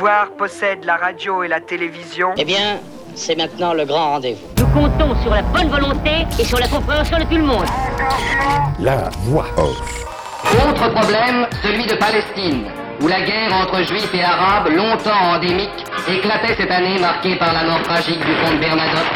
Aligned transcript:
pouvoir 0.00 0.30
possède 0.30 0.86
la 0.86 0.96
radio 0.96 1.42
et 1.42 1.48
la 1.48 1.60
télévision. 1.60 2.30
Eh 2.38 2.44
bien, 2.46 2.78
c'est 3.14 3.36
maintenant 3.36 3.74
le 3.74 3.84
grand 3.84 4.12
rendez-vous. 4.12 4.46
Nous 4.56 4.66
comptons 4.68 5.14
sur 5.20 5.34
la 5.34 5.42
bonne 5.42 5.68
volonté 5.68 6.24
et 6.38 6.44
sur 6.44 6.58
la 6.58 6.68
compréhension 6.68 7.18
de 7.18 7.24
tout 7.24 7.36
le 7.36 7.42
monde. 7.42 7.66
La 8.78 9.10
voix 9.24 9.44
off. 9.58 9.78
Autre 10.66 10.88
problème, 10.88 11.46
celui 11.62 11.84
de 11.84 11.96
Palestine, 11.96 12.64
où 13.02 13.08
la 13.08 13.20
guerre 13.20 13.52
entre 13.52 13.82
juifs 13.82 14.14
et 14.14 14.22
arabes, 14.22 14.68
longtemps 14.72 15.34
endémique, 15.34 15.84
éclatait 16.08 16.54
cette 16.56 16.70
année 16.70 16.98
marquée 16.98 17.36
par 17.36 17.52
la 17.52 17.64
mort 17.64 17.82
tragique 17.82 18.24
du 18.24 18.34
comte 18.42 18.58
Bernadotte, 18.58 19.12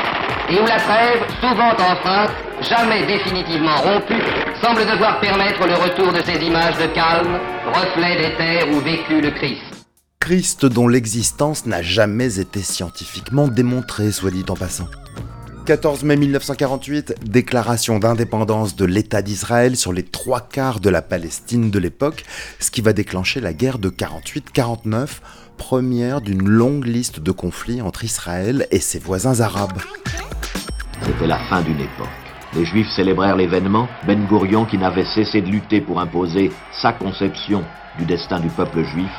et 0.51 0.61
où 0.61 0.67
la 0.67 0.77
trêve, 0.77 1.25
souvent 1.41 1.73
enfreinte, 1.73 2.33
jamais 2.61 3.07
définitivement 3.07 3.77
rompue, 3.77 4.23
semble 4.63 4.85
devoir 4.85 5.19
permettre 5.21 5.67
le 5.67 5.77
retour 5.77 6.13
de 6.13 6.21
ces 6.21 6.45
images 6.45 6.77
de 6.77 6.89
calme, 6.89 7.39
reflets 7.73 8.17
des 8.19 8.35
terres 8.35 8.69
où 8.71 8.81
vécut 8.81 9.23
le 9.23 9.31
Christ. 9.31 9.74
Christ 10.25 10.65
dont 10.65 10.89
l'existence 10.89 11.67
n'a 11.67 11.83
jamais 11.83 12.41
été 12.41 12.61
scientifiquement 12.61 13.47
démontrée, 13.47 14.11
soit 14.11 14.31
dit 14.31 14.47
en 14.49 14.55
passant. 14.55 14.89
14 15.67 16.03
mai 16.05 16.17
1948, 16.17 17.17
déclaration 17.27 17.99
d'indépendance 17.99 18.75
de 18.75 18.87
l'État 18.87 19.21
d'Israël 19.21 19.77
sur 19.77 19.93
les 19.93 20.03
trois 20.03 20.41
quarts 20.41 20.81
de 20.81 20.89
la 20.89 21.03
Palestine 21.03 21.71
de 21.71 21.79
l'époque, 21.79 22.25
ce 22.59 22.71
qui 22.71 22.81
va 22.81 22.95
déclencher 22.95 23.43
la 23.43 23.53
guerre 23.53 23.79
de 23.79 23.91
48-49, 23.91 25.21
première 25.59 26.23
d'une 26.23 26.49
longue 26.49 26.87
liste 26.87 27.21
de 27.21 27.31
conflits 27.31 27.83
entre 27.83 28.03
Israël 28.05 28.67
et 28.71 28.81
ses 28.81 29.01
voisins 29.01 29.41
arabes. 29.41 29.83
C'était 31.03 31.27
la 31.27 31.39
fin 31.51 31.61
d'une 31.61 31.81
époque. 31.81 32.09
Les 32.55 32.65
Juifs 32.65 32.89
célébrèrent 32.97 33.37
l'événement, 33.37 33.89
Ben 34.07 34.25
Gourion, 34.25 34.65
qui 34.65 34.79
n'avait 34.79 35.05
cessé 35.05 35.43
de 35.43 35.49
lutter 35.49 35.83
pour 35.83 36.01
imposer 36.01 36.51
sa 36.81 36.95
conception 36.95 37.63
du 37.99 38.07
destin 38.07 38.41
du 38.41 38.49
peuple 38.49 38.85
juif, 38.85 39.11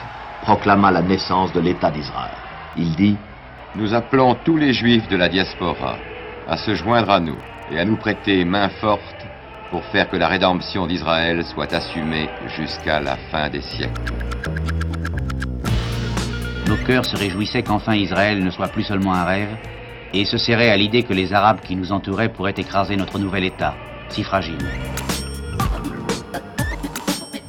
proclama 0.45 0.91
la 0.91 1.01
naissance 1.01 1.51
de 1.53 1.59
l'État 1.59 1.89
d'Israël. 1.89 2.37
Il 2.77 2.95
dit 2.95 3.17
Nous 3.75 3.95
appelons 3.95 4.35
tous 4.45 4.57
les 4.57 4.73
Juifs 4.73 5.07
de 5.07 5.17
la 5.17 5.27
diaspora 5.27 5.95
à 6.47 6.57
se 6.57 6.75
joindre 6.75 7.09
à 7.09 7.19
nous 7.19 7.37
et 7.71 7.79
à 7.79 7.85
nous 7.85 7.97
prêter 7.97 8.45
main 8.45 8.69
forte 8.69 9.25
pour 9.71 9.83
faire 9.85 10.07
que 10.07 10.17
la 10.17 10.27
rédemption 10.27 10.85
d'Israël 10.85 11.43
soit 11.43 11.73
assumée 11.73 12.29
jusqu'à 12.55 12.99
la 12.99 13.17
fin 13.31 13.49
des 13.49 13.61
siècles. 13.61 14.13
Nos 16.67 16.77
cœurs 16.77 17.05
se 17.05 17.17
réjouissaient 17.17 17.63
qu'enfin 17.63 17.95
Israël 17.95 18.43
ne 18.43 18.51
soit 18.51 18.67
plus 18.67 18.83
seulement 18.83 19.13
un 19.13 19.25
rêve, 19.25 19.57
et 20.13 20.25
se 20.25 20.37
serraient 20.37 20.69
à 20.69 20.77
l'idée 20.77 21.03
que 21.03 21.13
les 21.13 21.33
Arabes 21.33 21.59
qui 21.61 21.75
nous 21.75 21.91
entouraient 21.91 22.31
pourraient 22.31 22.53
écraser 22.55 22.95
notre 22.95 23.17
nouvel 23.19 23.43
État, 23.43 23.73
si 24.09 24.23
fragile. 24.23 24.57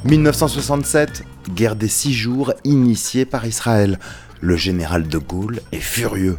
1967, 0.05 1.36
guerre 1.51 1.77
des 1.77 1.89
six 1.89 2.13
jours 2.13 2.53
initiée 2.65 3.25
par 3.25 3.47
Israël. 3.47 3.99
Le 4.41 4.57
général 4.57 5.09
de 5.09 5.19
Gaulle 5.19 5.61
est 5.73 5.81
furieux. 5.81 6.39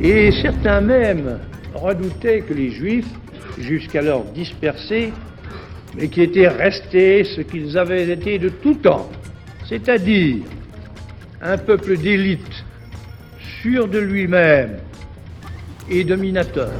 Et 0.00 0.30
certains 0.42 0.80
même 0.80 1.38
redoutaient 1.74 2.40
que 2.40 2.54
les 2.54 2.70
Juifs, 2.70 3.08
jusqu'alors 3.58 4.24
dispersés, 4.24 5.12
mais 5.96 6.08
qui 6.08 6.22
étaient 6.22 6.48
restés 6.48 7.24
ce 7.24 7.40
qu'ils 7.40 7.76
avaient 7.76 8.08
été 8.08 8.38
de 8.38 8.48
tout 8.48 8.74
temps, 8.74 9.08
c'est-à-dire 9.68 10.44
un 11.40 11.56
peuple 11.56 11.96
d'élite, 11.96 12.64
sûr 13.62 13.88
de 13.88 13.98
lui-même 13.98 14.78
et 15.90 16.04
dominateur. 16.04 16.70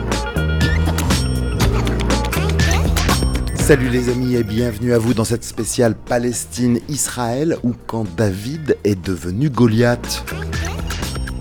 Salut 3.69 3.91
les 3.91 4.09
amis 4.09 4.35
et 4.35 4.45
bienvenue 4.45 4.95
à 4.95 4.99
vous 4.99 5.13
dans 5.13 5.27
cette 5.27 5.45
spéciale 5.45 5.95
Palestine-Israël 5.95 7.59
où 7.63 7.75
quand 7.87 8.07
David 8.17 8.79
est 8.83 8.99
devenu 8.99 9.51
Goliath. 9.51 10.25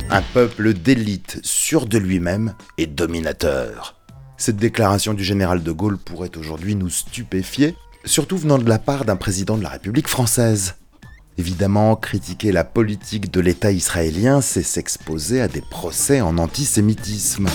Un 0.10 0.22
peuple 0.22 0.74
d'élite 0.74 1.40
sûr 1.44 1.86
de 1.86 1.98
lui-même 1.98 2.54
et 2.78 2.86
dominateur. 2.86 3.96
Cette 4.36 4.58
déclaration 4.58 5.14
du 5.14 5.24
général 5.24 5.64
de 5.64 5.72
Gaulle 5.72 5.98
pourrait 5.98 6.36
aujourd'hui 6.38 6.76
nous 6.76 6.90
stupéfier, 6.90 7.76
surtout 8.04 8.36
venant 8.36 8.58
de 8.58 8.68
la 8.68 8.78
part 8.78 9.06
d'un 9.06 9.16
président 9.16 9.58
de 9.58 9.64
la 9.64 9.70
République 9.70 10.10
française. 10.10 10.76
Évidemment, 11.38 11.96
critiquer 11.96 12.52
la 12.52 12.66
politique 12.66 13.32
de 13.32 13.40
l'État 13.40 13.72
israélien, 13.72 14.42
c'est 14.42 14.64
s'exposer 14.64 15.40
à 15.40 15.48
des 15.48 15.62
procès 15.62 16.20
en 16.20 16.40
antisémitisme. 16.40 17.48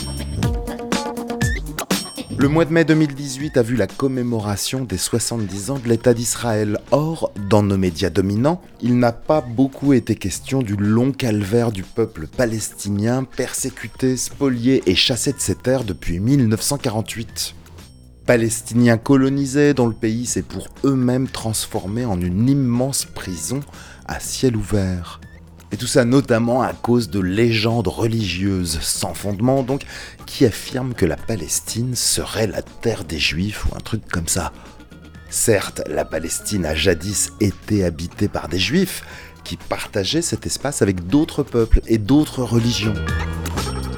Le 2.39 2.49
mois 2.49 2.65
de 2.65 2.73
mai 2.73 2.85
2018 2.85 3.57
a 3.57 3.63
vu 3.63 3.77
la 3.77 3.87
commémoration 3.87 4.85
des 4.85 4.97
70 4.97 5.71
ans 5.71 5.79
de 5.79 5.89
l'État 5.89 6.15
d'Israël. 6.15 6.79
Or, 6.91 7.31
dans 7.49 7.63
nos 7.63 7.77
médias 7.77 8.11
dominants, 8.11 8.61
il 8.81 8.99
n'a 8.99 9.13
pas 9.13 9.41
beaucoup 9.41 9.93
été 9.93 10.17
question 10.17 10.63
du 10.63 10.77
long 10.77 11.13
calvaire 11.13 11.73
du 11.73 11.83
peuple 11.83 12.27
palestinien 12.27 13.25
persécuté, 13.25 14.17
spolié 14.17 14.83
et 14.87 14.95
chassé 14.95 15.33
de 15.33 15.41
ses 15.41 15.55
terres 15.55 15.85
depuis 15.85 16.21
1948. 16.21 17.55
Palestiniens 18.27 18.99
colonisés 18.99 19.75
dont 19.75 19.87
le 19.87 19.95
pays 19.95 20.27
s'est 20.27 20.43
pour 20.43 20.69
eux-mêmes 20.85 21.29
transformé 21.29 22.05
en 22.05 22.21
une 22.21 22.49
immense 22.49 23.05
prison 23.05 23.61
à 24.07 24.21
ciel 24.21 24.57
ouvert. 24.57 25.21
Et 25.73 25.77
tout 25.79 25.87
ça 25.87 26.05
notamment 26.05 26.63
à 26.63 26.75
cause 26.75 27.09
de 27.09 27.19
légendes 27.19 27.89
religieuses 27.89 28.79
sans 28.81 29.15
fondement, 29.15 29.63
donc, 29.63 29.83
qui 30.27 30.45
affirment 30.45 30.95
que 30.95 31.07
la 31.07 31.17
Palestine 31.17 31.97
serait 31.97 32.47
la 32.47 32.63
terre 32.63 33.05
des 33.05 33.19
Juifs 33.19 33.65
ou 33.67 33.77
un 33.77 33.81
truc 33.81 34.03
comme 34.07 34.29
ça. 34.29 34.53
Certes, 35.31 35.81
la 35.89 36.05
Palestine 36.05 36.67
a 36.67 36.75
jadis 36.75 37.33
été 37.41 37.85
habitée 37.85 38.29
par 38.29 38.49
des 38.49 38.59
Juifs 38.59 39.03
qui 39.45 39.57
partageaient 39.57 40.23
cet 40.23 40.47
espace 40.47 40.83
avec 40.83 41.07
d'autres 41.07 41.43
peuples 41.43 41.81
et 41.87 41.97
d'autres 41.97 42.43
religions. 42.43 42.95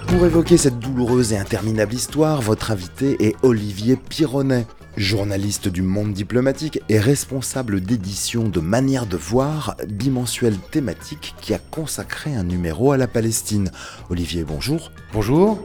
Pour 0.06 0.24
évoquer 0.24 0.56
cette 0.56 0.78
douloureuse 0.78 1.32
et 1.32 1.38
interminable 1.38 1.92
histoire, 1.92 2.40
votre 2.40 2.70
invité 2.70 3.16
est 3.26 3.34
Olivier 3.42 3.96
Pironnet, 3.96 4.64
journaliste 4.96 5.68
du 5.68 5.82
monde 5.82 6.12
diplomatique 6.12 6.80
et 6.88 6.98
responsable 6.98 7.80
d'édition 7.80 8.48
de 8.48 8.60
Manière 8.60 9.06
de 9.06 9.16
voir, 9.16 9.76
bimensuelle 9.88 10.58
thématique 10.70 11.34
qui 11.40 11.54
a 11.54 11.58
consacré 11.58 12.34
un 12.34 12.44
numéro 12.44 12.92
à 12.92 12.96
la 12.96 13.06
Palestine. 13.06 13.70
Olivier, 14.10 14.44
bonjour. 14.44 14.92
Bonjour. 15.12 15.58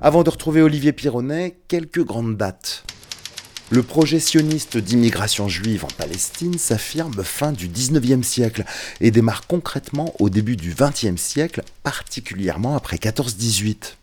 Avant 0.00 0.22
de 0.22 0.30
retrouver 0.30 0.62
Olivier 0.62 0.92
Pironnet, 0.92 1.58
quelques 1.68 2.04
grandes 2.04 2.36
dates. 2.36 2.84
Le 3.70 3.82
projet 3.82 4.20
sioniste 4.20 4.76
d'immigration 4.76 5.48
juive 5.48 5.84
en 5.84 5.88
Palestine 5.88 6.56
s'affirme 6.56 7.24
fin 7.24 7.50
du 7.50 7.68
19e 7.68 8.22
siècle 8.22 8.64
et 9.00 9.10
démarre 9.10 9.48
concrètement 9.48 10.14
au 10.20 10.30
début 10.30 10.54
du 10.54 10.72
20e 10.72 11.16
siècle, 11.16 11.62
particulièrement 11.82 12.76
après 12.76 12.96
14-18. 12.96 13.96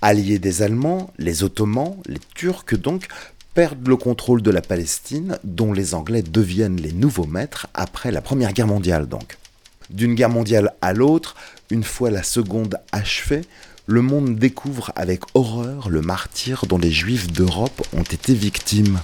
Alliés 0.00 0.38
des 0.38 0.62
Allemands, 0.62 1.10
les 1.18 1.42
Ottomans, 1.42 1.96
les 2.06 2.20
Turcs 2.34 2.76
donc, 2.76 3.08
perdent 3.54 3.88
le 3.88 3.96
contrôle 3.96 4.42
de 4.42 4.50
la 4.52 4.60
Palestine, 4.60 5.38
dont 5.42 5.72
les 5.72 5.94
Anglais 5.94 6.22
deviennent 6.22 6.80
les 6.80 6.92
nouveaux 6.92 7.26
maîtres 7.26 7.66
après 7.74 8.12
la 8.12 8.20
Première 8.20 8.52
Guerre 8.52 8.68
mondiale 8.68 9.08
donc. 9.08 9.36
D'une 9.90 10.14
guerre 10.14 10.28
mondiale 10.28 10.74
à 10.82 10.92
l'autre, 10.92 11.34
une 11.70 11.82
fois 11.82 12.10
la 12.10 12.22
seconde 12.22 12.78
achevée, 12.92 13.40
le 13.86 14.02
monde 14.02 14.36
découvre 14.36 14.92
avec 14.94 15.22
horreur 15.34 15.88
le 15.88 16.02
martyr 16.02 16.66
dont 16.68 16.78
les 16.78 16.92
Juifs 16.92 17.32
d'Europe 17.32 17.82
ont 17.96 18.02
été 18.02 18.34
victimes. 18.34 19.00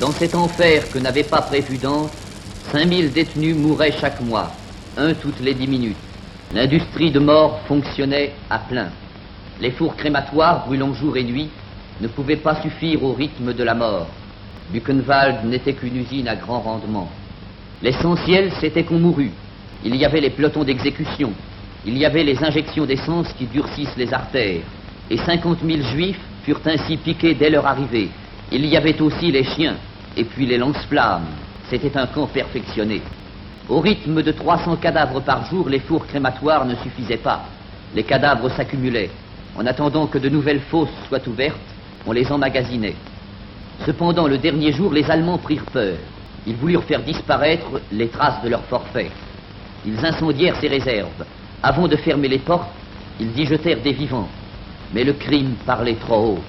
Dans 0.00 0.12
cet 0.12 0.34
enfer 0.34 0.90
que 0.90 0.98
n'avait 0.98 1.24
pas 1.24 1.40
prévu 1.40 1.78
Dante, 1.78 2.12
5000 2.72 3.12
détenus 3.12 3.56
mouraient 3.56 3.96
chaque 3.98 4.20
mois, 4.20 4.52
un 4.98 5.14
toutes 5.14 5.40
les 5.40 5.54
dix 5.54 5.68
minutes. 5.68 5.96
L'industrie 6.54 7.10
de 7.10 7.18
mort 7.18 7.60
fonctionnait 7.66 8.32
à 8.48 8.60
plein. 8.60 8.88
Les 9.60 9.72
fours 9.72 9.96
crématoires, 9.96 10.64
brûlant 10.66 10.94
jour 10.94 11.16
et 11.16 11.24
nuit, 11.24 11.48
ne 12.00 12.06
pouvaient 12.06 12.36
pas 12.36 12.62
suffire 12.62 13.02
au 13.02 13.12
rythme 13.14 13.52
de 13.52 13.64
la 13.64 13.74
mort. 13.74 14.06
Buchenwald 14.70 15.44
n'était 15.44 15.72
qu'une 15.72 15.96
usine 15.96 16.28
à 16.28 16.36
grand 16.36 16.60
rendement. 16.60 17.10
L'essentiel, 17.82 18.52
c'était 18.60 18.84
qu'on 18.84 19.00
mourut. 19.00 19.32
Il 19.84 19.96
y 19.96 20.04
avait 20.04 20.20
les 20.20 20.30
pelotons 20.30 20.62
d'exécution. 20.62 21.32
Il 21.84 21.98
y 21.98 22.04
avait 22.04 22.24
les 22.24 22.42
injections 22.42 22.86
d'essence 22.86 23.32
qui 23.32 23.46
durcissent 23.46 23.96
les 23.96 24.14
artères. 24.14 24.62
Et 25.10 25.16
50 25.16 25.58
000 25.64 25.82
juifs 25.82 26.20
furent 26.44 26.60
ainsi 26.64 26.96
piqués 26.96 27.34
dès 27.34 27.50
leur 27.50 27.66
arrivée. 27.66 28.08
Il 28.52 28.64
y 28.66 28.76
avait 28.76 29.00
aussi 29.00 29.32
les 29.32 29.44
chiens. 29.44 29.76
Et 30.16 30.24
puis 30.24 30.46
les 30.46 30.58
lance-flammes. 30.58 31.26
C'était 31.68 31.96
un 31.98 32.06
camp 32.06 32.26
perfectionné. 32.26 33.02
Au 33.68 33.80
rythme 33.80 34.22
de 34.22 34.30
300 34.30 34.76
cadavres 34.76 35.20
par 35.20 35.44
jour, 35.46 35.68
les 35.68 35.80
fours 35.80 36.06
crématoires 36.06 36.64
ne 36.64 36.76
suffisaient 36.76 37.16
pas. 37.16 37.46
Les 37.96 38.04
cadavres 38.04 38.48
s'accumulaient. 38.50 39.10
En 39.56 39.66
attendant 39.66 40.06
que 40.06 40.18
de 40.18 40.28
nouvelles 40.28 40.60
fosses 40.70 40.88
soient 41.08 41.26
ouvertes, 41.26 41.56
on 42.06 42.12
les 42.12 42.30
emmagasinait. 42.30 42.94
Cependant, 43.84 44.28
le 44.28 44.38
dernier 44.38 44.72
jour, 44.72 44.92
les 44.92 45.10
Allemands 45.10 45.38
prirent 45.38 45.64
peur. 45.72 45.96
Ils 46.46 46.54
voulurent 46.54 46.84
faire 46.84 47.02
disparaître 47.02 47.80
les 47.90 48.08
traces 48.08 48.40
de 48.44 48.48
leur 48.48 48.62
forfait. 48.64 49.10
Ils 49.84 50.04
incendièrent 50.04 50.60
ces 50.60 50.68
réserves. 50.68 51.24
Avant 51.60 51.88
de 51.88 51.96
fermer 51.96 52.28
les 52.28 52.38
portes, 52.38 52.70
ils 53.18 53.36
y 53.36 53.46
jetèrent 53.46 53.82
des 53.82 53.92
vivants. 53.92 54.28
Mais 54.94 55.02
le 55.02 55.14
crime 55.14 55.54
parlait 55.66 55.96
trop 55.96 56.34
haut. 56.34 56.44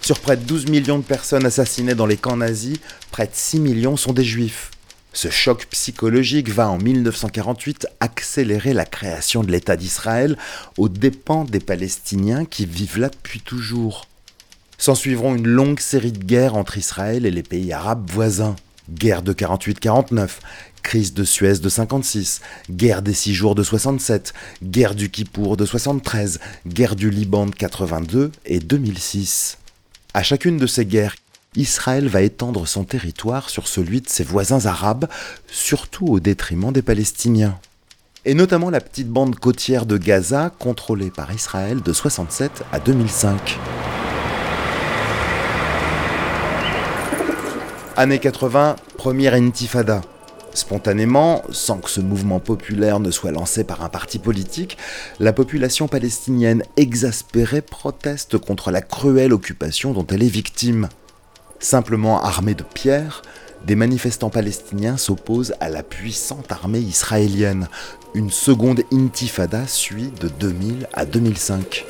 Sur 0.00 0.20
près 0.20 0.36
de 0.36 0.44
12 0.44 0.68
millions 0.68 0.98
de 0.98 1.04
personnes 1.04 1.46
assassinées 1.46 1.94
dans 1.94 2.06
les 2.06 2.16
camps 2.16 2.36
nazis, 2.36 2.78
près 3.10 3.26
de 3.26 3.32
6 3.34 3.60
millions 3.60 3.96
sont 3.96 4.12
des 4.12 4.24
juifs. 4.24 4.71
Ce 5.14 5.28
choc 5.28 5.66
psychologique 5.66 6.48
va 6.48 6.70
en 6.70 6.78
1948 6.78 7.86
accélérer 8.00 8.72
la 8.72 8.86
création 8.86 9.44
de 9.44 9.52
l'État 9.52 9.76
d'Israël 9.76 10.38
aux 10.78 10.88
dépens 10.88 11.44
des 11.44 11.60
Palestiniens 11.60 12.46
qui 12.46 12.64
vivent 12.64 12.98
là 12.98 13.10
depuis 13.10 13.40
toujours. 13.40 14.06
S'en 14.78 14.94
suivront 14.94 15.34
une 15.34 15.46
longue 15.46 15.80
série 15.80 16.12
de 16.12 16.24
guerres 16.24 16.56
entre 16.56 16.78
Israël 16.78 17.26
et 17.26 17.30
les 17.30 17.42
pays 17.42 17.72
arabes 17.72 18.10
voisins. 18.10 18.56
Guerre 18.90 19.22
de 19.22 19.32
48-49, 19.32 20.28
crise 20.82 21.14
de 21.14 21.24
Suez 21.24 21.58
de 21.58 21.68
56, 21.68 22.40
guerre 22.70 23.02
des 23.02 23.14
six 23.14 23.32
jours 23.32 23.54
de 23.54 23.62
67, 23.62 24.32
guerre 24.62 24.94
du 24.94 25.08
Kippour 25.10 25.56
de 25.56 25.64
73, 25.64 26.40
guerre 26.66 26.96
du 26.96 27.10
Liban 27.10 27.46
de 27.46 27.54
82 27.54 28.32
et 28.44 28.58
2006. 28.58 29.58
À 30.14 30.22
chacune 30.22 30.56
de 30.56 30.66
ces 30.66 30.84
guerres, 30.84 31.14
Israël 31.54 32.08
va 32.08 32.22
étendre 32.22 32.66
son 32.66 32.84
territoire 32.84 33.50
sur 33.50 33.68
celui 33.68 34.00
de 34.00 34.08
ses 34.08 34.24
voisins 34.24 34.64
arabes, 34.64 35.06
surtout 35.46 36.06
au 36.06 36.18
détriment 36.18 36.72
des 36.72 36.80
Palestiniens. 36.80 37.58
Et 38.24 38.32
notamment 38.32 38.70
la 38.70 38.80
petite 38.80 39.08
bande 39.08 39.36
côtière 39.36 39.84
de 39.84 39.98
Gaza, 39.98 40.50
contrôlée 40.58 41.10
par 41.10 41.30
Israël 41.32 41.82
de 41.82 41.92
67 41.92 42.64
à 42.72 42.80
2005. 42.80 43.58
Année 47.96 48.18
80, 48.18 48.76
première 48.96 49.34
intifada. 49.34 50.00
Spontanément, 50.54 51.42
sans 51.50 51.78
que 51.78 51.90
ce 51.90 52.00
mouvement 52.00 52.40
populaire 52.40 52.98
ne 52.98 53.10
soit 53.10 53.30
lancé 53.30 53.64
par 53.64 53.82
un 53.84 53.90
parti 53.90 54.18
politique, 54.18 54.78
la 55.20 55.34
population 55.34 55.86
palestinienne 55.86 56.62
exaspérée 56.78 57.60
proteste 57.60 58.38
contre 58.38 58.70
la 58.70 58.80
cruelle 58.80 59.34
occupation 59.34 59.92
dont 59.92 60.06
elle 60.06 60.22
est 60.22 60.28
victime. 60.28 60.88
Simplement 61.62 62.20
armés 62.20 62.56
de 62.56 62.64
pierres, 62.64 63.22
des 63.64 63.76
manifestants 63.76 64.30
palestiniens 64.30 64.96
s'opposent 64.96 65.54
à 65.60 65.68
la 65.68 65.84
puissante 65.84 66.50
armée 66.50 66.80
israélienne. 66.80 67.68
Une 68.14 68.32
seconde 68.32 68.82
intifada 68.92 69.68
suit 69.68 70.10
de 70.20 70.26
2000 70.26 70.88
à 70.92 71.06
2005. 71.06 71.84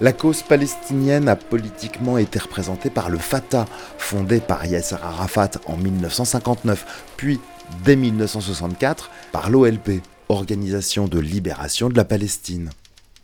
La 0.00 0.12
cause 0.12 0.42
palestinienne 0.42 1.28
a 1.28 1.36
politiquement 1.36 2.18
été 2.18 2.40
représentée 2.40 2.90
par 2.90 3.10
le 3.10 3.18
Fatah, 3.18 3.66
fondé 3.96 4.40
par 4.40 4.66
Yasser 4.66 4.96
Arafat 5.00 5.52
en 5.66 5.76
1959, 5.76 7.12
puis 7.16 7.38
dès 7.84 7.94
1964 7.94 9.10
par 9.30 9.50
l'OLP, 9.50 10.02
Organisation 10.28 11.06
de 11.06 11.20
libération 11.20 11.88
de 11.88 11.96
la 11.96 12.04
Palestine. 12.04 12.70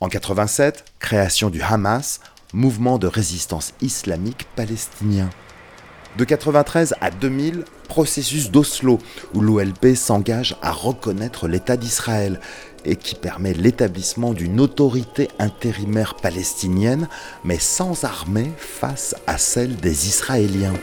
En 0.01 0.09
87, 0.09 0.85
création 1.01 1.51
du 1.51 1.63
Hamas, 1.63 2.21
mouvement 2.57 2.99
de 2.99 3.07
résistance 3.07 3.75
islamique 3.83 4.49
palestinien. 4.57 5.29
De 6.17 6.25
93 6.25 6.95
à 7.03 7.11
2000, 7.11 7.65
processus 7.89 8.51
d'Oslo, 8.51 8.99
où 9.35 9.43
l'OLP 9.43 9.95
s'engage 9.95 10.57
à 10.63 10.73
reconnaître 10.73 11.47
l'État 11.47 11.77
d'Israël 11.77 12.41
et 12.87 12.97
qui 12.97 13.15
permet 13.15 13.53
l'établissement 13.53 14.33
d'une 14.33 14.59
autorité 14.61 15.29
intérimaire 15.39 16.17
palestinienne, 16.17 17.09
mais 17.45 17.59
sans 17.59 18.05
armée 18.05 18.51
face 18.57 19.15
à 19.27 19.37
celle 19.37 19.77
des 19.77 20.09
Israéliens. 20.09 20.75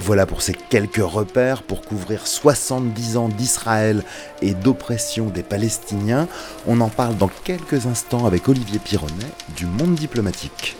Voilà 0.00 0.26
pour 0.26 0.42
ces 0.42 0.52
quelques 0.52 1.02
repères 1.02 1.62
pour 1.62 1.82
couvrir 1.82 2.26
70 2.26 3.16
ans 3.16 3.28
d'Israël 3.28 4.02
et 4.42 4.54
d'oppression 4.54 5.26
des 5.26 5.42
Palestiniens. 5.42 6.28
On 6.66 6.80
en 6.80 6.88
parle 6.88 7.16
dans 7.16 7.30
quelques 7.44 7.86
instants 7.86 8.26
avec 8.26 8.48
Olivier 8.48 8.78
Pironnet 8.78 9.32
du 9.56 9.66
Monde 9.66 9.94
diplomatique. 9.94 10.76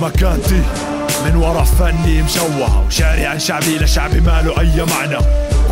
مكانتي 0.00 0.62
من 1.24 1.36
ورا 1.36 1.64
فني 1.64 2.22
مشوهة 2.22 2.86
وشاري 2.86 3.26
عن 3.26 3.38
شعبي 3.38 3.78
لشعبي 3.78 4.20
ما 4.20 4.42
له 4.42 4.60
أي 4.60 4.84
معنى 4.84 5.18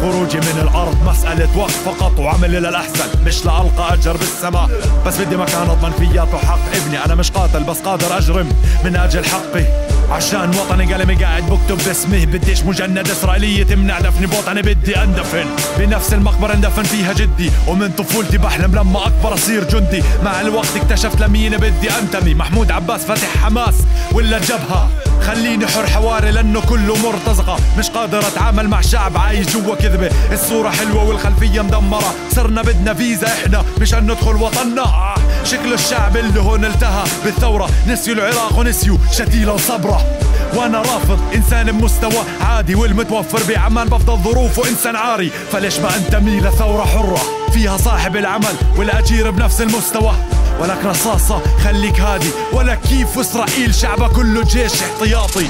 خروجي 0.01 0.37
من 0.37 0.59
الأرض 0.61 0.97
مسألة 1.05 1.57
وقت 1.57 1.71
فقط 1.71 2.19
وعمل 2.19 2.51
للأحسن. 2.51 3.23
مش 3.25 3.45
لألقى 3.45 3.93
أجر 3.93 4.17
بالسماء 4.17 4.69
بس 5.05 5.17
بدي 5.17 5.37
مكان 5.37 5.69
أضمن 5.69 5.91
فيه. 5.91 6.23
حق 6.23 6.59
ابني 6.75 7.05
أنا 7.05 7.15
مش 7.15 7.31
قاتل 7.31 7.63
بس 7.63 7.79
قادر 7.79 8.17
أجرم 8.17 8.49
من 8.83 8.95
أجل 8.95 9.25
حقي. 9.25 9.65
عشان 10.11 10.49
وطني 10.49 10.93
قلمي 10.93 11.15
قاعد 11.15 11.43
بكتب 11.43 11.77
باسمي 11.85 12.25
بديش 12.25 12.63
مجند 12.63 13.09
إسرائيلية 13.09 13.63
تمنع 13.63 13.99
دفني. 13.99 14.27
بوطني 14.27 14.61
بدي 14.61 14.97
أندفن. 14.97 15.45
بنفس 15.79 16.13
المقبرة 16.13 16.53
اندفن 16.53 16.83
فيها 16.83 17.13
جدي. 17.13 17.51
ومن 17.67 17.91
طفولتي 17.91 18.37
بحلم 18.37 18.75
لما 18.75 19.07
أكبر 19.07 19.33
أصير 19.33 19.63
جندي. 19.63 20.03
مع 20.23 20.41
الوقت 20.41 20.75
اكتشفت 20.75 21.21
لمين 21.21 21.57
بدي 21.57 21.89
أنتمي. 22.01 22.33
محمود 22.33 22.71
عباس 22.71 23.01
فتح 23.01 23.37
حماس 23.43 23.75
ولا 24.11 24.39
جبهة. 24.39 24.89
خليني 25.27 25.67
حر 25.67 25.87
حواري 25.87 26.31
لأنه 26.31 26.61
كله 26.61 26.95
مرتزقة. 26.97 27.57
مش 27.77 27.89
قادر 27.89 28.19
أتعامل 28.19 28.67
مع 28.67 28.81
شعب 28.81 29.17
عايش 29.17 29.57
جوا 29.57 29.75
كذبة. 29.75 30.09
الصورة 30.31 30.69
حلوة 30.69 31.03
والخلفية 31.03 31.61
مدمرة. 31.61 32.13
صرنا 32.31 32.61
بدنا 32.61 32.93
فيزا 32.93 33.27
إحنا 33.27 33.63
مشان 33.81 34.03
ندخل 34.03 34.35
وطننا. 34.35 35.15
شكل 35.45 35.73
الشعب 35.73 36.17
اللي 36.17 36.39
هون 36.39 36.65
التهى 36.65 37.03
بالثورة. 37.25 37.69
نسيوا 37.87 38.15
العراق 38.15 38.59
ونسيوا 38.59 38.97
شتيلة 39.11 39.53
وصبرة. 39.53 40.05
وأنا 40.55 40.77
رافض 40.77 41.19
إنسان 41.35 41.71
بمستوى 41.71 42.23
عادي 42.41 42.75
والمتوفر 42.75 43.53
بعمان 43.53 43.87
بفضل 43.89 44.23
ظروفه 44.23 44.69
إنسان 44.69 44.95
عاري. 44.95 45.31
فليش 45.51 45.79
ما 45.79 45.95
انتمي 45.95 46.39
لثورة 46.39 46.83
حرة؟ 46.85 47.21
فيها 47.53 47.77
صاحب 47.77 48.15
العمل 48.15 48.55
والأجير 48.77 49.31
بنفس 49.31 49.61
المستوى. 49.61 50.13
ولك 50.60 50.84
رصاصة 50.84 51.42
خليك 51.64 52.00
هادي 52.00 52.30
ولا 52.52 52.74
كيف 52.74 53.18
اسرائيل 53.18 53.74
شعبها 53.74 54.08
كله 54.08 54.42
جيش 54.42 54.72
احتياطي 54.82 55.46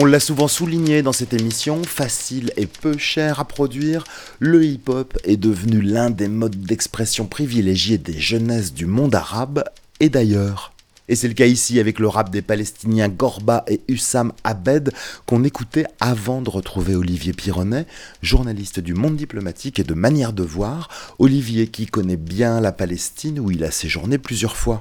On 0.00 0.04
l'a 0.04 0.20
souvent 0.20 0.46
souligné 0.46 1.02
dans 1.02 1.12
cette 1.12 1.32
émission, 1.32 1.82
facile 1.82 2.52
et 2.56 2.66
peu 2.66 2.96
cher 2.98 3.40
à 3.40 3.44
produire, 3.44 4.04
le 4.38 4.64
hip-hop 4.64 5.18
est 5.24 5.38
devenu 5.38 5.80
l'un 5.80 6.10
des 6.10 6.28
modes 6.28 6.60
d'expression 6.60 7.26
privilégiés 7.26 7.98
des 7.98 8.20
jeunesses 8.20 8.72
du 8.72 8.86
monde 8.86 9.16
arabe 9.16 9.64
et 9.98 10.08
d'ailleurs. 10.08 10.71
Et 11.09 11.15
c'est 11.15 11.27
le 11.27 11.33
cas 11.33 11.47
ici 11.47 11.79
avec 11.79 11.99
le 11.99 12.07
rap 12.07 12.29
des 12.29 12.41
Palestiniens 12.41 13.09
Gorba 13.09 13.65
et 13.67 13.81
Hussam 13.89 14.31
Abed 14.43 14.91
qu'on 15.25 15.43
écoutait 15.43 15.85
avant 15.99 16.41
de 16.41 16.49
retrouver 16.49 16.95
Olivier 16.95 17.33
Pironnet, 17.33 17.85
journaliste 18.21 18.79
du 18.79 18.93
Monde 18.93 19.17
diplomatique 19.17 19.79
et 19.79 19.83
de 19.83 19.93
Manière 19.93 20.31
de 20.31 20.43
voir, 20.43 20.89
Olivier 21.19 21.67
qui 21.67 21.87
connaît 21.87 22.15
bien 22.15 22.61
la 22.61 22.71
Palestine 22.71 23.39
où 23.39 23.51
il 23.51 23.63
a 23.65 23.71
séjourné 23.71 24.17
plusieurs 24.17 24.55
fois. 24.55 24.79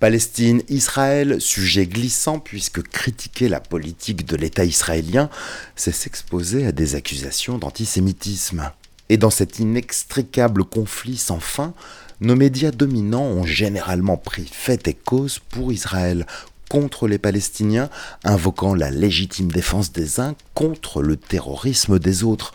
Palestine, 0.00 0.60
Israël, 0.68 1.40
sujet 1.40 1.86
glissant 1.86 2.40
puisque 2.40 2.82
critiquer 2.82 3.48
la 3.48 3.60
politique 3.60 4.26
de 4.26 4.36
l'État 4.36 4.64
israélien, 4.64 5.30
c'est 5.76 5.92
s'exposer 5.92 6.66
à 6.66 6.72
des 6.72 6.96
accusations 6.96 7.58
d'antisémitisme. 7.58 8.70
Et 9.08 9.16
dans 9.18 9.30
cet 9.30 9.60
inextricable 9.60 10.64
conflit 10.64 11.16
sans 11.16 11.40
fin, 11.40 11.74
nos 12.24 12.36
médias 12.36 12.70
dominants 12.70 13.24
ont 13.24 13.44
généralement 13.44 14.16
pris 14.16 14.48
fait 14.50 14.88
et 14.88 14.94
cause 14.94 15.38
pour 15.50 15.72
Israël, 15.72 16.26
contre 16.68 17.06
les 17.06 17.18
Palestiniens, 17.18 17.90
invoquant 18.24 18.74
la 18.74 18.90
légitime 18.90 19.52
défense 19.52 19.92
des 19.92 20.20
uns 20.20 20.34
contre 20.54 21.02
le 21.02 21.16
terrorisme 21.16 21.98
des 21.98 22.24
autres, 22.24 22.54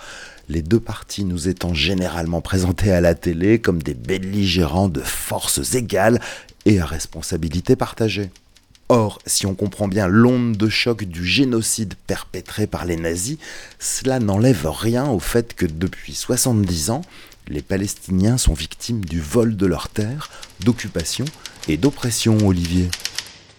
les 0.49 0.63
deux 0.63 0.79
parties 0.79 1.23
nous 1.23 1.47
étant 1.47 1.75
généralement 1.75 2.41
présentés 2.41 2.91
à 2.91 3.01
la 3.01 3.13
télé 3.13 3.59
comme 3.59 3.83
des 3.83 3.93
belligérants 3.93 4.89
de 4.89 5.01
forces 5.01 5.75
égales 5.75 6.19
et 6.65 6.79
à 6.79 6.85
responsabilité 6.85 7.75
partagée. 7.75 8.31
Or, 8.91 9.19
si 9.27 9.45
on 9.45 9.53
comprend 9.53 9.88
bien 9.88 10.07
l'onde 10.07 10.57
de 10.57 10.67
choc 10.67 11.03
du 11.03 11.23
génocide 11.23 11.93
perpétré 12.07 12.65
par 12.65 12.85
les 12.85 12.95
nazis, 12.95 13.38
cela 13.77 14.19
n'enlève 14.19 14.67
rien 14.67 15.07
au 15.07 15.19
fait 15.19 15.53
que 15.53 15.67
depuis 15.67 16.15
70 16.15 16.89
ans, 16.89 17.01
les 17.49 17.61
Palestiniens 17.61 18.37
sont 18.37 18.53
victimes 18.53 19.03
du 19.03 19.19
vol 19.19 19.57
de 19.57 19.65
leurs 19.65 19.89
terres, 19.89 20.29
d'occupation 20.63 21.25
et 21.67 21.77
d'oppression, 21.77 22.37
Olivier. 22.45 22.89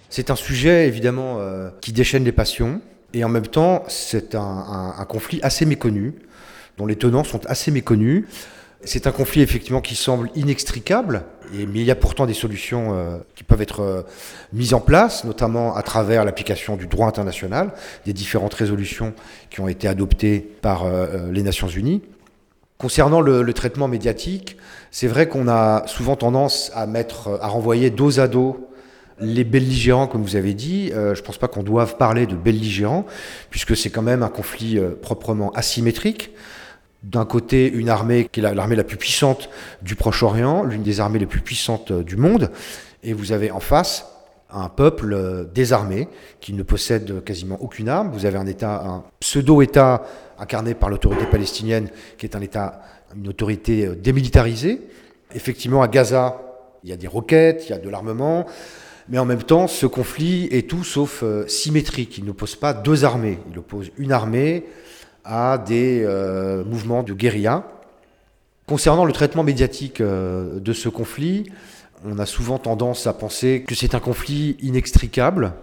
C'est 0.08 0.30
un 0.30 0.36
sujet 0.36 0.86
évidemment 0.86 1.36
euh, 1.38 1.70
qui 1.80 1.92
déchaîne 1.92 2.24
les 2.24 2.32
passions, 2.32 2.80
et 3.12 3.24
en 3.24 3.28
même 3.28 3.46
temps 3.46 3.84
c'est 3.88 4.34
un, 4.34 5.06
conflit 5.08 5.40
assez 5.42 5.66
méconnu, 5.66 6.14
dont 6.78 6.86
les 6.86 6.96
tenants 6.96 7.24
sont 7.24 7.44
assez 7.46 7.70
méconnus. 7.70 8.24
C'est 8.82 9.06
un 9.06 9.12
conflit 9.12 9.42
effectivement 9.42 9.82
qui 9.82 9.94
semble 9.94 10.30
inextricable, 10.34 11.24
mais 11.52 11.80
il 11.80 11.84
y 11.84 11.90
a 11.90 11.96
pourtant 11.96 12.24
des 12.24 12.32
solutions 12.32 12.94
euh, 12.94 13.18
qui 13.34 13.44
peuvent 13.44 13.60
être 13.60 13.80
euh, 13.80 14.02
mises 14.52 14.72
en 14.72 14.80
place, 14.80 15.24
notamment 15.24 15.76
à 15.76 15.82
travers 15.82 16.24
l'application 16.24 16.76
du 16.76 16.86
droit 16.86 17.06
international, 17.06 17.72
des 18.06 18.14
différentes 18.14 18.54
résolutions 18.54 19.12
qui 19.50 19.60
ont 19.60 19.68
été 19.68 19.86
adoptées 19.86 20.38
par 20.62 20.86
les 21.30 21.42
Nations 21.42 21.68
Unies. 21.68 22.02
Concernant 22.80 23.20
le, 23.20 23.52
traitement 23.52 23.88
médiatique, 23.88 24.56
c'est 24.90 25.06
vrai 25.06 25.28
qu'on 25.28 25.48
a 25.48 25.86
souvent 25.86 26.16
tendance 26.16 26.72
à 26.74 26.86
renvoyer 27.46 27.90
dos 27.90 28.20
à 28.20 28.26
dos 28.26 28.70
les 29.20 29.44
belligérants, 29.44 30.06
comme 30.06 30.22
vous 30.22 30.34
avez 30.34 30.54
dit. 30.54 30.90
Euh, 30.94 31.14
je 31.14 31.20
ne 31.20 31.26
pense 31.26 31.36
pas 31.36 31.46
qu'on 31.46 31.62
doive 31.62 31.98
parler 31.98 32.24
de 32.24 32.34
belligérants, 32.34 33.04
puisque 33.50 33.76
c'est 33.76 33.90
quand 33.90 34.00
même 34.00 34.22
un 34.22 34.30
conflit 34.30 34.78
euh, 34.78 34.92
proprement 34.98 35.50
asymétrique. 35.50 36.30
D'un 37.02 37.26
côté, 37.26 37.70
une 37.70 37.90
armée 37.90 38.26
qui 38.32 38.40
est 38.40 38.54
l'armée 38.54 38.76
la 38.76 38.84
plus 38.84 38.96
puissante 38.96 39.50
du 39.82 39.94
Proche-Orient, 39.94 40.64
l'une 40.64 40.82
des 40.82 41.00
armées 41.00 41.18
les 41.18 41.26
plus 41.26 41.42
puissantes 41.42 41.90
euh, 41.90 42.02
du 42.02 42.16
monde, 42.16 42.50
et 43.02 43.12
vous 43.12 43.32
avez 43.32 43.50
en 43.50 43.60
face 43.60 44.06
un 44.52 44.70
peuple 44.70 45.48
désarmé 45.54 46.08
qui 46.40 46.54
ne 46.54 46.62
possède 46.62 47.22
quasiment 47.24 47.58
aucune 47.60 47.90
arme. 47.90 48.10
Vous 48.10 48.24
avez 48.24 48.38
un 48.38 48.46
État, 48.46 48.82
un 48.84 49.04
pseudo-État 49.20 50.02
incarné 50.40 50.74
par 50.74 50.88
l'autorité 50.88 51.26
palestinienne, 51.26 51.88
qui 52.18 52.26
est 52.26 52.34
un 52.34 52.40
État, 52.40 52.80
une 53.14 53.28
autorité 53.28 53.86
euh, 53.86 53.94
démilitarisée. 53.94 54.80
Effectivement, 55.34 55.82
à 55.82 55.88
Gaza, 55.88 56.40
il 56.82 56.90
y 56.90 56.92
a 56.92 56.96
des 56.96 57.06
roquettes, 57.06 57.66
il 57.66 57.70
y 57.70 57.74
a 57.74 57.78
de 57.78 57.88
l'armement, 57.88 58.46
mais 59.08 59.18
en 59.18 59.26
même 59.26 59.42
temps, 59.42 59.68
ce 59.68 59.86
conflit 59.86 60.48
est 60.50 60.68
tout 60.68 60.82
sauf 60.82 61.22
euh, 61.22 61.46
symétrique. 61.46 62.18
Il 62.18 62.24
n'oppose 62.24 62.56
pas 62.56 62.72
deux 62.72 63.04
armées, 63.04 63.38
il 63.52 63.58
oppose 63.58 63.90
une 63.98 64.12
armée 64.12 64.64
à 65.24 65.58
des 65.58 66.02
euh, 66.04 66.64
mouvements 66.64 67.02
de 67.02 67.12
guérilla. 67.12 67.68
Concernant 68.66 69.04
le 69.04 69.12
traitement 69.12 69.42
médiatique 69.42 70.00
de 70.00 70.72
ce 70.72 70.88
conflit, 70.88 71.50
on 72.04 72.20
a 72.20 72.26
souvent 72.26 72.58
tendance 72.58 73.08
à 73.08 73.12
penser 73.12 73.64
que 73.66 73.74
c'est 73.74 73.96
un 73.96 73.98
conflit 73.98 74.56
inextricable. 74.60 75.54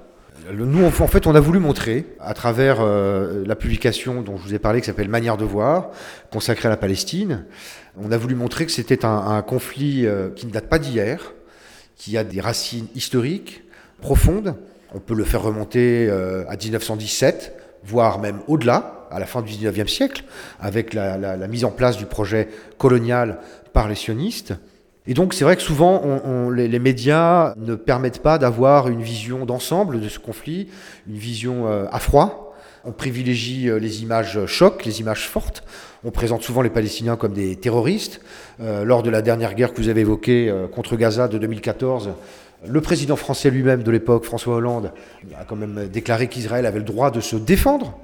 Nous, 0.53 0.85
en 0.85 0.91
fait, 0.91 1.27
on 1.27 1.35
a 1.35 1.39
voulu 1.39 1.59
montrer, 1.59 2.05
à 2.19 2.33
travers 2.33 2.77
euh, 2.79 3.43
la 3.45 3.55
publication 3.55 4.21
dont 4.21 4.37
je 4.37 4.43
vous 4.43 4.53
ai 4.53 4.59
parlé, 4.59 4.81
qui 4.81 4.85
s'appelle 4.85 5.09
Manière 5.09 5.35
de 5.35 5.43
voir, 5.43 5.89
consacrée 6.31 6.67
à 6.67 6.69
la 6.69 6.77
Palestine, 6.77 7.45
on 7.97 8.11
a 8.11 8.17
voulu 8.17 8.35
montrer 8.35 8.65
que 8.65 8.71
c'était 8.71 9.03
un, 9.03 9.41
conflit 9.41 10.05
euh, 10.05 10.29
qui 10.29 10.45
ne 10.45 10.51
date 10.51 10.67
pas 10.67 10.79
d'hier, 10.79 11.33
qui 11.95 12.17
a 12.17 12.23
des 12.23 12.39
racines 12.39 12.87
historiques 12.95 13.63
profondes. 14.01 14.55
On 14.93 14.99
peut 14.99 15.15
le 15.15 15.23
faire 15.23 15.41
remonter 15.41 16.07
euh, 16.07 16.45
à 16.47 16.55
1917, 16.55 17.53
voire 17.83 18.19
même 18.19 18.39
au-delà, 18.47 19.07
à 19.11 19.19
la 19.19 19.25
fin 19.25 19.41
du 19.41 19.51
19e 19.51 19.87
siècle, 19.87 20.23
avec 20.59 20.93
la 20.93 21.47
mise 21.47 21.65
en 21.65 21.71
place 21.71 21.97
du 21.97 22.05
projet 22.05 22.49
colonial 22.77 23.39
par 23.73 23.87
les 23.87 23.95
sionistes. 23.95 24.53
Et 25.07 25.13
donc 25.13 25.33
c'est 25.33 25.45
vrai 25.45 25.55
que 25.55 25.61
souvent 25.61 26.03
les, 26.53 26.79
médias 26.79 27.53
ne 27.55 27.75
permettent 27.75 28.21
pas 28.21 28.37
d'avoir 28.37 28.89
une 28.89 29.01
vision 29.01 29.45
d'ensemble 29.45 30.01
de 30.01 30.09
ce 30.09 30.19
conflit, 30.19 30.67
une 31.07 31.15
vision 31.15 31.67
euh, 31.67 31.85
à 31.91 31.99
froid. 31.99 32.53
On 32.83 32.91
privilégie 32.91 33.69
euh, 33.69 33.79
les 33.79 34.03
images 34.03 34.45
chocs, 34.47 34.83
les 34.83 34.99
images 34.99 35.29
fortes. 35.29 35.63
On 36.03 36.11
présente 36.11 36.43
souvent 36.43 36.61
les 36.61 36.69
Palestiniens 36.69 37.15
comme 37.15 37.31
des 37.31 37.55
terroristes. 37.55 38.19
Euh, 38.59 38.83
lors 38.83 39.01
de 39.01 39.09
la 39.09 39.21
dernière 39.21 39.55
guerre 39.55 39.73
que 39.73 39.81
vous 39.81 39.87
avez 39.87 40.01
évoquée 40.01 40.53
contre 40.73 40.97
Gaza 40.97 41.29
de 41.29 41.37
2014, 41.37 42.09
le 42.67 42.81
président 42.81 43.15
français 43.15 43.49
lui-même 43.49 43.83
de 43.83 43.91
l'époque, 43.91 44.25
François 44.25 44.55
Hollande, 44.55 44.91
a 45.39 45.45
quand 45.45 45.55
même 45.55 45.87
déclaré 45.87 46.27
qu'Israël 46.27 46.65
avait 46.65 46.79
le 46.79 46.85
droit 46.85 47.11
de 47.11 47.21
se 47.21 47.37
défendre, 47.37 47.97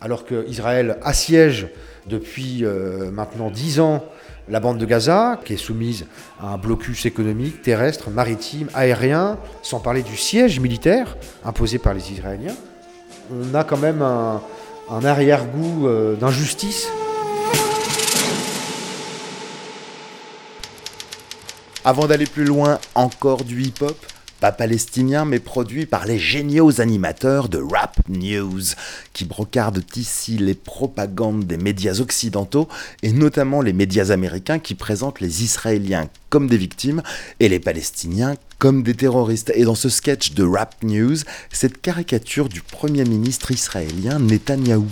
alors 0.00 0.24
qu'Israël 0.24 0.98
assiège 1.02 1.68
depuis 2.06 2.62
maintenant 3.10 3.50
dix 3.50 3.80
ans 3.80 4.04
la 4.48 4.60
bande 4.60 4.78
de 4.78 4.86
Gaza, 4.86 5.40
qui 5.44 5.54
est 5.54 5.58
soumise 5.58 6.06
à 6.40 6.48
un 6.48 6.58
blocus 6.58 7.06
économique, 7.06 7.62
terrestre, 7.62 8.10
maritime, 8.10 8.68
aérien, 8.74 9.38
sans 9.62 9.80
parler 9.80 10.02
du 10.02 10.16
siège 10.16 10.60
militaire 10.60 11.16
imposé 11.44 11.78
par 11.78 11.94
les 11.94 12.12
Israéliens. 12.12 12.54
On 13.30 13.54
a 13.54 13.64
quand 13.64 13.76
même 13.76 14.02
un, 14.02 14.40
arrière-goût 15.04 15.88
euh, 15.88 16.14
d'injustice. 16.14 16.86
Avant 21.84 22.06
d'aller 22.06 22.26
plus 22.26 22.44
loin, 22.44 22.78
encore 22.94 23.44
du 23.44 23.62
hip-hop 23.62 23.96
pas 24.40 24.52
palestinien, 24.52 25.24
mais 25.24 25.40
produit 25.40 25.86
par 25.86 26.06
les 26.06 26.18
géniaux 26.18 26.80
animateurs 26.80 27.48
de 27.48 27.58
Rap 27.58 27.96
News, 28.08 28.62
qui 29.12 29.24
brocardent 29.24 29.84
ici 29.96 30.36
les 30.36 30.54
propagandes 30.54 31.44
des 31.44 31.56
médias 31.56 32.00
occidentaux, 32.00 32.68
et 33.02 33.12
notamment 33.12 33.60
les 33.60 33.72
médias 33.72 34.10
américains 34.10 34.58
qui 34.58 34.74
présentent 34.74 35.20
les 35.20 35.42
Israéliens 35.42 36.08
comme 36.30 36.48
des 36.48 36.58
victimes 36.58 37.02
et 37.40 37.48
les 37.48 37.60
Palestiniens 37.60 38.34
comme 38.58 38.82
des 38.82 38.94
terroristes. 38.94 39.52
Et 39.54 39.64
dans 39.64 39.74
ce 39.74 39.88
sketch 39.88 40.32
de 40.32 40.44
Rap 40.44 40.74
News, 40.82 41.16
cette 41.50 41.80
caricature 41.80 42.48
du 42.48 42.60
Premier 42.60 43.04
ministre 43.04 43.50
israélien 43.50 44.18
Netanyahou. 44.18 44.88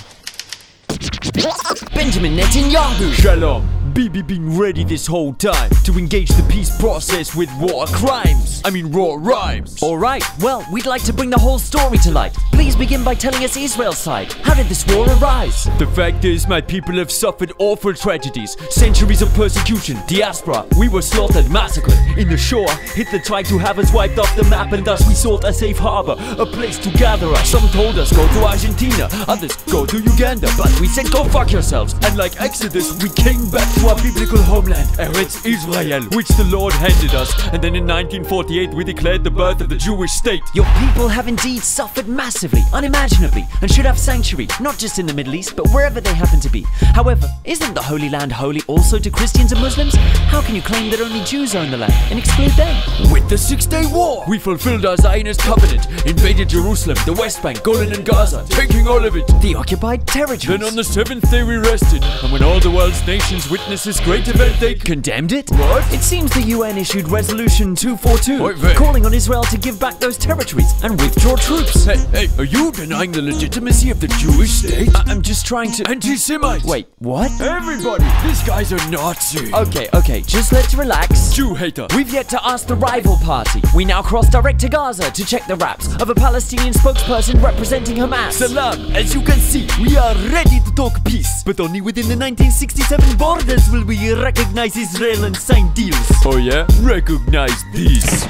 Benjamin 1.94 2.30
Netanyahu. 2.30 3.62
Bibi 3.94 4.22
been 4.22 4.58
ready 4.58 4.82
this 4.82 5.06
whole 5.06 5.32
time 5.34 5.70
to 5.84 5.96
engage 5.96 6.28
the 6.30 6.42
peace 6.50 6.76
process 6.80 7.36
with 7.36 7.48
war 7.60 7.86
crimes. 7.86 8.60
I 8.64 8.70
mean 8.70 8.90
raw 8.90 9.14
rhymes. 9.16 9.80
Alright, 9.84 10.24
well, 10.40 10.66
we'd 10.72 10.84
like 10.84 11.04
to 11.04 11.12
bring 11.12 11.30
the 11.30 11.38
whole 11.38 11.60
story 11.60 11.98
to 11.98 12.10
light. 12.10 12.34
Please 12.50 12.74
begin 12.74 13.04
by 13.04 13.14
telling 13.14 13.44
us 13.44 13.56
Israel's 13.56 13.98
side. 13.98 14.32
How 14.32 14.54
did 14.54 14.66
this 14.66 14.84
war 14.88 15.06
arise? 15.08 15.64
The 15.78 15.86
fact 15.94 16.24
is, 16.24 16.48
my 16.48 16.60
people 16.60 16.94
have 16.96 17.12
suffered 17.12 17.52
awful 17.58 17.94
tragedies, 17.94 18.56
centuries 18.68 19.22
of 19.22 19.32
persecution, 19.34 19.96
diaspora. 20.08 20.66
We 20.76 20.88
were 20.88 21.02
slaughtered, 21.02 21.48
massacred. 21.48 21.96
In 22.18 22.28
the 22.28 22.36
Shoah, 22.36 22.74
Hitler 22.96 23.20
tried 23.20 23.46
to 23.46 23.58
have 23.58 23.78
us 23.78 23.92
wiped 23.92 24.18
off 24.18 24.34
the 24.34 24.44
map, 24.44 24.72
and 24.72 24.84
thus 24.84 25.06
we 25.06 25.14
sought 25.14 25.44
a 25.44 25.52
safe 25.52 25.78
harbor, 25.78 26.16
a 26.36 26.46
place 26.46 26.78
to 26.78 26.90
gather 26.90 27.28
us. 27.28 27.48
Some 27.48 27.68
told 27.68 27.96
us 27.98 28.12
go 28.12 28.26
to 28.26 28.44
Argentina, 28.44 29.08
others 29.28 29.54
go 29.70 29.86
to 29.86 30.00
Uganda, 30.00 30.48
but 30.56 30.80
we 30.80 30.88
said 30.88 31.12
go 31.12 31.24
fuck 31.28 31.52
yourselves. 31.52 31.94
And 32.02 32.16
like 32.16 32.40
Exodus, 32.40 33.00
we 33.00 33.08
came 33.10 33.48
back 33.50 33.68
to 33.84 33.90
our 33.90 34.02
biblical 34.02 34.40
homeland, 34.42 34.88
Eretz 34.98 35.44
Israel, 35.44 36.02
which 36.16 36.28
the 36.28 36.44
Lord 36.44 36.72
handed 36.74 37.14
us. 37.14 37.30
And 37.52 37.62
then 37.62 37.74
in 37.74 37.86
1948, 37.86 38.72
we 38.72 38.84
declared 38.84 39.24
the 39.24 39.30
birth 39.30 39.60
of 39.60 39.68
the 39.68 39.76
Jewish 39.76 40.10
state. 40.12 40.42
Your 40.54 40.66
people 40.78 41.08
have 41.08 41.28
indeed 41.28 41.62
suffered 41.62 42.08
massively, 42.08 42.62
unimaginably, 42.72 43.46
and 43.60 43.70
should 43.70 43.84
have 43.84 43.98
sanctuary, 43.98 44.48
not 44.60 44.78
just 44.78 44.98
in 44.98 45.06
the 45.06 45.12
Middle 45.12 45.34
East, 45.34 45.54
but 45.56 45.68
wherever 45.68 46.00
they 46.00 46.14
happen 46.14 46.40
to 46.40 46.48
be. 46.48 46.62
However, 46.94 47.26
isn't 47.44 47.74
the 47.74 47.82
Holy 47.82 48.08
Land 48.08 48.32
holy 48.32 48.62
also 48.68 48.98
to 48.98 49.10
Christians 49.10 49.52
and 49.52 49.60
Muslims? 49.60 49.94
How 50.32 50.40
can 50.40 50.54
you 50.54 50.62
claim 50.62 50.90
that 50.90 51.00
only 51.00 51.22
Jews 51.24 51.54
own 51.54 51.70
the 51.70 51.76
land 51.76 51.92
and 52.10 52.18
exclude 52.18 52.52
them? 52.52 52.74
With 53.12 53.28
the 53.28 53.36
Six 53.36 53.66
Day 53.66 53.84
War, 53.86 54.24
we 54.26 54.38
fulfilled 54.38 54.86
our 54.86 54.96
Zionist 54.96 55.40
covenant, 55.40 55.86
invaded 56.06 56.48
Jerusalem, 56.48 56.96
the 57.04 57.12
West 57.12 57.42
Bank, 57.42 57.62
Golan 57.62 57.92
and 57.92 58.04
Gaza, 58.04 58.46
taking 58.48 58.88
all 58.88 59.04
of 59.04 59.16
it. 59.16 59.26
The 59.42 59.54
occupied 59.54 60.06
territories. 60.06 60.46
Then 60.46 60.64
on 60.64 60.74
the 60.74 60.84
seventh 60.84 61.30
day 61.30 61.42
we 61.42 61.56
rested, 61.56 62.02
and 62.22 62.32
when 62.32 62.42
all 62.42 62.60
the 62.60 62.70
world's 62.70 63.06
nations 63.06 63.50
witnessed 63.50 63.73
this 63.74 63.88
is 63.88 63.98
a 63.98 64.04
great 64.04 64.28
event, 64.28 64.54
they 64.60 64.72
condemned 64.72 65.32
it. 65.32 65.50
What? 65.50 65.92
It 65.92 66.00
seems 66.00 66.30
the 66.30 66.42
UN 66.42 66.78
issued 66.78 67.08
Resolution 67.08 67.74
242, 67.74 68.76
calling 68.76 69.04
on 69.04 69.12
Israel 69.12 69.42
to 69.42 69.58
give 69.58 69.80
back 69.80 69.98
those 69.98 70.16
territories 70.16 70.72
and 70.84 70.92
withdraw 71.00 71.34
troops. 71.34 71.84
Hey, 71.84 71.96
hey, 72.12 72.28
are 72.38 72.44
you 72.44 72.70
denying 72.70 73.10
the 73.10 73.20
legitimacy 73.20 73.90
of 73.90 73.98
the 73.98 74.06
Jewish 74.06 74.52
state? 74.52 74.94
I- 74.94 75.02
I'm 75.08 75.22
just 75.22 75.44
trying 75.44 75.72
to. 75.72 75.90
Anti-Semite. 75.90 76.62
Wait, 76.62 76.86
what? 76.98 77.32
Everybody, 77.40 78.04
these 78.24 78.44
guys 78.44 78.72
are 78.72 78.90
Nazi. 78.92 79.52
Okay, 79.52 79.88
okay, 79.92 80.22
just 80.22 80.52
let's 80.52 80.72
relax. 80.76 81.32
Jew 81.32 81.54
hater. 81.54 81.88
We've 81.96 82.12
yet 82.12 82.28
to 82.28 82.46
ask 82.46 82.68
the 82.68 82.76
rival 82.76 83.16
party. 83.24 83.60
We 83.74 83.84
now 83.84 84.02
cross 84.02 84.28
direct 84.30 84.60
to 84.60 84.68
Gaza 84.68 85.10
to 85.10 85.24
check 85.24 85.48
the 85.48 85.56
raps 85.56 85.88
of 86.00 86.10
a 86.10 86.14
Palestinian 86.14 86.74
spokesperson 86.74 87.42
representing 87.42 87.96
Hamas. 87.96 88.34
Salam, 88.34 88.94
as 88.94 89.12
you 89.12 89.20
can 89.22 89.40
see, 89.40 89.66
we 89.82 89.96
are 89.96 90.14
ready 90.30 90.60
to 90.60 90.72
talk 90.76 91.04
peace, 91.04 91.42
but 91.44 91.58
only 91.58 91.80
within 91.80 92.04
the 92.06 92.16
1967 92.16 93.16
borders 93.16 93.63
will 93.70 93.84
we 93.84 94.12
recognize 94.14 94.76
Israel 94.76 95.24
and 95.24 95.36
sign 95.36 95.72
deals. 95.74 96.10
Oh 96.24 96.36
yeah? 96.36 96.66
Recognize 96.80 97.62
these. 97.72 98.24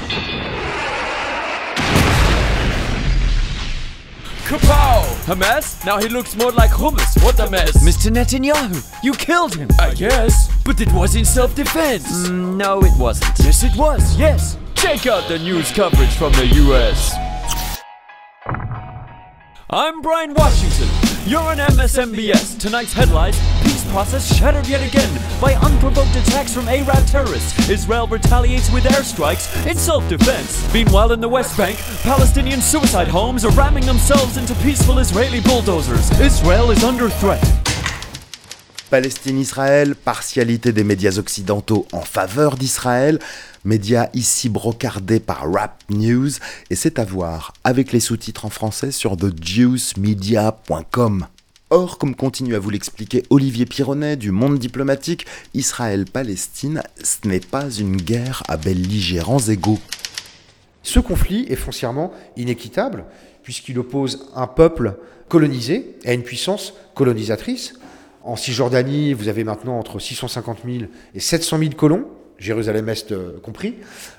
Kapow! 4.45 5.01
Hamas? 5.25 5.83
Now 5.85 5.97
he 5.99 6.07
looks 6.07 6.35
more 6.35 6.51
like 6.51 6.69
hummus. 6.69 7.23
What 7.23 7.39
a 7.39 7.49
mess. 7.49 7.83
Mr. 7.83 8.11
Netanyahu, 8.11 9.03
you 9.03 9.13
killed 9.13 9.55
him. 9.55 9.69
I 9.79 9.93
guess. 9.93 10.51
But 10.63 10.81
it 10.81 10.91
was 10.93 11.15
in 11.15 11.25
self-defense. 11.25 12.29
Mm, 12.29 12.55
no, 12.55 12.83
it 12.83 12.95
wasn't. 12.99 13.33
Yes, 13.39 13.63
it 13.63 13.75
was. 13.75 14.17
Yes. 14.17 14.57
Check 14.75 15.07
out 15.07 15.27
the 15.27 15.39
news 15.39 15.71
coverage 15.71 16.13
from 16.15 16.31
the 16.33 16.45
US. 16.65 17.15
I'm 19.71 20.01
Brian 20.01 20.33
Washington. 20.35 20.89
You're 21.25 21.41
on 21.41 21.57
MSMBS. 21.57 22.59
Tonight's 22.59 22.93
headlines 22.93 23.39
process 23.85 24.35
shattered 24.35 24.67
yet 24.67 24.81
again 24.81 25.09
by 25.41 25.53
unprovoked 25.55 26.15
attacks 26.15 26.53
from 26.53 26.67
Arab 26.67 27.05
terrorists. 27.07 27.69
Israel 27.69 28.07
retaliates 28.07 28.71
with 28.71 28.83
airstrikes 28.85 29.65
in 29.65 29.77
self 29.77 30.07
defense. 30.09 30.61
Meanwhile, 30.73 31.13
in 31.13 31.21
the 31.21 31.29
West 31.29 31.57
Bank, 31.57 31.77
Palestinian 32.03 32.61
suicide 32.61 33.07
homes 33.07 33.45
are 33.45 33.51
ramming 33.51 33.85
themselves 33.85 34.37
into 34.37 34.53
peaceful 34.55 34.99
Israeli 34.99 35.41
bulldozers. 35.41 36.11
Israel 36.19 36.71
is 36.71 36.83
under 36.83 37.09
threat. 37.09 37.43
Palestine-Israël, 38.89 39.95
partialité 39.95 40.71
des 40.71 40.83
médias 40.83 41.17
occidentaux 41.17 41.87
en 41.91 42.01
faveur 42.01 42.55
d'Israël, 42.55 43.19
médias 43.63 44.09
ici 44.13 44.47
brocardés 44.47 45.19
par 45.19 45.51
Rap 45.51 45.81
News, 45.89 46.29
et 46.69 46.75
c'est 46.75 46.99
à 46.99 47.03
voir 47.03 47.53
avec 47.63 47.91
les 47.91 47.99
sous-titres 47.99 48.45
en 48.45 48.49
français 48.49 48.91
sur 48.91 49.17
thejuicemedia.com. 49.17 51.25
Or, 51.71 51.97
comme 51.97 52.13
continue 52.13 52.53
à 52.53 52.59
vous 52.59 52.69
l'expliquer 52.69 53.23
Olivier 53.31 53.65
Pironnet 53.65 54.17
du 54.17 54.29
Monde 54.29 54.59
diplomatique, 54.59 55.25
Israël-Palestine, 55.55 56.83
ce 57.03 57.27
n'est 57.27 57.39
pas 57.39 57.71
une 57.71 57.97
guerre 57.97 58.43
à 58.47 58.55
belligérants 58.55 59.39
égaux. 59.39 59.79
Ce 60.83 60.99
conflit 60.99 61.47
est 61.49 61.55
foncièrement 61.55 62.13
inéquitable, 62.37 63.05
puisqu'il 63.41 63.79
oppose 63.79 64.29
un 64.35 64.45
peuple 64.45 64.99
colonisé 65.27 65.95
à 66.05 66.13
une 66.13 66.21
puissance 66.21 66.75
colonisatrice. 66.93 67.73
En 68.23 68.35
Cisjordanie, 68.35 69.13
vous 69.13 69.27
avez 69.27 69.43
maintenant 69.43 69.79
entre 69.79 69.97
650 69.97 70.59
000 70.65 70.85
et 71.15 71.19
700 71.19 71.57
000 71.57 71.71
colons, 71.71 72.05
Jérusalem-Est 72.39 73.11
euh, 73.11 73.39
compris. 73.41 73.75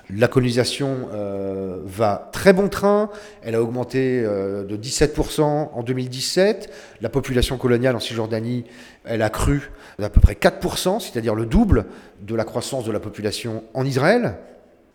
La 0.09 0.27
colonisation 0.27 1.09
euh, 1.13 1.77
va 1.85 2.29
très 2.31 2.53
bon 2.53 2.67
train, 2.69 3.09
elle 3.43 3.55
a 3.55 3.61
augmenté 3.61 4.23
euh, 4.23 4.63
de 4.63 4.77
17% 4.77 5.41
en 5.41 5.83
2017. 5.83 6.71
La 7.01 7.09
population 7.09 7.57
coloniale 7.57 7.95
en 7.95 7.99
Cisjordanie, 7.99 8.65
elle 9.05 9.21
a 9.21 9.29
cru 9.29 9.71
d'à 9.99 10.09
peu 10.09 10.21
près 10.21 10.33
4%, 10.33 10.99
c'est-à-dire 10.99 11.35
le 11.35 11.45
double 11.45 11.85
de 12.21 12.35
la 12.35 12.43
croissance 12.43 12.85
de 12.85 12.91
la 12.91 12.99
population 12.99 13.63
en 13.73 13.85
Israël. 13.85 14.37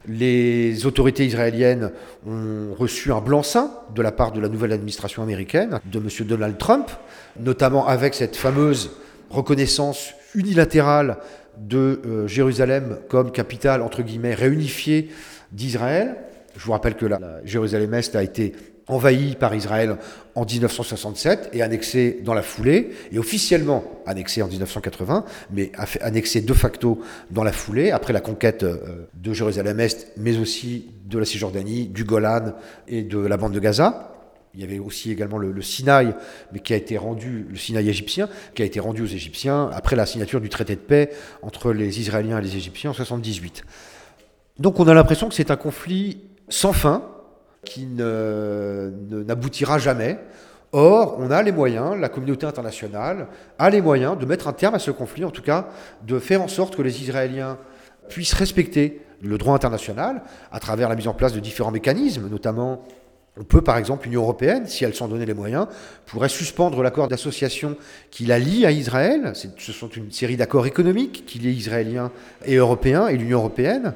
Les 0.09 0.85
autorités 0.85 1.25
israéliennes 1.25 1.93
ont 2.26 2.75
reçu 2.76 3.12
un 3.12 3.21
blanc-seing 3.21 3.71
de 3.95 4.02
la 4.02 4.11
part 4.11 4.33
de 4.33 4.41
la 4.41 4.49
nouvelle 4.49 4.73
administration 4.73 5.23
américaine, 5.23 5.79
de 5.85 5.99
M. 5.99 6.09
Donald 6.26 6.59
Trump, 6.59 6.91
notamment 7.38 7.87
avec 7.87 8.14
cette 8.14 8.35
fameuse 8.35 8.91
reconnaissance 9.31 10.14
unilatérale 10.35 11.19
de 11.59 12.00
euh, 12.04 12.26
Jérusalem 12.26 12.99
comme 13.09 13.32
capitale, 13.32 13.82
entre 13.82 14.02
guillemets, 14.02 14.35
réunifiée 14.35 15.11
d'Israël. 15.52 16.16
Je 16.56 16.64
vous 16.64 16.73
rappelle 16.73 16.94
que 16.94 17.06
la, 17.06 17.18
Jérusalem-Est 17.44 18.16
a 18.16 18.23
été 18.23 18.52
envahi 18.87 19.37
par 19.37 19.54
Israël 19.54 19.97
en 20.35 20.44
1967 20.44 21.50
et 21.52 21.62
annexé 21.62 22.21
dans 22.25 22.35
la 22.35 22.42
foulée, 22.42 22.90
et 23.11 23.18
officiellement 23.18 23.85
annexé 24.06 24.42
en 24.42 24.49
1980, 24.49 25.25
mais 25.52 25.73
annexé 26.00 26.40
de 26.40 26.54
facto 26.54 27.00
dans 27.30 27.44
la 27.44 27.52
foulée, 27.52 27.90
après 27.90 28.12
la 28.12 28.21
conquête 28.21 28.62
euh, 28.62 29.06
de 29.14 29.32
Jérusalem-Est, 29.32 30.12
mais 30.16 30.38
aussi 30.38 30.87
de 31.06 31.18
la 31.18 31.25
Cisjordanie, 31.25 31.87
du 31.87 32.04
Golan 32.04 32.54
et 32.88 33.02
de 33.02 33.18
la 33.18 33.37
bande 33.37 33.52
de 33.52 33.61
Gaza. 33.61 34.12
Il 34.54 34.61
y 34.61 34.64
avait 34.64 34.78
aussi 34.78 35.11
également 35.11 35.38
le, 35.38 35.62
Sinaï, 35.62 36.14
mais 36.52 36.61
qui 36.61 36.75
a 36.75 36.76
été 36.76 36.99
rendu, 36.99 37.47
le 37.49 37.56
Sinaï 37.56 37.88
égyptien, 37.88 38.28
qui 38.54 38.62
a 38.62 38.64
été 38.66 38.80
rendu 38.80 39.02
aux 39.02 39.06
Égyptiens 39.06 39.71
après 39.73 39.97
la 39.97 40.04
signature 40.04 40.42
du 40.42 40.50
traité 40.50 40.75
de 40.76 40.80
paix 40.80 41.11
entre 41.40 41.73
les 41.73 42.00
Israéliens 42.00 42.38
et 42.38 42.42
les 42.42 42.56
Égyptiens 42.56 42.90
en 42.90 42.92
78. 42.92 43.64
Donc 44.59 44.78
on 44.78 44.87
a 44.88 44.94
l'impression 44.94 45.28
que 45.28 45.35
c'est 45.35 45.50
un 45.50 45.56
conflit 45.56 46.21
sans 46.50 46.75
fin, 46.75 47.02
qui 47.64 47.87
n'aboutira 47.87 49.78
jamais. 49.78 50.18
Or, 50.73 51.16
on 51.18 51.30
a 51.30 51.42
les 51.42 51.52
moyens, 51.52 51.99
la 51.99 52.09
communauté 52.09 52.47
internationale 52.47 53.28
a 53.59 53.71
les 53.71 53.80
moyens 53.80 54.18
de 54.18 54.25
mettre 54.25 54.49
un 54.49 54.52
terme 54.52 54.75
à 54.75 54.78
ce 54.78 54.90
conflit, 54.90 55.25
en 55.25 55.30
tout 55.30 55.42
cas 55.42 55.68
de 56.06 56.18
faire 56.18 56.42
en 56.42 56.49
sorte 56.49 56.76
que 56.76 56.82
les 56.82 57.02
Israéliens 57.02 57.59
puissent 58.09 58.32
respecter 58.32 59.02
le 59.21 59.38
droit 59.38 59.54
international 59.54 60.23
à 60.50 60.61
travers 60.61 60.88
la 60.88 60.97
mise 60.97 61.09
en 61.09 61.14
place 61.14 61.32
de 61.32 61.40
différents 61.40 61.71
mécanismes, 61.71 62.28
notamment 62.28 62.85
on 63.38 63.44
peut, 63.44 63.62
par 63.62 63.78
exemple, 63.78 64.06
l'Union 64.06 64.22
européenne, 64.22 64.66
si 64.66 64.84
elle 64.84 64.94
s'en 64.94 65.08
donnait 65.08 65.24
les 65.24 65.32
moyens, 65.32 65.66
pourrait 66.04 66.28
suspendre 66.28 66.82
l'accord 66.82 67.08
d'association 67.08 67.76
qui 68.10 68.26
la 68.26 68.38
lie 68.38 68.66
à 68.66 68.72
Israël. 68.72 69.32
Ce 69.34 69.72
sont 69.72 69.88
une 69.88 70.12
série 70.12 70.36
d'accords 70.36 70.66
économiques 70.66 71.24
qui 71.26 71.38
lient 71.38 71.56
Israéliens 71.56 72.12
et 72.44 72.56
Européens 72.56 73.08
et 73.08 73.16
l'Union 73.16 73.38
européenne. 73.38 73.94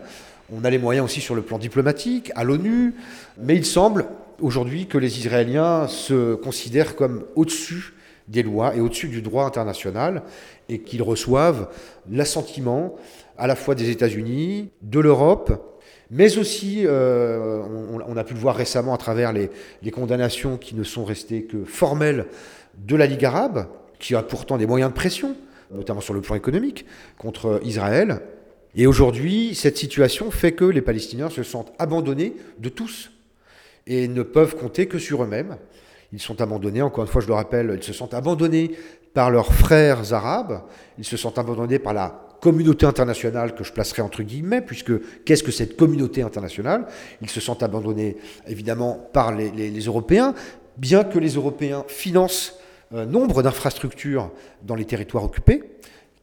On 0.51 0.65
a 0.65 0.71
les 0.71 0.79
moyens 0.79 1.05
aussi 1.05 1.21
sur 1.21 1.35
le 1.35 1.43
plan 1.43 1.59
diplomatique, 1.59 2.33
à 2.35 2.45
l'ONU, 2.45 2.95
mais 3.39 3.57
il 3.57 3.67
semble 3.67 4.07
aujourd'hui 4.41 4.87
que 4.87 4.97
les 4.97 5.19
Israéliens 5.19 5.87
se 5.87 6.35
considèrent 6.35 6.97
comme 6.97 7.25
au-dessus 7.35 7.93
des 8.29 8.43
lois 8.43 8.75
et 8.75 8.81
au-dessus 8.81 9.09
du 9.09 9.21
droit 9.21 9.45
international 9.45 10.23
et 10.69 10.81
qu'ils 10.81 11.03
reçoivent 11.03 11.69
l'assentiment 12.11 12.95
à 13.37 13.47
la 13.47 13.55
fois 13.55 13.75
des 13.75 13.91
États-Unis, 13.91 14.71
de 14.83 15.01
l'Europe, 15.01 15.76
mais 16.11 16.39
aussi, 16.39 16.83
euh, 16.85 17.63
on, 18.07 18.17
a 18.17 18.25
pu 18.25 18.35
le 18.35 18.41
voir 18.41 18.55
récemment 18.55 18.95
à 18.95 18.99
travers 18.99 19.33
les, 19.33 19.51
les, 19.83 19.91
condamnations 19.91 20.57
qui 20.57 20.77
ne 20.77 20.85
sont 20.85 21.05
restées 21.05 21.43
que 21.43 21.65
formelles 21.65 22.27
de 22.87 22.95
la 22.95 23.07
Ligue 23.07 23.25
arabe, 23.25 23.67
qui 23.99 24.15
a 24.15 24.23
pourtant 24.23 24.57
des 24.57 24.67
moyens 24.67 24.91
de 24.91 24.97
pression, 24.97 25.37
notamment 25.73 26.01
sur 26.01 26.15
le 26.15 26.21
plan 26.21 26.37
économique, 26.37 26.87
contre 27.19 27.61
Israël. 27.65 28.21
Et 28.77 28.87
aujourd'hui, 28.87 29.55
cette 29.55 29.79
situation 29.79 30.31
fait 30.31 30.53
que 30.53 30.65
les 30.65 30.83
Palestiniens 30.83 31.31
se 31.31 31.43
sentent 31.43 31.73
abandonnés 31.79 32.37
de 32.59 32.69
tous 32.69 33.11
et 33.87 34.07
ne 34.07 34.23
peuvent 34.23 34.57
compter 34.57 34.87
que 34.87 34.99
sur 34.99 35.25
eux-mêmes. 35.25 35.57
Ils 36.13 36.21
sont 36.21 36.41
abandonnés, 36.41 36.83
encore 36.83 37.05
une 37.05 37.11
fois, 37.11 37.21
je 37.21 37.27
le 37.27 37.35
rappelle, 37.35 37.73
ils 37.77 37.83
se 37.83 37.93
sentent 37.93 38.15
abandonnés 38.15 38.73
par 39.13 39.31
leurs 39.31 39.53
frères 39.53 40.13
arabes, 40.13 40.63
ils 40.99 41.05
se 41.05 41.17
sentent 41.17 41.39
abandonnés 41.39 41.79
par 41.79 41.95
la 41.95 42.26
communauté 42.47 42.87
internationale 42.87 43.57
que 43.57 43.65
je 43.65 43.73
placerai 43.73 44.03
entre 44.03 44.23
guillemets, 44.23 44.61
puisque 44.61 44.93
qu'est-ce 45.25 45.43
que 45.43 45.51
cette 45.51 45.77
communauté 45.77 46.23
internationale? 46.23 46.87
Ils 47.21 47.29
se 47.29 47.41
sentent 47.41 47.65
abandonnés 47.65 48.19
évidemment 48.47 49.11
par 49.13 49.33
les, 49.35 49.81
Européens, 49.81 50.33
bien 50.77 51.03
que 51.03 51.19
les 51.19 51.31
Européens 51.31 51.85
financent 51.89 52.55
euh, 52.95 53.05
nombre 53.05 53.43
d'infrastructures 53.43 54.31
dans 54.63 54.77
les 54.77 54.85
territoires 54.85 55.25
occupés, 55.25 55.65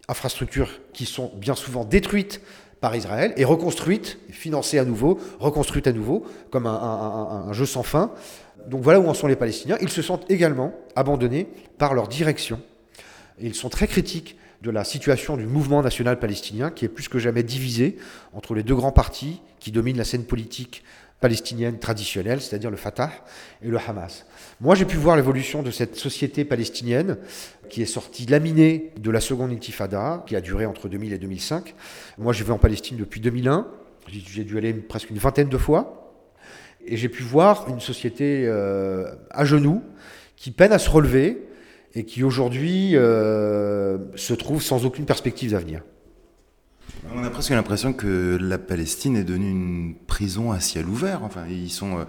infrastructures 0.08 0.80
qui 0.94 1.06
sont 1.06 1.30
bien 1.36 1.56
souvent 1.56 1.84
détruites 1.84 2.40
par 2.80 2.96
Israël 2.96 3.34
et 3.36 3.44
reconstruites, 3.44 4.18
financées 4.30 4.80
à 4.80 4.86
nouveau, 4.86 5.20
reconstruites 5.42 5.88
à 5.88 5.92
nouveau, 5.92 6.26
comme 6.52 6.68
un, 6.68 7.52
jeu 7.52 7.66
sans 7.66 7.84
fin. 7.84 8.12
Donc 8.70 8.82
voilà 8.82 9.02
où 9.02 9.10
en 9.10 9.14
sont 9.14 9.28
les 9.28 9.36
Palestiniens. 9.36 9.78
Ils 9.82 9.90
se 9.90 10.02
sentent 10.02 10.32
également 10.32 10.72
abandonnés 10.96 11.50
par 11.78 11.94
leur 11.94 12.08
direction. 12.08 12.62
Ils 13.42 13.56
sont 13.56 13.68
très 13.68 13.88
critiques 13.88 14.38
de 14.64 14.72
la 14.72 14.86
situation 14.86 15.36
du 15.36 15.46
mouvement 15.46 15.84
national 15.84 16.20
palestinien 16.20 16.72
qui 16.72 16.86
est 16.86 16.90
plus 16.90 17.10
que 17.10 17.20
jamais 17.20 17.44
divisé 17.44 17.98
entre 18.32 18.56
les 18.56 18.64
deux 18.64 18.76
grands 18.76 18.94
partis 18.94 19.42
qui 19.60 19.72
dominent 19.72 19.98
la 19.98 20.06
scène 20.06 20.24
politique 20.24 20.84
palestinienne 21.20 21.80
traditionnelle, 21.80 22.42
c'est-à-dire 22.42 22.72
le 22.72 22.78
Fatah 22.78 23.12
et 23.62 23.68
le 23.68 23.78
Hamas. 23.78 24.26
Moi, 24.62 24.76
j'ai 24.76 24.86
pu 24.86 24.96
voir 24.96 25.18
l'évolution 25.18 25.64
de 25.64 25.72
cette 25.72 25.98
société 25.98 26.46
palestinienne 26.46 27.18
qui 27.70 27.82
est 27.82 27.86
sortie 27.86 28.26
laminée 28.26 28.92
de 29.00 29.12
la 29.12 29.20
seconde 29.20 29.52
intifada, 29.52 30.24
qui 30.28 30.36
a 30.36 30.42
duré 30.42 30.66
entre 30.66 30.88
2000 30.88 31.12
et 31.12 31.18
2005. 31.18 31.76
Moi, 32.18 32.32
je 32.32 32.44
vais 32.46 32.52
en 32.52 32.58
Palestine 32.58 32.98
depuis 32.98 33.20
2001. 33.20 33.68
J'ai 34.08 34.44
dû 34.44 34.58
aller 34.58 34.74
presque 34.74 35.10
une 35.10 35.18
vingtaine 35.18 35.50
de 35.50 35.58
fois. 35.58 36.14
Et 36.86 36.96
j'ai 36.96 37.10
pu 37.10 37.24
voir 37.24 37.68
une 37.70 37.80
société 37.80 38.46
euh, 38.46 39.14
à 39.30 39.44
genoux 39.46 39.82
qui 40.36 40.52
peine 40.52 40.72
à 40.72 40.80
se 40.80 40.90
relever 40.90 41.48
et 41.96 42.06
qui 42.06 42.24
aujourd'hui 42.24 42.96
euh, 42.96 43.98
se 44.16 44.34
trouve 44.34 44.62
sans 44.62 44.86
aucune 44.86 45.06
perspective 45.06 45.52
d'avenir. 45.52 45.82
On 47.16 47.24
a 47.24 47.30
presque 47.30 47.52
l'impression 47.52 47.94
que 47.94 48.38
la 48.40 48.58
Palestine 48.58 49.18
est 49.18 49.24
devenue 49.24 49.50
une 49.50 49.96
prison 50.08 50.52
à 50.52 50.60
ciel 50.60 50.88
ouvert. 50.88 51.24
Enfin, 51.24 51.46
ils 51.50 51.70
sont 51.70 52.00
euh, 52.00 52.04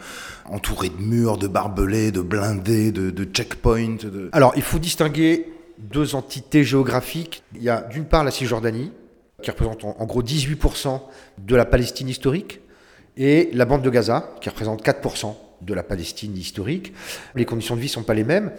entourés 0.49 0.89
de 0.89 1.01
murs, 1.03 1.37
de 1.37 1.49
barbelés, 1.49 2.13
de 2.13 2.21
blindés, 2.21 2.93
de, 2.93 3.11
de 3.11 3.25
checkpoints. 3.25 3.97
De... 4.03 4.31
Alors, 4.33 4.53
il 4.57 4.63
faut 4.63 4.79
distinguer 4.79 5.49
deux 5.79 6.15
entités 6.15 6.65
géographiques. 6.65 7.43
Il 7.55 7.63
y 7.63 7.69
a 7.69 7.83
d'une 7.83 8.05
part 8.05 8.25
la 8.25 8.31
Cisjordanie, 8.31 8.93
qui 9.43 9.51
représente 9.51 9.85
en, 9.85 9.97
en 9.99 10.07
gros 10.07 10.23
18% 10.23 11.01
de 11.39 11.57
la 11.57 11.65
Palestine 11.65 12.09
historique, 12.09 12.61
et 13.17 13.51
la 13.53 13.65
bande 13.65 13.83
de 13.83 13.91
Gaza, 13.91 14.31
qui 14.41 14.49
représente 14.49 14.85
4% 14.85 15.35
de 15.65 15.75
la 15.75 15.83
Palestine 15.83 16.37
historique. 16.37 16.93
Les 17.35 17.45
conditions 17.45 17.77
de 17.77 17.81
vie 17.81 17.87
ne 17.87 17.93
sont 17.93 18.03
pas 18.03 18.15
les 18.15 18.25
mêmes. 18.25 18.53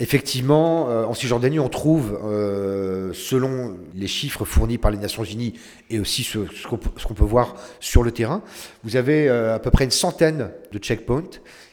Effectivement, 0.00 0.90
euh, 0.90 1.04
en 1.04 1.14
Cisjordanie, 1.14 1.60
on 1.60 1.68
trouve, 1.68 2.18
euh, 2.24 3.12
selon 3.12 3.76
les 3.94 4.08
chiffres 4.08 4.44
fournis 4.44 4.76
par 4.76 4.90
les 4.90 4.98
Nations 4.98 5.22
Unies 5.22 5.54
et 5.88 6.00
aussi 6.00 6.24
ce, 6.24 6.38
qu'on 6.66 6.78
qu 6.78 7.14
peut 7.14 7.24
voir 7.24 7.54
sur 7.78 8.02
le 8.02 8.10
terrain, 8.10 8.42
vous 8.82 8.96
avez 8.96 9.28
euh, 9.28 9.54
à 9.54 9.60
peu 9.60 9.70
près 9.70 9.84
une 9.84 9.92
centaine 9.92 10.50
de 10.72 10.78
checkpoints 10.78 11.22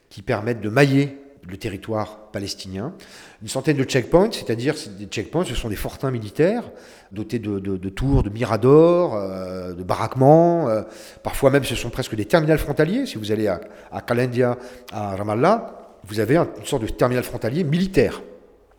qui 0.09 0.21
permettent 0.21 0.61
de 0.61 0.69
mailler 0.69 1.17
le 1.47 1.57
territoire 1.57 2.29
palestinien. 2.31 2.93
Une 3.41 3.47
centaine 3.47 3.77
de 3.77 3.83
checkpoints, 3.83 4.29
c'est-à-dire 4.31 4.75
des 4.97 5.05
checkpoints, 5.05 5.45
ce 5.45 5.55
sont 5.55 5.69
des 5.69 5.75
fortins 5.75 6.11
militaires 6.11 6.63
dotés 7.11 7.39
de, 7.39 7.89
tours, 7.89 8.23
de 8.23 8.29
miradors, 8.29 9.15
euh, 9.15 9.73
de 9.73 9.83
baraquements. 9.83 10.69
Euh, 10.69 10.83
parfois 11.23 11.49
même, 11.49 11.63
ce 11.63 11.75
sont 11.75 11.89
presque 11.89 12.15
des 12.15 12.25
terminals 12.25 12.59
frontaliers. 12.59 13.05
Si 13.05 13.17
vous 13.17 13.31
allez 13.31 13.47
à, 13.47 13.59
à 13.91 14.01
Kalendia, 14.01 14.57
à 14.91 15.15
Ramallah, 15.15 15.97
vous 16.07 16.19
avez 16.19 16.37
une 16.37 16.65
sorte 16.65 16.83
de 16.83 16.87
terminal 16.87 17.23
frontalier 17.23 17.63
militaire. 17.63 18.21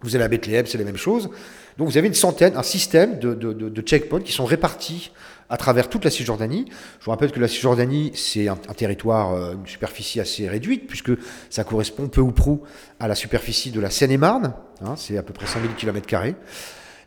Vous 0.00 0.16
allez 0.16 0.24
à 0.24 0.28
Bethléem, 0.28 0.66
c'est 0.66 0.78
la 0.78 0.84
même 0.84 0.96
chose. 0.96 1.30
Donc 1.78 1.88
vous 1.88 1.98
avez 1.98 2.08
une 2.08 2.14
centaine, 2.14 2.56
un 2.56 2.62
système 2.62 3.18
de, 3.18 3.34
de 3.34 3.82
checkpoints 3.82 4.20
qui 4.20 4.32
sont 4.32 4.44
répartis 4.44 5.12
à 5.48 5.56
travers 5.56 5.88
toute 5.88 6.04
la 6.04 6.10
Cisjordanie. 6.10 6.66
Je 7.00 7.04
vous 7.04 7.10
rappelle 7.10 7.32
que 7.32 7.40
la 7.40 7.48
Cisjordanie, 7.48 8.12
c'est 8.14 8.48
un, 8.48 8.56
territoire, 8.56 9.34
euh, 9.34 9.52
une 9.54 9.66
superficie 9.66 10.20
assez 10.20 10.48
réduite, 10.48 10.86
puisque 10.86 11.12
ça 11.50 11.64
correspond 11.64 12.08
peu 12.08 12.20
ou 12.20 12.32
prou 12.32 12.62
à 13.00 13.08
la 13.08 13.14
superficie 13.14 13.70
de 13.70 13.80
la 13.80 13.90
Seine-et-Marne, 13.90 14.54
hein, 14.84 14.94
c'est 14.96 15.16
à 15.16 15.22
peu 15.22 15.32
près 15.32 15.46
5000 15.46 15.74
km. 15.74 16.08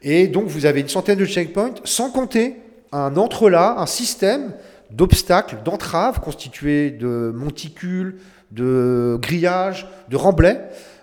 Et 0.01 0.27
donc 0.27 0.47
vous 0.47 0.65
avez 0.65 0.81
une 0.81 0.89
centaine 0.89 1.17
de 1.17 1.25
checkpoints, 1.25 1.73
sans 1.83 2.11
compter 2.11 2.57
un 2.91 3.17
entrelac, 3.17 3.75
un 3.77 3.85
système 3.85 4.53
d'obstacles, 4.91 5.57
d'entraves 5.63 6.19
constitués 6.19 6.91
de 6.91 7.31
monticules, 7.35 8.19
de 8.51 9.17
grillages, 9.21 9.87
de 10.09 10.15
remblais, 10.15 10.61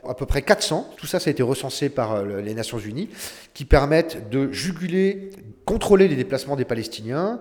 à 0.08 0.14
peu 0.14 0.26
près 0.26 0.42
400, 0.42 0.94
tout 0.96 1.06
ça 1.06 1.20
ça 1.20 1.28
a 1.28 1.32
été 1.32 1.42
recensé 1.42 1.88
par 1.88 2.12
euh, 2.12 2.40
les 2.40 2.54
Nations 2.54 2.78
Unies, 2.78 3.08
qui 3.54 3.64
permettent 3.64 4.30
de 4.30 4.50
juguler, 4.52 5.30
contrôler 5.64 6.08
les 6.08 6.16
déplacements 6.16 6.56
des 6.56 6.64
Palestiniens. 6.64 7.40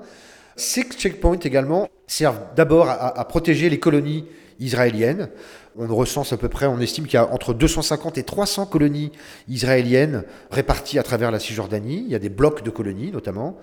Ces 0.55 0.83
checkpoints 0.83 1.39
également 1.39 1.87
servent 2.07 2.41
d'abord 2.55 2.89
à, 2.89 3.19
à 3.19 3.25
protéger 3.25 3.69
les 3.69 3.79
colonies 3.79 4.25
israéliennes. 4.59 5.29
On 5.77 5.87
recense 5.95 6.33
à 6.33 6.37
peu 6.37 6.49
près, 6.49 6.65
on 6.67 6.79
estime 6.79 7.05
qu'il 7.05 7.15
y 7.15 7.17
a 7.17 7.31
entre 7.31 7.53
250 7.53 8.17
et 8.17 8.23
300 8.23 8.65
colonies 8.65 9.11
israéliennes 9.47 10.23
réparties 10.51 10.99
à 10.99 11.03
travers 11.03 11.31
la 11.31 11.39
Cisjordanie. 11.39 12.03
Il 12.05 12.11
y 12.11 12.15
a 12.15 12.19
des 12.19 12.29
blocs 12.29 12.63
de 12.63 12.69
colonies 12.69 13.11
notamment. 13.11 13.57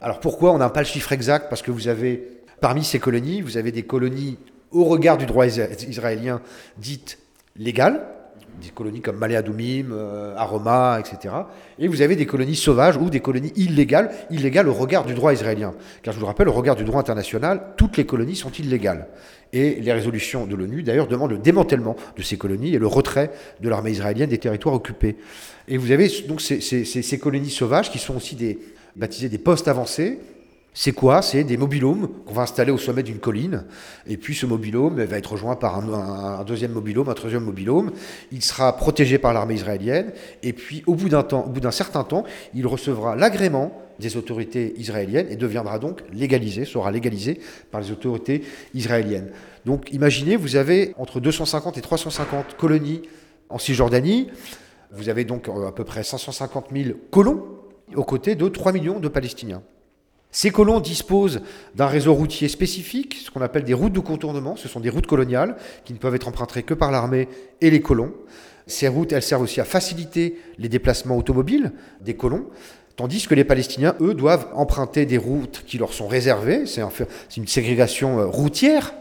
Alors 0.00 0.20
pourquoi 0.20 0.52
on 0.52 0.58
n'a 0.58 0.70
pas 0.70 0.80
le 0.80 0.86
chiffre 0.86 1.12
exact? 1.12 1.48
Parce 1.48 1.62
que 1.62 1.70
vous 1.70 1.88
avez, 1.88 2.28
parmi 2.60 2.84
ces 2.84 2.98
colonies, 2.98 3.40
vous 3.40 3.56
avez 3.56 3.72
des 3.72 3.84
colonies 3.84 4.38
au 4.70 4.84
regard 4.84 5.16
du 5.16 5.26
droit 5.26 5.46
israélien 5.46 6.40
dites 6.76 7.18
légales, 7.56 8.06
des 8.60 8.70
colonies 8.70 9.00
comme 9.00 9.16
Malé 9.16 9.36
Adoumim, 9.36 9.92
euh, 9.92 10.34
Aroma, 10.36 10.98
etc. 11.00 11.34
Et 11.78 11.88
vous 11.88 12.02
avez 12.02 12.16
des 12.16 12.26
colonies 12.26 12.56
sauvages 12.56 12.96
ou 12.96 13.10
des 13.10 13.20
colonies 13.20 13.52
illégales, 13.56 14.10
illégales 14.30 14.68
au 14.68 14.74
regard 14.74 15.04
du 15.04 15.14
droit 15.14 15.32
israélien. 15.32 15.74
Car 16.02 16.12
je 16.12 16.18
vous 16.18 16.24
le 16.24 16.28
rappelle, 16.28 16.48
au 16.48 16.52
regard 16.52 16.76
du 16.76 16.84
droit 16.84 17.00
international, 17.00 17.60
toutes 17.76 17.96
les 17.96 18.06
colonies 18.06 18.36
sont 18.36 18.50
illégales. 18.50 19.08
Et 19.52 19.80
les 19.80 19.92
résolutions 19.92 20.46
de 20.46 20.56
l'ONU, 20.56 20.82
d'ailleurs, 20.82 21.06
demandent 21.06 21.30
le 21.30 21.38
démantèlement 21.38 21.96
de 22.16 22.22
ces 22.22 22.36
colonies 22.36 22.74
et 22.74 22.78
le 22.78 22.86
retrait 22.86 23.30
de 23.60 23.68
l'armée 23.68 23.92
israélienne 23.92 24.30
des 24.30 24.38
territoires 24.38 24.74
occupés. 24.74 25.16
Et 25.68 25.76
vous 25.76 25.92
avez 25.92 26.10
donc 26.26 26.40
ces, 26.40 27.18
colonies 27.20 27.50
sauvages 27.50 27.90
qui 27.90 27.98
sont 27.98 28.16
aussi 28.16 28.36
baptisées 28.96 29.28
des 29.28 29.38
postes 29.38 29.68
avancés, 29.68 30.18
c'est 30.78 30.92
quoi? 30.92 31.22
C'est 31.22 31.42
des 31.42 31.56
mobilhomes 31.56 32.06
qu'on 32.26 32.34
va 32.34 32.42
installer 32.42 32.70
au 32.70 32.76
sommet 32.76 33.02
d'une 33.02 33.18
colline. 33.18 33.64
Et 34.06 34.18
puis 34.18 34.34
ce 34.34 34.44
mobilhome 34.44 35.02
va 35.02 35.16
être 35.16 35.32
rejoint 35.32 35.56
par 35.56 35.78
un, 35.78 36.44
deuxième 36.44 36.72
mobilhome, 36.72 37.08
un 37.08 37.14
troisième 37.14 37.44
mobilhome. 37.44 37.92
Il 38.30 38.44
sera 38.44 38.76
protégé 38.76 39.16
par 39.16 39.32
l'armée 39.32 39.54
israélienne. 39.54 40.12
Et 40.42 40.52
puis 40.52 40.82
au 40.86 40.94
bout 40.94 41.08
d'un 41.08 41.22
temps, 41.22 41.46
au 41.46 41.48
bout 41.48 41.60
d'un 41.60 41.70
certain 41.70 42.04
temps, 42.04 42.24
il 42.52 42.66
recevra 42.66 43.16
l'agrément 43.16 43.72
des 43.98 44.18
autorités 44.18 44.74
israéliennes 44.76 45.28
et 45.30 45.36
deviendra 45.36 45.78
donc 45.78 46.02
légalisé, 46.12 46.66
sera 46.66 46.90
légalisé 46.90 47.40
par 47.70 47.80
les 47.80 47.90
autorités 47.90 48.42
israéliennes. 48.74 49.30
Donc 49.64 49.90
imaginez, 49.94 50.36
vous 50.36 50.56
avez 50.56 50.92
entre 50.98 51.20
250 51.20 51.78
et 51.78 51.80
350 51.80 52.58
colonies 52.58 53.00
en 53.48 53.58
Cisjordanie. 53.58 54.28
Vous 54.92 55.08
avez 55.08 55.24
donc 55.24 55.48
à 55.48 55.72
peu 55.72 55.84
près 55.84 56.04
550 56.04 56.66
000 56.70 56.98
colons 57.10 57.46
aux 57.94 58.04
côtés 58.04 58.34
de 58.34 58.46
3 58.46 58.72
millions 58.72 59.00
de 59.00 59.08
Palestiniens. 59.08 59.62
Ces 60.36 60.50
colons 60.50 60.80
disposent 60.80 61.40
d'un 61.76 61.86
réseau 61.86 62.12
routier 62.12 62.48
spécifique, 62.48 63.16
ce 63.24 63.30
qu'on 63.30 63.40
appelle 63.40 63.64
des 63.64 63.72
routes 63.72 63.94
de 63.94 64.00
contournement. 64.00 64.54
Ce 64.54 64.68
sont 64.68 64.80
des 64.80 64.90
routes 64.90 65.06
coloniales 65.06 65.56
qui 65.86 65.94
ne 65.94 65.98
peuvent 65.98 66.14
être 66.14 66.28
empruntées 66.28 66.62
que 66.62 66.74
par 66.74 66.90
l'armée 66.90 67.26
et 67.62 67.70
les 67.70 67.80
colons. 67.80 68.12
Ces 68.66 68.86
routes, 68.86 69.12
elles 69.12 69.22
servent 69.22 69.40
aussi 69.40 69.62
à 69.62 69.64
faciliter 69.64 70.38
les 70.58 70.68
déplacements 70.68 71.16
automobiles 71.16 71.72
des 72.02 72.16
colons. 72.16 72.44
Tandis 72.96 73.26
que 73.26 73.34
les 73.34 73.44
Palestiniens, 73.44 73.94
eux, 74.02 74.12
doivent 74.12 74.48
emprunter 74.52 75.06
des 75.06 75.16
routes 75.16 75.64
qui 75.66 75.78
leur 75.78 75.94
sont 75.94 76.06
réservées. 76.06 76.66
C'est 76.66 76.82
une 77.38 77.46
ségrégation 77.46 78.30
routière. 78.30 78.92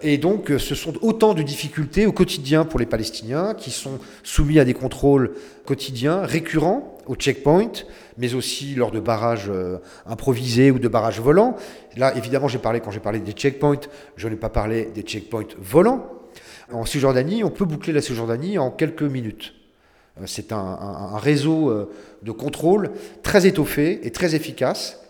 Et 0.00 0.18
donc, 0.18 0.52
ce 0.58 0.74
sont 0.74 0.94
autant 1.02 1.34
de 1.34 1.42
difficultés 1.42 2.06
au 2.06 2.12
quotidien 2.12 2.64
pour 2.64 2.78
les 2.78 2.86
Palestiniens 2.86 3.54
qui 3.54 3.70
sont 3.70 3.98
soumis 4.22 4.60
à 4.60 4.64
des 4.64 4.74
contrôles 4.74 5.34
quotidiens, 5.64 6.20
récurrents, 6.20 6.98
au 7.08 7.14
checkpoint, 7.14 7.72
mais 8.16 8.34
aussi 8.34 8.74
lors 8.74 8.90
de 8.90 9.00
barrages 9.00 9.48
euh, 9.48 9.78
improvisés 10.06 10.70
ou 10.70 10.78
de 10.78 10.86
barrages 10.86 11.20
volants. 11.20 11.56
Là, 11.96 12.16
évidemment, 12.16 12.48
j'ai 12.48 12.58
parlé, 12.58 12.80
quand 12.80 12.90
j'ai 12.90 13.00
parlé 13.00 13.18
des 13.18 13.32
checkpoints, 13.32 13.80
je 14.16 14.28
n'ai 14.28 14.36
pas 14.36 14.50
parlé 14.50 14.90
des 14.94 15.02
checkpoints 15.02 15.48
volants. 15.58 16.06
En 16.70 16.84
Cisjordanie, 16.84 17.42
on 17.42 17.50
peut 17.50 17.64
boucler 17.64 17.92
la 17.92 18.02
Cisjordanie 18.02 18.58
en 18.58 18.70
quelques 18.70 19.02
minutes. 19.02 19.54
Euh, 20.20 20.24
c'est 20.26 20.52
un, 20.52 21.16
réseau 21.16 21.70
euh, 21.70 21.90
de 22.22 22.30
contrôle 22.30 22.92
très 23.22 23.46
étoffé 23.46 24.06
et 24.06 24.10
très 24.10 24.34
efficace. 24.34 25.00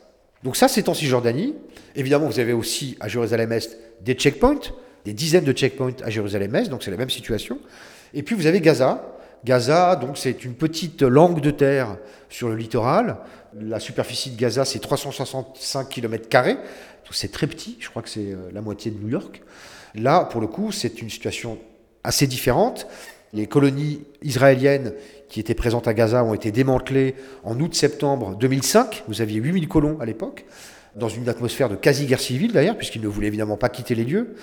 Donc 0.45 0.57
ça, 0.57 0.69
c'est 0.69 0.89
en 0.89 0.95
Cisjordanie. 0.95 1.57
Évidemment, 1.97 2.27
vous 2.27 2.39
avez 2.39 2.53
aussi 2.53 2.97
à 3.01 3.09
Jérusalem-Est 3.09 3.77
des 4.01 4.15
checkpoints, 4.15 4.73
des 5.05 5.13
dizaines 5.13 5.45
de 5.45 5.53
checkpoints 5.53 5.97
à 6.05 6.11
Jérusalem-Est, 6.11 6.69
donc 6.69 6.83
c'est 6.83 6.91
la 6.91 6.97
même 6.97 7.11
situation. 7.11 7.59
Et 8.15 8.23
puis 8.23 8.35
vous 8.35 8.47
avez 8.47 8.61
Gaza, 8.61 9.19
Gaza, 9.45 9.97
donc 9.97 10.19
c'est 10.19 10.45
une 10.45 10.55
petite 10.55 11.03
langue 11.03 11.41
de 11.41 11.51
terre 11.51 11.97
sur 12.29 12.49
le 12.49 12.57
littoral. 12.57 13.19
La 13.59 13.81
superficie 13.81 14.31
de 14.31 14.37
Gaza, 14.37 14.65
c'est 14.65 14.81
365 14.81 15.89
km. 15.89 16.29
C'est 17.11 17.33
très 17.33 17.47
petit, 17.47 17.77
je 17.81 17.89
crois 17.89 18.03
que 18.03 18.09
c'est 18.09 18.33
euh, 18.33 18.51
la 18.53 18.61
moitié 18.61 18.91
de 18.91 18.99
New 18.99 19.09
York. 19.09 19.41
Là, 19.95 20.25
pour 20.25 20.41
le 20.41 20.47
coup, 20.47 20.73
c'est 20.73 21.01
une 21.01 21.09
situation 21.09 21.59
assez 22.05 22.27
différente. 22.27 22.87
Les 23.33 23.47
colonies 23.47 24.05
israéliennes 24.23 24.93
qui 25.29 25.41
étaient 25.41 25.55
présentes 25.55 25.89
à 25.89 25.95
Gaza 25.95 26.25
ont 26.25 26.35
été 26.35 26.51
démantelées 26.51 27.15
en 27.45 27.59
août-septembre 27.61 28.37
2005. 28.37 29.05
Vous 29.09 29.21
aviez 29.21 29.39
8000 29.39 29.69
colons 29.69 29.99
à 30.01 30.07
l'époque, 30.07 30.45
dans 30.99 31.09
une 31.09 31.29
atmosphère 31.29 31.69
de 31.69 31.77
quasi-guerre 31.77 32.21
civile 32.21 32.53
d'ailleurs, 32.53 32.77
puisqu'ils 32.77 33.03
ne 33.03 33.09
voulaient 33.09 33.29
évidemment 33.29 33.57
pas 33.57 33.69
quitter 33.69 33.95
les 33.95 34.05
lieux. 34.05 34.35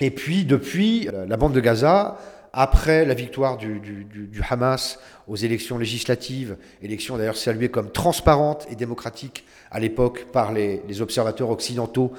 Et 0.00 0.10
puis, 0.10 0.44
depuis, 0.44 1.08
la 1.26 1.36
bande 1.36 1.52
de 1.52 1.60
Gaza 1.60 2.18
après 2.58 3.04
la 3.04 3.12
victoire 3.12 3.58
du, 3.58 4.42
Hamas 4.48 4.98
aux 5.28 5.36
élections 5.36 5.76
législatives, 5.76 6.56
élections 6.82 7.18
d'ailleurs 7.18 7.36
saluées 7.36 7.68
comme 7.68 7.90
transparentes 7.90 8.66
et 8.70 8.76
démocratiques 8.76 9.44
à 9.70 9.78
l'époque 9.78 10.26
par 10.32 10.52
les, 10.52 11.02
observateurs 11.02 11.50
occidentaux, 11.50 12.12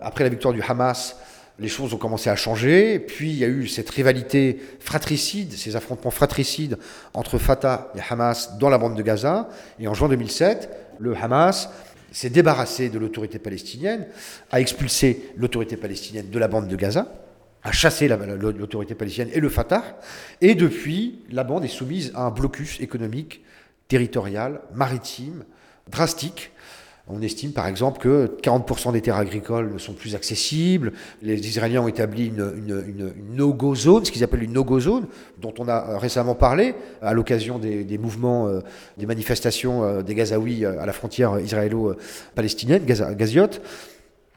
après 0.00 0.24
la 0.24 0.30
victoire 0.30 0.52
du 0.52 0.60
Hamas, 0.60 1.16
les 1.60 1.68
choses 1.68 1.94
ont 1.94 1.98
commencé 1.98 2.28
à 2.28 2.34
changer. 2.34 2.98
Puis 2.98 3.30
il 3.30 3.36
y 3.36 3.44
a 3.44 3.48
eu 3.48 3.68
cette 3.68 3.88
rivalité 3.88 4.60
fratricide, 4.80 5.52
ces 5.52 5.76
affrontements 5.76 6.10
fratricides 6.10 6.76
entre 7.14 7.38
Fatah 7.38 7.92
et 7.94 8.00
Hamas 8.10 8.58
dans 8.58 8.70
la 8.70 8.78
bande 8.78 8.96
de 8.96 9.02
Gaza. 9.02 9.48
Et 9.78 9.86
en 9.86 9.94
juin 9.94 10.08
2007, 10.08 10.70
le 10.98 11.16
Hamas 11.16 11.70
s'est 12.14 12.30
débarrassé 12.30 12.88
de 12.88 12.98
l'autorité 12.98 13.38
palestinienne, 13.38 14.06
a 14.50 14.60
expulsé 14.60 15.32
l'autorité 15.36 15.76
palestinienne 15.76 16.30
de 16.30 16.38
la 16.38 16.48
bande 16.48 16.68
de 16.68 16.76
Gaza 16.76 17.20
a 17.64 17.72
chassé 17.72 18.08
l'autorité 18.08 18.94
palestinienne 18.94 19.30
et 19.34 19.40
le 19.40 19.48
Fatah. 19.48 19.98
Et 20.40 20.54
depuis, 20.54 21.20
la 21.30 21.44
bande 21.44 21.64
est 21.64 21.68
soumise 21.68 22.12
à 22.14 22.26
un 22.26 22.30
blocus 22.30 22.78
économique, 22.80 23.42
territorial, 23.88 24.60
maritime, 24.74 25.44
drastique. 25.88 26.52
On 27.06 27.20
estime 27.20 27.52
par 27.52 27.66
exemple 27.66 28.00
que 28.00 28.34
40% 28.42 28.92
des 28.92 29.02
terres 29.02 29.16
agricoles 29.16 29.72
ne 29.74 29.78
sont 29.78 29.92
plus 29.92 30.14
accessibles. 30.14 30.92
Les 31.20 31.46
Israéliens 31.46 31.82
ont 31.82 31.88
établi 31.88 32.28
une, 32.28 33.12
no-go 33.30 33.74
zone, 33.74 34.04
ce 34.06 34.10
qu'ils 34.10 34.24
appellent 34.24 34.42
une 34.42 34.54
no-go 34.54 34.80
zone, 34.80 35.06
dont 35.38 35.52
on 35.58 35.68
a 35.68 35.98
récemment 35.98 36.34
parlé 36.34 36.74
à 37.02 37.12
l'occasion 37.12 37.58
des, 37.58 37.98
mouvements, 37.98 38.48
euh, 38.48 38.60
des 38.96 39.04
manifestations 39.04 39.84
euh, 39.84 40.02
des 40.02 40.14
Gazaouis 40.14 40.64
euh, 40.64 40.80
à 40.80 40.86
la 40.86 40.92
frontière 40.94 41.38
israélo-palestinienne, 41.38 42.84
gaziote. 42.86 43.60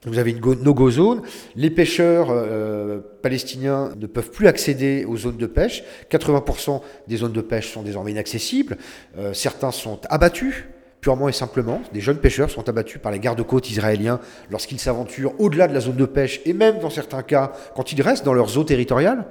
Vous 0.05 0.19
avez 0.19 0.31
une 0.31 0.39
no-go 0.39 0.91
zone. 0.91 1.21
Les 1.55 1.71
pêcheurs 1.71 2.27
euh, 2.29 2.99
palestiniens 3.21 3.91
ne 3.99 4.05
peuvent 4.05 4.29
plus 4.29 4.47
accéder 4.47 5.05
aux 5.05 5.17
zones 5.17 5.37
de 5.37 5.47
pêche. 5.47 5.83
80% 6.11 6.81
des 7.07 7.17
zones 7.17 7.33
de 7.33 7.41
pêche 7.41 7.71
sont 7.71 7.81
désormais 7.81 8.11
inaccessibles. 8.11 8.77
Euh, 9.17 9.33
certains 9.33 9.71
sont 9.71 9.99
abattus, 10.09 10.65
purement 11.01 11.29
et 11.29 11.33
simplement. 11.33 11.81
Des 11.93 12.01
jeunes 12.01 12.17
pêcheurs 12.17 12.49
sont 12.49 12.67
abattus 12.69 13.01
par 13.01 13.11
les 13.11 13.19
gardes-côtes 13.19 13.69
israéliens 13.69 14.19
lorsqu'ils 14.49 14.79
s'aventurent 14.79 15.33
au-delà 15.39 15.67
de 15.67 15.73
la 15.73 15.79
zone 15.79 15.95
de 15.95 16.05
pêche 16.05 16.41
et 16.45 16.53
même 16.53 16.79
dans 16.79 16.89
certains 16.89 17.23
cas 17.23 17.53
quand 17.75 17.91
ils 17.91 18.01
restent 18.01 18.25
dans 18.25 18.33
leurs 18.33 18.57
eaux 18.57 18.63
territoriales. 18.63 19.25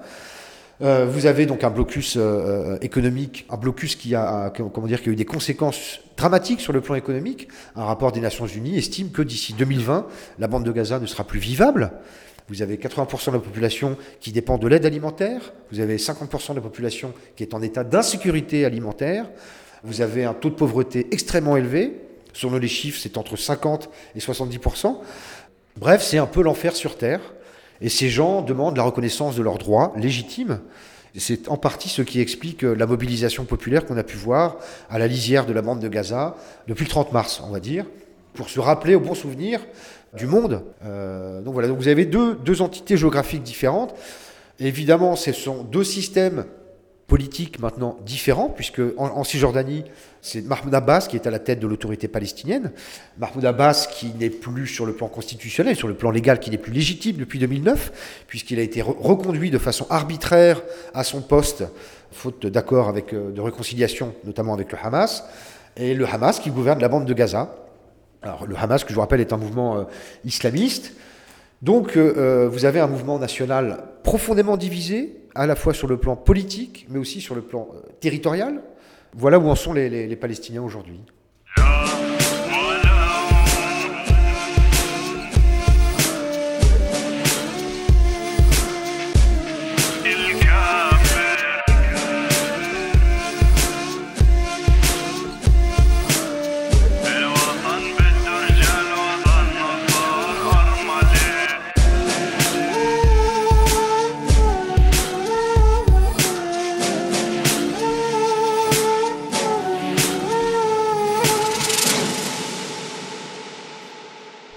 Euh, 0.82 1.06
vous 1.08 1.24
avez 1.24 1.46
donc 1.46 1.64
un 1.64 1.70
blocus 1.70 2.16
euh, 2.18 2.76
économique, 2.82 3.46
un 3.48 3.56
blocus 3.56 3.96
qui 3.96 4.14
a, 4.14 4.50
comment 4.50 4.86
dire, 4.86 5.00
qui 5.00 5.08
a 5.08 5.12
eu 5.12 5.16
des 5.16 5.24
conséquences 5.24 6.00
dramatiques 6.16 6.60
sur 6.60 6.72
le 6.72 6.80
plan 6.80 6.94
économique. 6.94 7.48
Un 7.76 7.84
rapport 7.84 8.12
des 8.12 8.20
Nations 8.20 8.46
Unies 8.46 8.76
estime 8.76 9.10
que 9.10 9.22
d'ici 9.22 9.54
2020, 9.54 10.06
la 10.38 10.48
bande 10.48 10.64
de 10.64 10.72
Gaza 10.72 10.98
ne 10.98 11.06
sera 11.06 11.24
plus 11.24 11.40
vivable. 11.40 11.92
Vous 12.48 12.62
avez 12.62 12.76
80% 12.76 13.28
de 13.28 13.32
la 13.32 13.38
population 13.40 13.96
qui 14.20 14.30
dépend 14.32 14.58
de 14.58 14.68
l'aide 14.68 14.86
alimentaire. 14.86 15.52
Vous 15.72 15.80
avez 15.80 15.96
50% 15.96 16.50
de 16.50 16.56
la 16.56 16.60
population 16.60 17.12
qui 17.34 17.42
est 17.42 17.54
en 17.54 17.62
état 17.62 17.82
d'insécurité 17.82 18.64
alimentaire. 18.64 19.26
Vous 19.86 20.00
avez 20.00 20.24
un 20.24 20.34
taux 20.34 20.50
de 20.50 20.56
pauvreté 20.56 21.06
extrêmement 21.12 21.56
élevé. 21.56 22.00
Selon 22.32 22.58
les 22.58 22.66
chiffres, 22.66 22.98
c'est 23.00 23.16
entre 23.16 23.36
50 23.36 23.88
et 24.16 24.18
70%. 24.18 24.96
Bref, 25.76 26.02
c'est 26.02 26.18
un 26.18 26.26
peu 26.26 26.42
l'enfer 26.42 26.74
sur 26.74 26.98
Terre. 26.98 27.20
Et 27.80 27.88
ces 27.88 28.08
gens 28.08 28.42
demandent 28.42 28.76
la 28.76 28.82
reconnaissance 28.82 29.36
de 29.36 29.42
leurs 29.42 29.58
droits 29.58 29.92
légitimes. 29.96 30.58
C'est 31.16 31.48
en 31.48 31.56
partie 31.56 31.88
ce 31.88 32.02
qui 32.02 32.20
explique 32.20 32.62
la 32.62 32.84
mobilisation 32.86 33.44
populaire 33.44 33.86
qu'on 33.86 33.96
a 33.96 34.02
pu 34.02 34.16
voir 34.16 34.56
à 34.90 34.98
la 34.98 35.06
lisière 35.06 35.46
de 35.46 35.52
la 35.52 35.62
bande 35.62 35.78
de 35.78 35.88
Gaza 35.88 36.36
depuis 36.66 36.84
le 36.84 36.90
30 36.90 37.12
mars, 37.12 37.40
on 37.46 37.50
va 37.50 37.60
dire, 37.60 37.86
pour 38.34 38.50
se 38.50 38.58
rappeler 38.58 38.96
au 38.96 39.00
bon 39.00 39.14
souvenir 39.14 39.60
du 40.14 40.26
monde. 40.26 40.64
Euh, 40.84 41.40
donc 41.42 41.54
voilà, 41.54 41.68
vous 41.68 41.88
avez 41.88 42.06
deux 42.06 42.60
entités 42.60 42.96
géographiques 42.96 43.44
différentes. 43.44 43.94
évidemment, 44.58 45.14
ce 45.14 45.32
sont 45.32 45.62
deux 45.62 45.84
systèmes 45.84 46.44
politique 47.06 47.60
maintenant 47.60 47.98
différent, 48.04 48.48
puisque 48.48 48.82
en, 48.96 49.22
Cisjordanie, 49.22 49.84
c'est 50.22 50.42
Mahmoud 50.42 50.74
Abbas 50.74 51.06
qui 51.08 51.14
est 51.14 51.26
à 51.26 51.30
la 51.30 51.38
tête 51.38 51.60
de 51.60 51.66
l'autorité 51.66 52.08
palestinienne. 52.08 52.72
Mahmoud 53.18 53.44
Abbas 53.44 53.86
qui 53.92 54.12
n'est 54.18 54.30
plus 54.30 54.66
sur 54.66 54.86
le 54.86 54.92
plan 54.92 55.06
constitutionnel, 55.06 55.76
sur 55.76 55.86
le 55.86 55.94
plan 55.94 56.10
légal, 56.10 56.40
qui 56.40 56.50
n'est 56.50 56.58
plus 56.58 56.72
légitime 56.72 57.16
depuis 57.16 57.38
2009, 57.38 58.24
puisqu'il 58.26 58.58
a 58.58 58.62
été 58.62 58.82
re 58.82 58.96
reconduit 58.98 59.50
de 59.50 59.58
façon 59.58 59.86
arbitraire 59.88 60.62
à 60.94 61.04
son 61.04 61.20
poste, 61.20 61.64
faute 62.10 62.46
d'accord 62.46 62.88
avec, 62.88 63.12
euh, 63.12 63.30
de 63.30 63.40
réconciliation, 63.40 64.14
notamment 64.24 64.54
avec 64.54 64.72
le 64.72 64.78
Hamas, 64.82 65.24
et 65.76 65.94
le 65.94 66.06
Hamas 66.06 66.40
qui 66.40 66.50
gouverne 66.50 66.80
la 66.80 66.88
bande 66.88 67.04
de 67.04 67.14
Gaza. 67.14 67.54
Alors 68.22 68.46
le 68.46 68.56
Hamas, 68.56 68.82
que 68.82 68.90
je 68.90 68.94
vous 68.94 69.00
rappelle, 69.00 69.20
est 69.20 69.32
un 69.32 69.36
mouvement 69.36 69.76
euh, 69.76 69.84
islamiste. 70.24 70.94
Donc 71.62 71.96
euh, 71.96 72.48
vous 72.50 72.64
avez 72.64 72.80
un 72.80 72.88
mouvement 72.88 73.18
national 73.20 73.84
profondément 74.02 74.56
divisé, 74.56 75.16
à 75.36 75.46
la 75.46 75.54
fois 75.54 75.74
sur 75.74 75.86
le 75.86 75.98
plan 75.98 76.16
politique, 76.16 76.86
mais 76.88 76.98
aussi 76.98 77.20
sur 77.20 77.34
le 77.34 77.42
plan 77.42 77.68
euh, 77.74 77.80
territorial. 78.00 78.62
Voilà 79.14 79.38
où 79.38 79.48
en 79.48 79.54
sont 79.54 79.72
les, 79.72 79.88
les, 79.88 80.06
les 80.06 80.16
Palestiniens 80.16 80.62
aujourd'hui. 80.62 81.00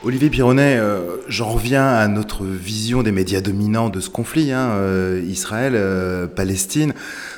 Olivier 0.09 0.31
Pironnet, 0.31 0.75
euh, 0.79 1.17
j'en 1.27 1.51
reviens 1.51 1.87
à 1.87 2.07
notre 2.07 2.43
vision 2.43 3.03
des 3.03 3.11
médias 3.11 3.41
dominants 3.41 3.89
de 3.89 3.99
ce 3.99 4.09
conflit, 4.09 4.51
hein, 4.51 4.71
euh, 4.71 5.21
Israël-Palestine. 5.23 6.95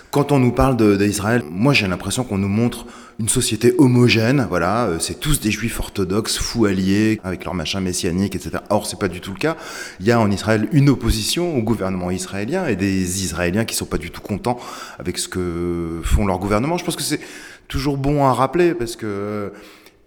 Quand 0.10 0.32
on 0.32 0.40
nous 0.40 0.54
parle 0.54 0.78
d'Israël, 0.98 1.44
moi 1.52 1.74
j'ai 1.74 1.86
l'impression 1.86 2.24
qu'on 2.24 2.38
nous 2.38 2.48
montre 2.48 2.86
une 3.20 3.28
société 3.28 3.74
homogène, 3.78 4.48
voilà, 4.48 4.86
euh, 4.86 5.00
c'est 5.00 5.20
tous 5.20 5.42
des 5.42 5.52
juifs 5.52 5.82
orthodoxes, 5.82 6.38
fous 6.38 6.64
alliés, 6.64 7.20
avec 7.26 7.44
leur 7.44 7.56
machin 7.56 7.82
messianique, 7.82 8.36
etc. 8.36 8.60
Or, 8.70 8.86
c'est 8.86 8.98
pas 8.98 9.10
du 9.10 9.20
tout 9.20 9.34
le 9.34 9.38
cas. 9.38 9.58
Il 10.00 10.06
y 10.06 10.14
a 10.14 10.20
en 10.22 10.32
Israël 10.32 10.70
une 10.72 10.88
opposition 10.88 11.58
au 11.58 11.62
gouvernement 11.64 12.10
israélien 12.10 12.68
et 12.68 12.78
des 12.78 13.22
Israéliens 13.26 13.66
qui 13.66 13.76
sont 13.76 13.86
pas 13.86 13.98
du 13.98 14.12
tout 14.12 14.22
contents 14.22 14.58
avec 14.98 15.18
ce 15.18 15.28
que 15.28 16.00
font 16.04 16.26
leur 16.26 16.40
gouvernement. 16.40 16.78
Je 16.78 16.86
pense 16.86 16.96
que 16.96 17.04
c'est 17.04 17.20
toujours 17.68 17.98
bon 17.98 18.24
à 18.24 18.32
rappeler 18.32 18.74
parce 18.74 18.96
que 18.96 19.52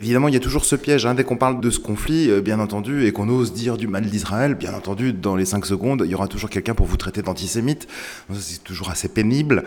Évidemment, 0.00 0.28
il 0.28 0.34
y 0.34 0.36
a 0.36 0.40
toujours 0.40 0.64
ce 0.64 0.76
piège. 0.76 1.06
Hein, 1.06 1.14
dès 1.14 1.24
qu'on 1.24 1.36
parle 1.36 1.60
de 1.60 1.70
ce 1.70 1.78
conflit, 1.78 2.30
euh, 2.30 2.40
bien 2.40 2.58
entendu, 2.60 3.06
et 3.06 3.12
qu'on 3.12 3.28
ose 3.28 3.52
dire 3.52 3.76
du 3.76 3.86
mal 3.86 4.04
d'Israël, 4.04 4.54
bien 4.54 4.74
entendu, 4.74 5.12
dans 5.12 5.36
les 5.36 5.44
cinq 5.44 5.66
secondes, 5.66 6.02
il 6.04 6.10
y 6.10 6.14
aura 6.14 6.28
toujours 6.28 6.50
quelqu'un 6.50 6.74
pour 6.74 6.86
vous 6.86 6.96
traiter 6.96 7.22
d'antisémite. 7.22 7.86
C'est 8.32 8.64
toujours 8.64 8.90
assez 8.90 9.08
pénible. 9.08 9.64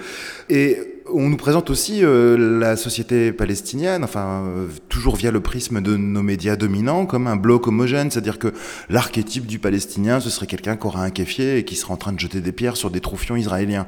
Et 0.50 0.97
on 1.13 1.30
nous 1.30 1.38
présente 1.38 1.70
aussi 1.70 2.04
euh, 2.04 2.60
la 2.60 2.76
société 2.76 3.32
palestinienne, 3.32 4.04
enfin, 4.04 4.43
euh, 4.46 4.67
toujours 4.89 5.15
via 5.15 5.32
le 5.32 5.39
prisme 5.39 5.82
de 5.82 5.96
nos 5.96 6.22
médias 6.22 6.56
dominants, 6.56 7.06
comme 7.06 7.28
un 7.28 7.36
bloc 7.36 7.67
homogène. 7.67 8.12
C'est-à-dire 8.12 8.39
que 8.39 8.54
l'archétype 8.89 9.46
du 9.46 9.60
palestinien, 9.60 10.20
ce 10.20 10.30
serait 10.30 10.48
quelqu'un 10.48 10.76
qui 10.76 10.86
aura 10.88 11.04
un 11.04 11.10
kéfier 11.10 11.58
et 11.58 11.65
qui 11.65 11.76
serait 11.76 11.93
en 11.93 11.98
train 11.98 12.13
de 12.13 12.20
jeter 12.20 12.41
des 12.41 12.52
pierres 12.52 12.78
sur 12.78 12.89
des 12.89 13.00
troufions 13.00 13.36
israéliens. 13.36 13.86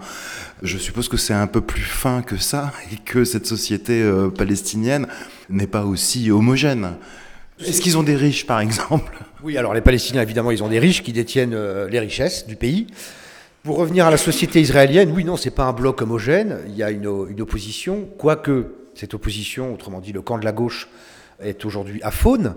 Je 0.61 0.77
suppose 0.77 1.07
que 1.07 1.17
c'est 1.17 1.33
un 1.33 1.47
peu 1.47 1.61
plus 1.61 1.81
fin 1.81 2.21
que 2.21 2.37
ça 2.37 2.73
et 2.91 2.97
que 2.97 3.23
cette 3.25 3.45
société 3.45 4.01
euh, 4.01 4.29
palestinienne 4.29 5.07
n'est 5.49 5.67
pas 5.67 5.85
aussi 5.85 6.31
homogène. 6.31 6.95
Est-ce 7.65 7.81
qu'ils 7.81 7.97
ont 7.97 8.03
des 8.03 8.15
riches, 8.15 8.45
par 8.45 8.59
exemple? 8.59 9.17
Oui, 9.43 9.57
alors 9.57 9.73
les 9.73 9.81
Palestiniens, 9.81 10.21
évidemment, 10.21 10.51
ils 10.51 10.63
ont 10.63 10.69
des 10.69 10.79
riches 10.79 11.01
qui 11.01 11.13
détiennent 11.13 11.57
les 11.89 11.99
richesses 11.99 12.45
du 12.45 12.57
pays. 12.57 12.87
Pour 13.63 13.77
revenir 13.77 14.05
à 14.05 14.11
la 14.11 14.17
société 14.17 14.61
israélienne, 14.61 15.11
oui, 15.13 15.25
non, 15.25 15.35
c'est 15.35 15.51
pas 15.51 15.65
un 15.65 15.73
bloc 15.73 16.01
homogène. 16.01 16.59
Il 16.67 16.77
y 16.77 16.83
a 16.83 16.91
une, 16.91 17.07
opposition, 17.41 18.07
quoique 18.17 18.73
cette 18.95 19.13
opposition, 19.13 19.73
autrement 19.73 19.99
dit 19.99 20.13
le 20.13 20.21
camp 20.21 20.37
de 20.37 20.45
la 20.45 20.53
gauche, 20.53 20.87
est 21.41 21.65
aujourd'hui 21.65 22.01
aphone, 22.01 22.55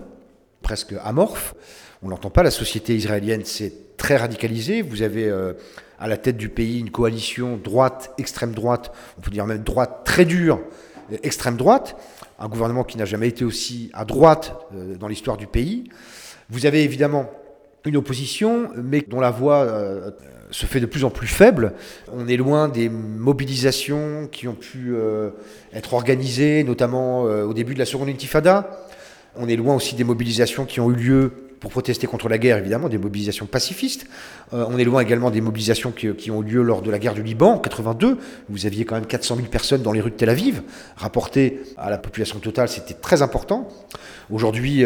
presque 0.61 0.95
amorphe. 1.03 1.55
On 2.03 2.07
n'entend 2.07 2.29
pas. 2.29 2.41
La 2.41 2.51
société 2.51 2.95
israélienne 2.95 3.43
s'est 3.43 3.73
très 3.97 4.15
radicalisée. 4.15 4.81
Vous 4.81 5.01
avez 5.01 5.25
euh, 5.29 5.53
à 5.99 6.07
la 6.07 6.15
tête 6.15 6.37
du 6.37 6.47
pays 6.47 6.79
une 6.79 6.89
coalition 6.89 7.57
droite, 7.57 8.13
extrême 8.17 8.53
droite, 8.53 8.93
on 9.17 9.21
peut 9.21 9.31
dire 9.31 9.45
même 9.45 9.63
droite 9.63 10.03
très 10.05 10.23
dure, 10.23 10.61
extrême 11.21 11.57
droite, 11.57 11.97
un 12.39 12.47
gouvernement 12.47 12.85
qui 12.85 12.97
n'a 12.97 13.05
jamais 13.05 13.27
été 13.27 13.43
aussi 13.43 13.91
à 13.93 14.05
droite 14.05 14.55
euh, 14.73 14.95
dans 14.95 15.09
l'histoire 15.09 15.35
du 15.35 15.47
pays. 15.47 15.83
Vous 16.49 16.65
avez 16.65 16.81
évidemment 16.85 17.29
une 17.83 17.97
opposition, 17.97 18.69
mais 18.81 19.01
dont 19.01 19.19
la 19.19 19.31
voix 19.31 19.63
euh, 19.63 20.11
se 20.53 20.67
fait 20.67 20.79
de 20.79 20.85
plus 20.85 21.03
en 21.03 21.09
plus 21.09 21.27
faible. 21.27 21.73
On 22.13 22.27
est 22.27 22.37
loin 22.37 22.69
des 22.69 22.87
mobilisations 22.87 24.29
qui 24.31 24.47
ont 24.47 24.53
pu 24.53 24.93
euh, 24.93 25.31
être 25.73 25.93
organisées, 25.95 26.63
notamment 26.63 27.25
euh, 27.25 27.43
au 27.43 27.53
début 27.53 27.73
de 27.73 27.79
la 27.79 27.85
seconde 27.85 28.09
intifada. 28.09 28.85
On 29.35 29.49
est 29.49 29.55
loin 29.55 29.75
aussi 29.75 29.95
des 29.95 30.03
mobilisations 30.03 30.65
qui 30.65 30.79
ont 30.79 30.91
eu 30.91 30.95
lieu 30.95 31.31
pour 31.59 31.71
protester 31.71 32.05
contre 32.05 32.29
la 32.29 32.37
guerre, 32.37 32.57
évidemment, 32.57 32.87
des 32.87 32.99
mobilisations 32.99 33.47
pacifistes. 33.47 34.05
Euh, 34.53 34.65
on 34.69 34.77
est 34.77 34.83
loin 34.83 35.01
également 35.01 35.31
des 35.31 35.41
mobilisations 35.41 35.91
qui, 35.91 36.13
qui, 36.13 36.29
ont 36.29 36.43
eu 36.43 36.51
lieu 36.51 36.61
lors 36.61 36.83
de 36.83 36.91
la 36.91 36.99
guerre 36.99 37.15
du 37.15 37.23
Liban 37.23 37.53
en 37.53 37.57
82. 37.57 38.19
Vous 38.49 38.65
aviez 38.67 38.85
quand 38.85 38.95
même 38.95 39.07
400 39.07 39.37
000 39.37 39.47
personnes 39.47 39.81
dans 39.81 39.91
les 39.91 40.01
rues 40.01 40.11
de 40.11 40.15
Tel 40.15 40.29
Aviv. 40.29 40.61
Rapporté 40.97 41.61
à 41.77 41.89
la 41.89 41.97
population 41.97 42.37
totale, 42.37 42.69
c'était 42.69 42.93
très 42.93 43.23
important. 43.23 43.69
Aujourd'hui, 44.29 44.83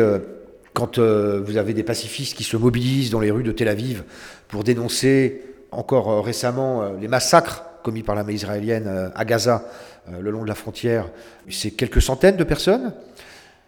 quand 0.73 0.97
vous 0.99 1.57
avez 1.57 1.73
des 1.73 1.83
pacifistes 1.83 2.37
qui 2.37 2.43
se 2.43 2.55
mobilisent 2.55 3.09
dans 3.09 3.19
les 3.19 3.31
rues 3.31 3.43
de 3.43 3.51
Tel 3.51 3.67
Aviv 3.67 4.03
pour 4.47 4.63
dénoncer 4.63 5.41
encore 5.71 6.09
euh, 6.09 6.21
récemment 6.21 6.81
euh, 6.81 6.89
les 6.99 7.07
massacres 7.07 7.63
commis 7.83 8.03
par 8.03 8.15
l'armée 8.15 8.33
israélienne 8.33 8.87
euh, 8.87 9.09
à 9.15 9.25
Gaza, 9.25 9.65
le 10.09 10.31
long 10.31 10.43
de 10.43 10.47
la 10.47 10.55
frontière, 10.55 11.09
c'est 11.49 11.71
quelques 11.71 12.01
centaines 12.01 12.37
de 12.37 12.45
personnes. 12.45 12.93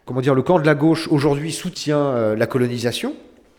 Comment 0.06 0.22
dire, 0.22 0.34
le 0.34 0.42
camp 0.42 0.58
de 0.58 0.66
la 0.66 0.74
gauche 0.74 1.10
aujourd'hui 1.10 1.52
soutient 1.52 2.34
la 2.34 2.48
colonisation. 2.48 3.14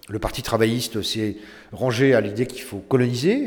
Le 0.09 0.19
Parti 0.19 0.41
travailliste 0.41 1.03
s'est 1.03 1.37
rangé 1.73 2.15
à 2.15 2.23
l'idée 2.23 2.47
qu'il 2.47 2.63
faut 2.63 2.79
coloniser. 2.79 3.45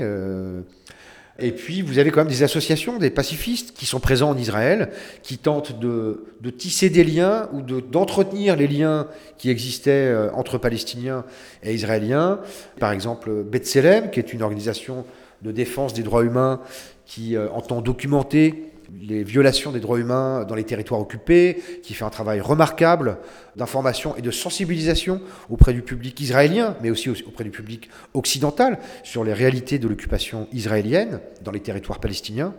Et 1.39 1.51
puis, 1.51 1.81
vous 1.81 1.97
avez 1.97 2.11
quand 2.11 2.21
même 2.21 2.27
des 2.27 2.43
associations, 2.43 2.99
des 2.99 3.09
pacifistes 3.09 3.73
qui 3.75 3.87
sont 3.87 3.99
présents 3.99 4.29
en 4.29 4.37
Israël, 4.37 4.91
qui 5.23 5.39
tentent 5.39 5.79
de, 5.79 6.25
de 6.41 6.49
tisser 6.51 6.91
des 6.91 7.03
liens 7.03 7.49
ou 7.53 7.61
d'entretenir 7.61 8.55
de, 8.55 8.59
les 8.59 8.67
liens 8.67 9.07
qui 9.39 9.49
existaient 9.49 9.91
euh, 9.91 10.31
entre 10.33 10.59
Palestiniens 10.59 11.25
et 11.63 11.73
Israéliens. 11.73 12.39
Par 12.79 12.91
exemple, 12.91 13.43
B'Tselem, 13.43 14.11
qui 14.11 14.19
est 14.19 14.31
une 14.31 14.43
organisation 14.43 15.05
de 15.41 15.51
défense 15.51 15.93
des 15.93 16.03
droits 16.03 16.23
humains 16.23 16.61
qui 17.05 17.35
euh, 17.35 17.49
entend 17.49 17.81
documenter 17.81 18.72
les 19.01 19.23
violations 19.23 19.71
des 19.71 19.79
droits 19.79 19.99
humains 19.99 20.45
dans 20.45 20.56
les 20.56 20.63
territoires 20.63 21.01
occupés, 21.01 21.62
qui 21.84 21.93
fait 21.93 22.06
un 22.06 22.10
travail 22.10 22.41
remarquable 22.41 23.17
d'information 23.56 24.15
et 24.15 24.21
de 24.21 24.32
sensibilisation 24.32 25.21
auprès 25.49 25.73
du 25.73 25.82
public 25.82 26.19
israélien, 26.19 26.75
mais 26.82 26.89
aussi 26.89 27.10
auprès 27.10 27.43
du 27.43 27.51
public 27.51 27.89
occidental 28.13 28.79
sur 29.03 29.23
les 29.23 29.34
réalités 29.34 29.79
de 29.79 29.88
l'occupation 29.88 30.47
israélienne 30.51 31.19
dans 31.43 31.51
les 31.51 31.60
territoires 31.60 31.99
palestiniens. 31.99 32.53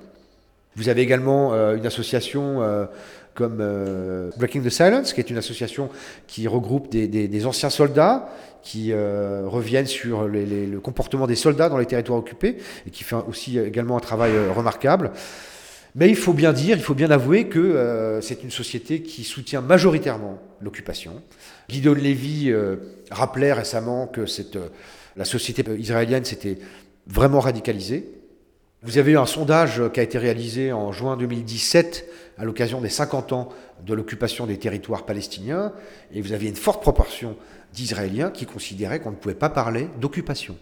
Vous 0.77 0.89
avez 0.89 1.03
également 1.03 1.53
euh, 1.53 1.77
une 1.77 1.87
association 1.87 2.63
euh, 2.63 2.87
comme 3.35 3.59
euh, 3.61 4.31
Breaking 4.37 4.63
the 4.63 4.71
Silence, 4.71 5.13
qui 5.13 5.21
est 5.21 5.31
une 5.31 5.39
association 5.39 5.89
qui 6.27 6.49
regroupe 6.49 6.91
des, 6.91 7.47
anciens 7.47 7.71
soldats 7.71 8.29
qui 8.63 8.95
reviennent 8.95 9.87
sur 9.87 10.27
le 10.27 10.79
comportement 10.79 11.27
des 11.27 11.35
soldats 11.35 11.69
dans 11.69 11.77
les 11.77 11.85
territoires 11.85 12.19
occupés 12.19 12.57
et 12.87 12.91
qui 12.91 13.05
fait 13.05 13.17
aussi 13.29 13.59
également 13.59 13.99
un 13.99 14.01
travail 14.01 14.33
remarquable. 14.57 15.11
Mais 15.95 16.09
il 16.09 16.17
faut 16.17 16.33
bien 16.33 16.53
dire, 16.53 16.77
il 16.77 16.83
faut 16.83 16.95
bien 16.95 17.11
avouer 17.13 17.49
que 17.49 17.61
euh, 17.61 18.21
c'est 18.21 18.43
une 18.43 18.51
société 18.51 19.03
qui 19.03 19.23
soutient 19.23 19.61
majoritairement 19.61 20.41
l'occupation. 20.61 21.23
Guido 21.69 21.95
Levy 21.95 22.51
euh, 22.51 22.77
rappelait 23.13 23.53
récemment 23.53 24.09
que 24.09 24.23
euh, 24.23 24.69
la 25.17 25.25
société 25.25 25.63
israélienne 25.79 26.25
s'était 26.25 26.59
vraiment 27.07 27.39
radicalisée. 27.39 28.11
Vous 28.83 28.99
avez 28.99 29.13
eu 29.13 29.19
un 29.19 29.27
sondage 29.27 29.81
qui 29.93 30.01
a 30.01 30.03
été 30.03 30.19
réalisé 30.19 30.73
en 30.73 30.91
juin 30.91 31.17
2017 31.17 32.07
à 32.39 32.45
l'occasion 32.45 32.81
des 32.81 32.89
50 32.89 33.33
ans 33.33 33.49
de 33.87 33.95
l'occupation 33.95 34.47
des 34.47 34.59
territoires 34.59 35.07
palestiniens, 35.07 35.73
et 36.13 36.21
vous 36.21 36.33
aviez 36.33 36.51
une 36.51 36.57
forte 36.57 36.83
proportion 36.83 37.37
d'Israéliens 37.73 38.31
qui 38.31 38.47
considéraient 38.47 39.01
qu'on 39.01 39.13
ne 39.13 39.17
pouvait 39.17 39.35
pas 39.35 39.49
parler 39.49 39.89
d'occupation. 40.01 40.57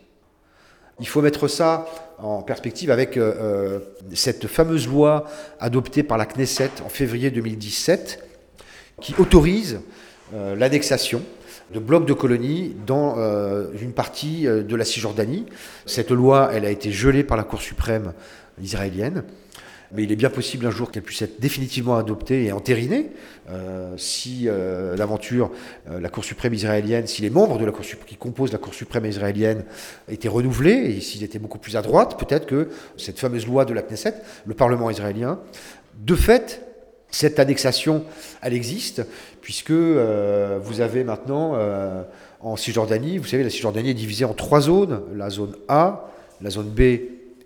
Il 1.00 1.08
faut 1.08 1.22
mettre 1.22 1.48
ça 1.48 1.86
en 2.18 2.42
perspective 2.42 2.90
avec 2.90 3.16
euh, 3.16 3.80
cette 4.14 4.46
fameuse 4.46 4.86
loi 4.86 5.24
adoptée 5.58 6.02
par 6.02 6.18
la 6.18 6.26
Knesset 6.26 6.70
en 6.84 6.88
février 6.88 7.30
2017 7.30 8.22
qui 9.00 9.14
autorise 9.18 9.80
euh, 10.34 10.54
l'annexation 10.54 11.22
de 11.74 11.80
blocs 11.80 12.06
de 12.06 12.12
colonies 12.12 12.76
dans 12.86 13.16
euh, 13.18 13.66
une 13.80 13.92
partie 13.92 14.44
de 14.44 14.76
la 14.76 14.84
Cisjordanie. 14.84 15.46
Cette 15.86 16.10
loi, 16.10 16.48
a 16.48 16.70
été 16.70 16.92
gelée 16.92 17.24
par 17.24 17.36
la 17.36 17.44
Cour 17.44 17.62
suprême 17.62 18.12
israélienne. 18.62 19.24
Mais 19.92 20.04
il 20.04 20.12
est 20.12 20.16
bien 20.16 20.30
possible 20.30 20.66
un 20.66 20.70
jour 20.70 20.90
qu'elle 20.90 21.02
puisse 21.02 21.22
être 21.22 21.38
définitivement 21.40 21.96
adoptée 21.96 22.44
et 22.44 22.52
entérinée 22.52 23.10
euh, 23.50 23.94
si 23.98 24.44
euh, 24.46 24.96
l'aventure, 24.96 25.50
euh, 25.90 26.00
la 26.00 26.08
Cour 26.08 26.24
suprême 26.24 26.54
israélienne, 26.54 27.06
si 27.06 27.20
les 27.22 27.30
membres 27.30 27.58
de 27.58 27.64
la 27.66 27.72
Cour 27.72 27.84
qui 28.06 28.16
composent 28.16 28.52
la 28.52 28.58
Cour 28.58 28.72
suprême 28.72 29.04
israélienne 29.04 29.64
étaient 30.08 30.28
renouvelés 30.28 30.96
et 30.96 31.00
s'ils 31.00 31.22
étaient 31.24 31.38
beaucoup 31.38 31.58
plus 31.58 31.76
à 31.76 31.82
droite, 31.82 32.18
peut-être 32.18 32.46
que 32.46 32.70
cette 32.96 33.18
fameuse 33.18 33.46
loi 33.46 33.64
de 33.64 33.74
la 33.74 33.82
Knesset, 33.82 34.14
le 34.46 34.54
Parlement 34.54 34.88
israélien, 34.88 35.40
de 35.98 36.14
fait, 36.14 36.62
cette 37.10 37.38
annexation, 37.38 38.04
elle 38.40 38.54
existe, 38.54 39.02
puisque 39.42 39.70
vous 39.70 40.80
avez 40.80 41.04
maintenant 41.04 41.58
en 42.40 42.56
Cisjordanie, 42.56 43.18
vous 43.18 43.26
savez, 43.26 43.42
la 43.42 43.50
Cisjordanie 43.50 43.90
est 43.90 43.94
divisée 43.94 44.24
en 44.24 44.32
trois 44.32 44.62
zones, 44.62 45.02
la 45.14 45.28
zone 45.28 45.54
A, 45.68 46.08
la 46.40 46.48
zone 46.48 46.70
B 46.70 46.80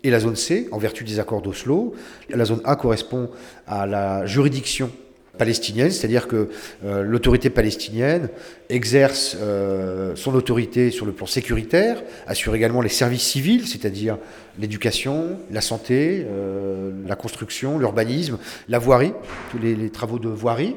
et 0.03 0.09
la 0.09 0.19
zone 0.19 0.35
C, 0.35 0.67
en 0.71 0.77
vertu 0.77 1.03
des 1.03 1.19
accords 1.19 1.41
d'Oslo. 1.41 1.93
La 2.29 2.45
zone 2.45 2.61
A 2.63 2.75
correspond 2.75 3.29
à 3.67 3.85
la 3.85 4.25
juridiction 4.25 4.91
palestinienne, 5.37 5.91
c'est-à-dire 5.91 6.27
que 6.27 6.49
euh, 6.83 7.03
l'autorité 7.03 7.49
palestinienne 7.49 8.29
exerce 8.69 9.37
euh, 9.39 10.15
son 10.15 10.33
autorité 10.35 10.91
sur 10.91 11.05
le 11.05 11.11
plan 11.11 11.25
sécuritaire, 11.25 12.01
assure 12.25 12.55
également 12.55 12.81
les 12.81 12.89
services 12.89 13.23
civils, 13.23 13.67
c'est-à-dire 13.67 14.17
l'éducation, 14.59 15.37
la 15.51 15.61
santé, 15.61 16.25
euh, 16.27 16.91
la 17.07 17.15
construction, 17.15 17.77
l'urbanisme, 17.77 18.37
la 18.67 18.79
voirie, 18.79 19.13
tous 19.51 19.59
les, 19.59 19.75
les 19.75 19.89
travaux 19.89 20.19
de 20.19 20.29
voirie. 20.29 20.75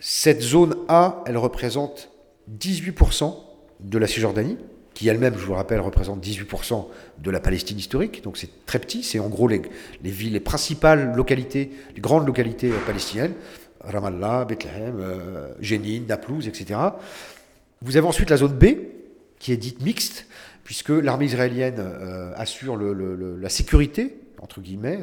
Cette 0.00 0.42
zone 0.42 0.76
A, 0.88 1.22
elle 1.26 1.36
représente 1.36 2.10
18% 2.58 3.34
de 3.80 3.98
la 3.98 4.06
Cisjordanie, 4.06 4.58
qui 4.94 5.08
elle-même, 5.08 5.34
je 5.36 5.44
vous 5.44 5.52
le 5.52 5.56
rappelle, 5.56 5.80
représente 5.80 6.24
18% 6.24 6.86
de 7.18 7.30
la 7.30 7.40
Palestine 7.40 7.78
historique, 7.78 8.22
donc 8.22 8.38
c'est 8.38 8.64
très 8.64 8.78
petit, 8.78 9.02
c'est 9.02 9.18
en 9.18 9.28
gros 9.28 9.48
les, 9.48 9.60
villes, 10.02 10.32
les 10.32 10.40
principales 10.40 11.14
localités, 11.14 11.70
les 11.94 12.00
grandes 12.00 12.26
localités 12.26 12.70
euh, 12.70 12.78
palestiniennes, 12.86 13.34
Ramallah, 13.80 14.44
Bethléem, 14.44 14.98
euh, 15.00 15.52
Jenin, 15.60 16.02
Naplouse, 16.08 16.48
etc. 16.48 16.80
Vous 17.82 17.96
avez 17.96 18.06
ensuite 18.06 18.30
la 18.30 18.36
zone 18.36 18.56
B, 18.56 18.66
qui 19.38 19.52
est 19.52 19.56
dite 19.56 19.82
mixte, 19.82 20.26
puisque 20.62 20.90
l'armée 20.90 21.26
israélienne 21.26 21.76
euh, 21.78 22.32
assure 22.36 22.76
la 22.76 23.48
sécurité, 23.48 24.16
entre 24.40 24.60
guillemets, 24.60 25.00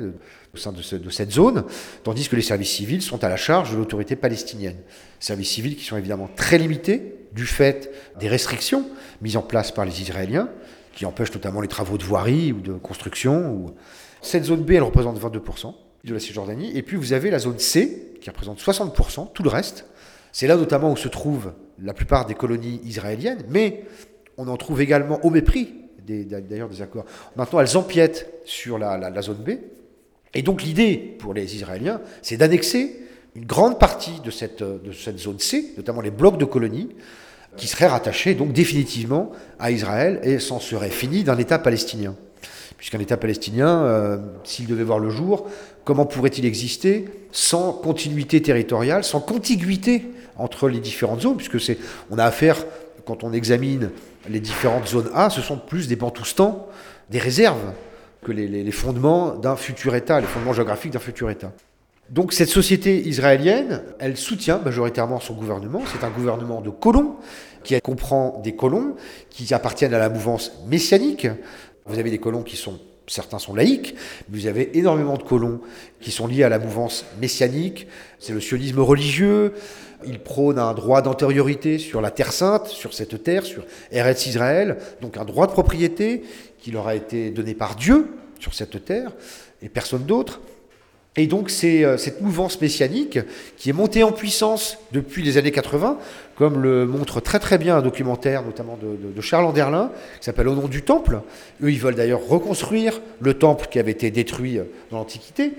au 0.53 0.57
sein 0.57 0.71
de, 0.71 1.09
cette 1.09 1.31
zone, 1.31 1.65
tandis 2.03 2.29
que 2.29 2.35
les 2.35 2.41
services 2.41 2.71
civils 2.71 3.01
sont 3.01 3.23
à 3.23 3.29
la 3.29 3.37
charge 3.37 3.71
de 3.71 3.77
l'autorité 3.77 4.15
palestinienne. 4.15 4.77
Services 5.19 5.49
civils 5.49 5.75
qui 5.75 5.83
sont 5.83 5.97
évidemment 5.97 6.29
très 6.35 6.57
limités 6.57 7.20
du 7.33 7.45
fait 7.45 7.91
des 8.19 8.27
restrictions 8.27 8.85
mises 9.21 9.37
en 9.37 9.41
place 9.41 9.71
par 9.71 9.85
les 9.85 10.01
Israéliens, 10.01 10.49
qui 10.93 11.05
empêchent 11.05 11.33
notamment 11.33 11.61
les 11.61 11.67
travaux 11.67 11.97
de 11.97 12.03
voirie 12.03 12.51
ou 12.51 12.59
de 12.59 12.73
construction. 12.73 13.73
Cette 14.21 14.45
zone 14.45 14.63
B, 14.63 14.71
elle 14.71 14.83
représente 14.83 15.19
22% 15.19 15.73
de 16.03 16.13
la 16.13 16.19
Cisjordanie. 16.19 16.75
Et 16.75 16.81
puis 16.81 16.97
vous 16.97 17.13
avez 17.13 17.29
la 17.29 17.39
zone 17.39 17.59
C, 17.59 18.13
qui 18.21 18.29
représente 18.29 18.59
60%, 18.59 19.31
tout 19.33 19.43
le 19.43 19.49
reste. 19.49 19.85
C'est 20.31 20.47
là 20.47 20.55
notamment 20.55 20.91
où 20.91 20.97
se 20.97 21.07
trouvent 21.07 21.53
la 21.81 21.93
plupart 21.93 22.25
des 22.25 22.35
colonies 22.35 22.81
israéliennes, 22.85 23.43
mais 23.49 23.83
on 24.37 24.47
en 24.47 24.57
trouve 24.57 24.81
également 24.81 25.23
au 25.25 25.29
mépris 25.29 25.73
d'ailleurs 26.05 26.69
des, 26.69 26.81
accords. 26.81 27.05
Maintenant, 27.35 27.59
elles 27.59 27.77
empiètent 27.77 28.29
sur 28.45 28.77
la 28.77 29.21
zone 29.21 29.43
B, 29.43 29.51
et 30.33 30.41
donc 30.41 30.63
l'idée 30.63 31.15
pour 31.19 31.33
les 31.33 31.55
Israéliens, 31.55 32.01
c'est 32.21 32.37
d'annexer 32.37 32.99
une 33.35 33.45
grande 33.45 33.79
partie 33.79 34.19
de 34.23 34.31
cette, 34.31 34.61
de 34.61 34.91
cette 34.91 35.19
zone 35.19 35.39
C, 35.39 35.73
notamment 35.77 36.01
les 36.01 36.11
blocs 36.11 36.37
de 36.37 36.45
colonies, 36.45 36.89
qui 37.57 37.67
seraient 37.67 37.87
rattachés 37.87 38.33
donc 38.33 38.53
définitivement 38.53 39.31
à 39.59 39.71
Israël 39.71 40.19
et 40.23 40.39
s'en 40.39 40.59
serait 40.59 40.89
fini 40.89 41.23
d'un 41.23 41.37
État 41.37 41.59
palestinien. 41.59 42.15
Puisqu'un 42.77 42.99
État 42.99 43.17
palestinien, 43.17 43.83
euh, 43.83 44.17
s'il 44.43 44.65
devait 44.65 44.83
voir 44.83 44.99
le 44.99 45.09
jour, 45.09 45.47
comment 45.83 46.05
pourrait-il 46.05 46.45
exister 46.45 47.05
sans 47.31 47.73
continuité 47.73 48.41
territoriale, 48.41 49.03
sans 49.03 49.19
contiguïté 49.19 50.05
entre 50.37 50.67
les 50.67 50.79
différentes 50.79 51.21
zones, 51.21 51.37
puisque 51.37 51.59
c'est, 51.59 51.77
on 52.09 52.17
a 52.17 52.23
affaire, 52.25 52.65
quand 53.05 53.23
on 53.23 53.33
examine 53.33 53.91
les 54.29 54.39
différentes 54.39 54.87
zones 54.87 55.09
A, 55.13 55.29
ce 55.29 55.41
sont 55.41 55.57
plus 55.57 55.87
des 55.87 55.95
bantoustans, 55.95 56.65
des 57.09 57.19
réserves 57.19 57.73
que 58.23 58.31
les, 58.31 58.71
fondements 58.71 59.35
d'un 59.35 59.55
futur 59.55 59.95
État, 59.95 60.19
les 60.19 60.27
fondements 60.27 60.53
géographiques 60.53 60.93
d'un 60.93 60.99
futur 60.99 61.29
État. 61.29 61.51
Donc 62.11 62.33
cette 62.33 62.49
société 62.49 63.07
israélienne, 63.07 63.83
elle 63.97 64.17
soutient 64.17 64.59
majoritairement 64.59 65.21
son 65.21 65.33
gouvernement. 65.33 65.81
C'est 65.89 66.05
un 66.05 66.09
gouvernement 66.09 66.59
de 66.59 66.69
colons 66.69 67.15
qui 67.63 67.79
comprend 67.79 68.41
des 68.43 68.53
colons 68.53 68.95
qui 69.29 69.53
appartiennent 69.53 69.93
à 69.93 69.99
la 69.99 70.09
mouvance 70.09 70.51
messianique. 70.67 71.27
Vous 71.85 71.99
avez 71.99 72.11
des 72.11 72.17
colons 72.17 72.43
qui 72.43 72.57
sont, 72.57 72.79
certains 73.07 73.39
sont 73.39 73.55
laïcs, 73.55 73.95
mais 74.27 74.39
vous 74.39 74.47
avez 74.47 74.77
énormément 74.77 75.15
de 75.15 75.23
colons 75.23 75.61
qui 76.01 76.11
sont 76.11 76.27
liés 76.27 76.43
à 76.43 76.49
la 76.49 76.59
mouvance 76.59 77.05
messianique. 77.21 77.87
C'est 78.19 78.33
le 78.33 78.41
sionisme 78.41 78.81
religieux. 78.81 79.53
Il 80.05 80.19
prône 80.19 80.59
un 80.59 80.73
droit 80.73 81.01
d'antériorité 81.01 81.79
sur 81.79 82.01
la 82.01 82.11
Terre 82.11 82.33
sainte, 82.33 82.67
sur 82.67 82.93
cette 82.93 83.23
terre, 83.23 83.45
sur 83.45 83.63
Eretz 83.89 84.25
Israël, 84.25 84.79
donc 85.01 85.15
un 85.15 85.23
droit 85.23 85.47
de 85.47 85.53
propriété 85.53 86.23
qui 86.59 86.71
leur 86.71 86.89
a 86.89 86.95
été 86.95 87.29
donné 87.29 87.53
par 87.53 87.75
Dieu 87.77 88.07
sur 88.37 88.53
cette 88.53 88.83
terre 88.83 89.13
et 89.61 89.69
personne 89.69 90.03
d'autre. 90.03 90.41
Et 91.17 91.27
donc 91.27 91.49
c'est 91.49 91.83
euh, 91.83 91.97
cette 91.97 92.21
mouvance 92.21 92.61
messianique 92.61 93.19
qui 93.57 93.69
est 93.69 93.73
montée 93.73 94.01
en 94.03 94.13
puissance 94.13 94.77
depuis 94.93 95.23
les 95.23 95.37
années 95.37 95.51
80, 95.51 95.97
comme 96.37 96.61
le 96.61 96.85
montre 96.85 97.19
très 97.19 97.39
très 97.39 97.57
bien 97.57 97.75
un 97.75 97.81
documentaire 97.81 98.43
notamment 98.43 98.79
de, 98.81 99.21
Charles 99.21 99.45
Anderlin, 99.45 99.91
qui 100.19 100.25
s'appelle 100.25 100.47
Au 100.47 100.55
nom 100.55 100.69
du 100.69 100.83
Temple. 100.83 101.19
Eux, 101.61 101.71
ils 101.71 101.79
veulent 101.79 101.95
d'ailleurs 101.95 102.25
reconstruire 102.25 103.01
le 103.19 103.33
temple 103.33 103.67
qui 103.69 103.77
avait 103.77 103.91
été 103.91 104.09
détruit 104.09 104.57
euh, 104.57 104.63
dans 104.89 104.99
l'Antiquité. 104.99 105.51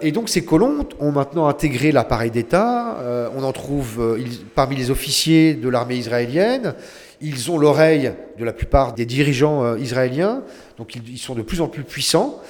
Et 0.00 0.12
donc 0.12 0.28
ces 0.28 0.44
colons 0.44 0.86
ont 1.00 1.10
maintenant 1.10 1.48
intégré 1.48 1.90
l'appareil 1.90 2.30
d'État. 2.30 2.98
Euh, 3.00 3.28
on 3.36 3.42
en 3.42 3.52
trouve 3.52 4.16
parmi 4.54 4.76
les 4.76 4.92
officiers 4.92 5.54
de 5.54 5.68
l'armée 5.68 5.96
israélienne. 5.96 6.74
Ils 7.20 7.50
ont 7.50 7.58
l'oreille 7.58 8.12
de 8.38 8.44
la 8.44 8.52
plupart 8.52 8.92
des 8.92 9.06
dirigeants 9.06 9.76
israéliens, 9.76 10.42
donc 10.78 10.94
ils, 10.96 11.18
sont 11.18 11.34
de 11.34 11.42
plus 11.42 11.60
en 11.60 11.68
plus 11.68 11.84
puissants. 11.84 12.40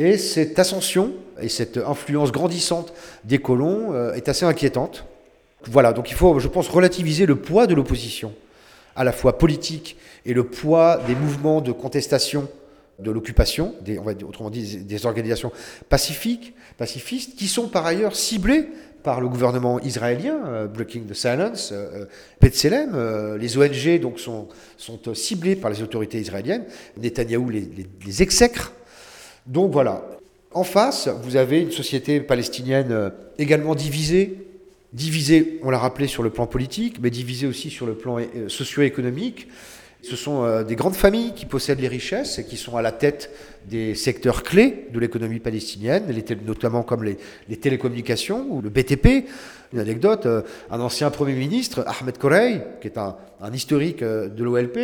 Et 0.00 0.16
cette 0.16 0.58
ascension 0.58 1.12
et 1.42 1.50
cette 1.50 1.76
influence 1.76 2.32
grandissante 2.32 2.94
des 3.24 3.36
colons 3.36 3.92
euh, 3.92 4.14
est 4.14 4.30
assez 4.30 4.46
inquiétante. 4.46 5.04
Voilà, 5.64 5.92
donc 5.92 6.10
il 6.10 6.14
faut, 6.14 6.38
je 6.38 6.48
pense, 6.48 6.68
relativiser 6.68 7.26
le 7.26 7.36
poids 7.36 7.66
de 7.66 7.74
l'opposition, 7.74 8.32
à 8.96 9.04
la 9.04 9.12
fois 9.12 9.36
politique 9.36 9.98
et 10.24 10.32
le 10.32 10.44
poids 10.44 11.02
des 11.06 11.14
mouvements 11.14 11.60
de 11.60 11.70
contestation 11.70 12.48
de 12.98 13.10
l'occupation, 13.10 13.74
autrement 14.26 14.48
dit 14.48 14.78
des 14.78 15.04
organisations 15.04 15.52
pacifiques, 15.90 16.54
pacifistes, 16.78 17.36
qui 17.36 17.46
sont 17.46 17.68
par 17.68 17.84
ailleurs 17.84 18.16
ciblées 18.16 18.70
par 19.02 19.20
le 19.20 19.28
gouvernement 19.28 19.80
israélien, 19.80 20.38
euh, 20.46 20.66
Breaking 20.66 21.02
the 21.02 21.14
Silence, 21.14 21.72
euh, 21.72 22.06
euh 22.42 23.38
les 23.38 23.58
ONG 23.58 24.00
donc 24.00 24.18
sont, 24.18 24.48
sont 24.78 24.98
ciblées 25.14 25.56
par 25.56 25.70
les 25.70 25.82
autorités 25.82 26.18
israéliennes, 26.18 26.64
Netanyahou 26.96 27.50
les, 27.50 27.68
les, 28.06 28.22
exècre. 28.22 28.72
Donc 29.50 29.72
voilà. 29.72 30.02
En 30.52 30.64
face, 30.64 31.08
vous 31.22 31.36
avez 31.36 31.60
une 31.60 31.70
société 31.70 32.20
palestinienne 32.20 33.12
également 33.38 33.74
divisée, 33.74 34.38
divisée, 34.92 35.60
on 35.62 35.70
l'a 35.70 35.78
rappelé, 35.78 36.06
sur 36.06 36.22
le 36.22 36.30
plan 36.30 36.46
politique, 36.46 36.96
mais 37.02 37.10
divisée 37.10 37.46
aussi 37.46 37.70
sur 37.70 37.86
le 37.86 37.94
plan 37.94 38.18
socio-économique. 38.48 39.48
Ce 40.02 40.16
sont 40.16 40.44
euh, 40.44 40.64
des 40.64 40.76
grandes 40.76 40.94
familles 40.94 41.32
qui 41.34 41.44
possèdent 41.44 41.80
les 41.80 41.88
richesses 41.88 42.38
et 42.38 42.44
qui 42.44 42.56
sont 42.56 42.76
à 42.76 42.82
la 42.82 42.92
tête 42.92 43.30
des 43.68 43.94
secteurs 43.94 44.42
clés 44.42 44.86
de 44.92 44.98
l'économie 44.98 45.40
palestinienne, 45.40 46.04
notamment 46.46 46.82
comme 46.82 47.04
les, 47.04 47.56
télécommunications 47.56 48.46
ou 48.48 48.62
le 48.62 48.70
BTP. 48.70 49.28
Une 49.72 49.78
anecdote, 49.78 50.26
euh, 50.26 50.42
un 50.70 50.80
ancien 50.80 51.10
Premier 51.10 51.34
ministre, 51.34 51.84
Ahmed 51.86 52.16
Korey, 52.16 52.66
qui 52.80 52.88
est 52.88 52.98
un, 52.98 53.16
historique 53.52 54.02
euh, 54.02 54.28
de 54.28 54.42
l'OLP, 54.42 54.78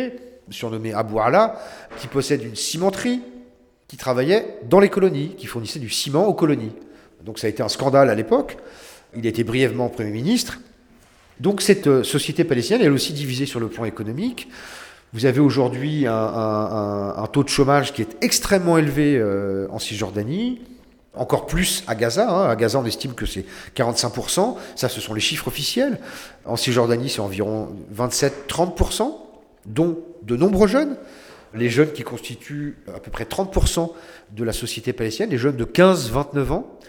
surnommé 0.51 0.93
Abu 0.93 1.17
Ala, 1.19 1.59
qui 1.99 2.07
possède 2.07 2.43
une 2.43 2.55
cimenterie, 2.55 3.21
qui 3.87 3.97
travaillait 3.97 4.59
dans 4.69 4.79
les 4.79 4.89
colonies, 4.89 5.35
qui 5.37 5.45
fournissait 5.45 5.79
du 5.79 5.89
ciment 5.89 6.25
aux 6.25 6.33
colonies. 6.33 6.73
Donc 7.23 7.39
ça 7.39 7.47
a 7.47 7.49
été 7.49 7.63
un 7.63 7.69
scandale 7.69 8.09
à 8.09 8.15
l'époque. 8.15 8.57
Il 9.15 9.25
a 9.25 9.29
été 9.29 9.43
brièvement 9.43 9.89
Premier 9.89 10.11
ministre. 10.11 10.59
Donc 11.39 11.61
cette 11.61 12.03
société 12.03 12.43
palestinienne, 12.43 12.81
est 12.81 12.89
aussi 12.89 13.13
divisée 13.13 13.45
sur 13.45 13.59
le 13.59 13.67
plan 13.67 13.85
économique. 13.85 14.49
Vous 15.13 15.25
avez 15.25 15.39
aujourd'hui 15.39 16.05
un, 16.05 17.27
taux 17.31 17.43
de 17.43 17.49
chômage 17.49 17.93
qui 17.93 18.01
est 18.01 18.17
extrêmement 18.21 18.77
élevé 18.77 19.17
euh, 19.17 19.67
en 19.71 19.79
Cisjordanie, 19.79 20.61
encore 21.13 21.45
plus 21.45 21.83
à 21.87 21.95
Gaza. 21.95 22.29
Hein. 22.29 22.49
À 22.49 22.55
Gaza, 22.55 22.79
on 22.79 22.85
estime 22.85 23.13
que 23.13 23.25
c'est 23.25 23.45
45%. 23.75 24.55
Ça, 24.75 24.89
ce 24.89 24.99
sont 24.99 25.13
les 25.13 25.21
chiffres 25.21 25.47
officiels. 25.47 25.99
En 26.45 26.57
Cisjordanie, 26.57 27.09
c'est 27.09 27.21
environ 27.21 27.69
27-30%, 27.95 29.15
dont 29.65 29.99
de 30.23 30.35
nombreux 30.35 30.67
jeunes. 30.67 30.97
Les 31.57 31.69
jeunes 31.69 31.91
qui 31.91 32.03
constituent 32.03 32.77
à 32.93 32.99
peu 32.99 33.11
près 33.11 33.23
30% 33.23 33.91
de 34.31 34.43
la 34.43 34.53
société 34.53 34.93
palestinienne, 34.93 35.31
les 35.31 35.37
jeunes 35.37 35.57
de 35.57 35.65
15-29 35.65 36.51
ans, 36.51 36.79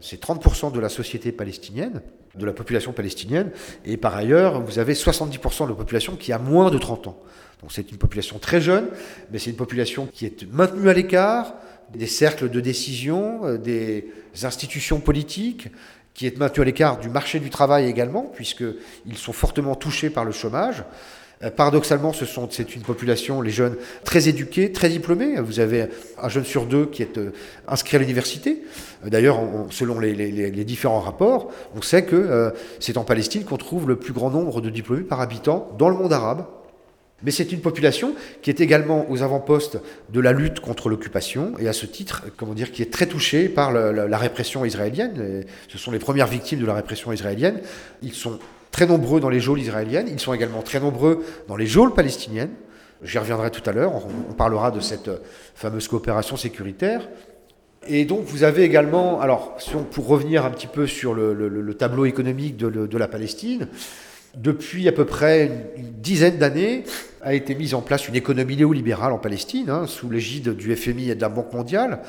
c'est 0.00 0.20
30% 0.20 0.72
de 0.72 0.80
la 0.80 0.88
société 0.88 1.32
palestinienne, 1.32 2.02
de 2.34 2.44
la 2.44 2.52
population 2.52 2.92
palestinienne. 2.92 3.50
Et 3.84 3.96
par 3.96 4.14
ailleurs, 4.14 4.60
vous 4.60 4.78
avez 4.78 4.94
70% 4.94 5.64
de 5.64 5.70
la 5.70 5.74
population 5.74 6.16
qui 6.16 6.32
a 6.32 6.38
moins 6.38 6.70
de 6.70 6.78
30 6.78 7.08
ans. 7.08 7.18
Donc 7.62 7.72
c'est 7.72 7.90
une 7.90 7.96
population 7.96 8.38
très 8.38 8.60
jeune, 8.60 8.88
mais 9.30 9.38
c'est 9.38 9.50
une 9.50 9.56
population 9.56 10.06
qui 10.06 10.26
est 10.26 10.46
maintenue 10.52 10.88
à 10.88 10.92
l'écart 10.92 11.54
des 11.94 12.06
cercles 12.06 12.50
de 12.50 12.60
décision, 12.60 13.46
euh, 13.46 13.58
des 13.58 14.08
institutions 14.42 15.00
politiques, 15.00 15.68
qui 16.14 16.26
est 16.26 16.38
maintenu 16.38 16.62
à 16.62 16.64
l'écart 16.64 16.98
du 16.98 17.08
marché 17.08 17.40
du 17.40 17.50
travail 17.50 17.88
également, 17.88 18.22
puisqu'ils 18.22 19.16
sont 19.16 19.32
fortement 19.32 19.74
touchés 19.74 20.10
par 20.10 20.24
le 20.24 20.32
chômage. 20.32 20.82
Euh, 21.42 21.50
paradoxalement, 21.50 22.12
c'est 22.50 22.74
une 22.74 22.82
population, 22.82 23.42
les 23.42 23.50
jeunes, 23.50 23.76
très 24.04 24.28
éduqués, 24.28 24.72
très 24.72 24.88
diplômés. 24.88 25.38
Vous 25.40 25.60
avez 25.60 25.86
un 26.20 26.28
jeune 26.28 26.44
sur 26.44 26.64
deux 26.64 26.86
qui 26.86 27.02
est 27.02 27.18
euh, 27.18 27.32
inscrit 27.68 27.96
à 27.96 28.00
l'université. 28.00 28.62
Euh, 29.04 29.10
d'ailleurs, 29.10 29.40
selon 29.70 30.00
les, 30.00 30.64
différents 30.64 31.00
rapports, 31.00 31.52
on 31.76 31.82
sait 31.82 32.04
que 32.04 32.52
c'est 32.80 32.96
en 32.96 33.04
Palestine 33.04 33.44
qu'on 33.44 33.56
trouve 33.56 33.86
le 33.88 33.96
plus 33.96 34.12
grand 34.12 34.30
nombre 34.30 34.60
de 34.60 34.70
diplômés 34.70 35.02
par 35.02 35.20
habitant 35.20 35.70
dans 35.78 35.88
le 35.88 35.96
monde 35.96 36.12
arabe. 36.12 36.46
Mais 37.22 37.30
c'est 37.30 37.52
une 37.52 37.60
population 37.60 38.14
qui 38.42 38.50
est 38.50 38.60
également 38.60 39.10
aux 39.10 39.22
avant-postes 39.22 39.78
de 40.12 40.20
la 40.20 40.32
lutte 40.32 40.60
contre 40.60 40.88
l'occupation 40.88 41.52
et 41.58 41.68
à 41.68 41.72
ce 41.72 41.86
titre, 41.86 42.24
comment 42.36 42.52
dire, 42.52 42.72
qui 42.72 42.82
est 42.82 42.92
très 42.92 43.06
touchée 43.06 43.48
par 43.48 43.72
la, 43.72 43.92
la 43.92 44.18
répression 44.18 44.64
israélienne. 44.64 45.44
Ce 45.68 45.78
sont 45.78 45.92
les 45.92 45.98
premières 45.98 46.26
victimes 46.26 46.60
de 46.60 46.66
la 46.66 46.74
répression 46.74 47.12
israélienne. 47.12 47.60
Ils 48.02 48.12
sont 48.12 48.38
très 48.76 48.86
nombreux 48.86 49.20
dans 49.20 49.30
les 49.30 49.40
geôles 49.40 49.60
israéliennes, 49.60 50.06
ils 50.06 50.20
sont 50.20 50.34
également 50.34 50.60
très 50.60 50.80
nombreux 50.80 51.24
dans 51.48 51.56
les 51.56 51.66
geôles 51.66 51.94
palestiniennes. 51.94 52.50
J'y 53.02 53.16
reviendrai 53.16 53.50
tout 53.50 53.62
à 53.64 53.72
l'heure, 53.72 53.92
on, 53.94 54.34
parlera 54.34 54.70
de 54.70 54.80
cette 54.80 55.08
euh, 55.08 55.16
fameuse 55.54 55.88
coopération 55.88 56.36
sécuritaire. 56.36 57.08
Et 57.88 58.04
donc 58.04 58.24
vous 58.26 58.42
avez 58.42 58.64
également, 58.64 59.18
alors 59.22 59.56
pour 59.92 60.06
revenir 60.06 60.44
un 60.44 60.50
petit 60.50 60.66
peu 60.66 60.86
sur 60.86 61.14
le, 61.14 61.72
tableau 61.72 62.04
économique 62.04 62.58
de, 62.58 62.98
la 62.98 63.08
Palestine, 63.08 63.68
depuis 64.34 64.86
à 64.88 64.92
peu 64.92 65.06
près 65.06 65.46
une, 65.78 65.92
dizaine 66.02 66.36
d'années 66.36 66.84
a 67.22 67.32
été 67.32 67.54
mise 67.54 67.72
en 67.72 67.80
place 67.80 68.08
une 68.08 68.14
économie 68.14 68.58
néolibérale 68.58 69.12
en 69.12 69.18
Palestine, 69.18 69.70
hein, 69.70 69.86
sous 69.86 70.10
l'égide 70.10 70.50
du 70.50 70.76
FMI 70.76 71.12
et 71.12 71.14
de 71.14 71.22
la 71.22 71.30
Banque 71.30 71.54
mondiale, 71.54 72.00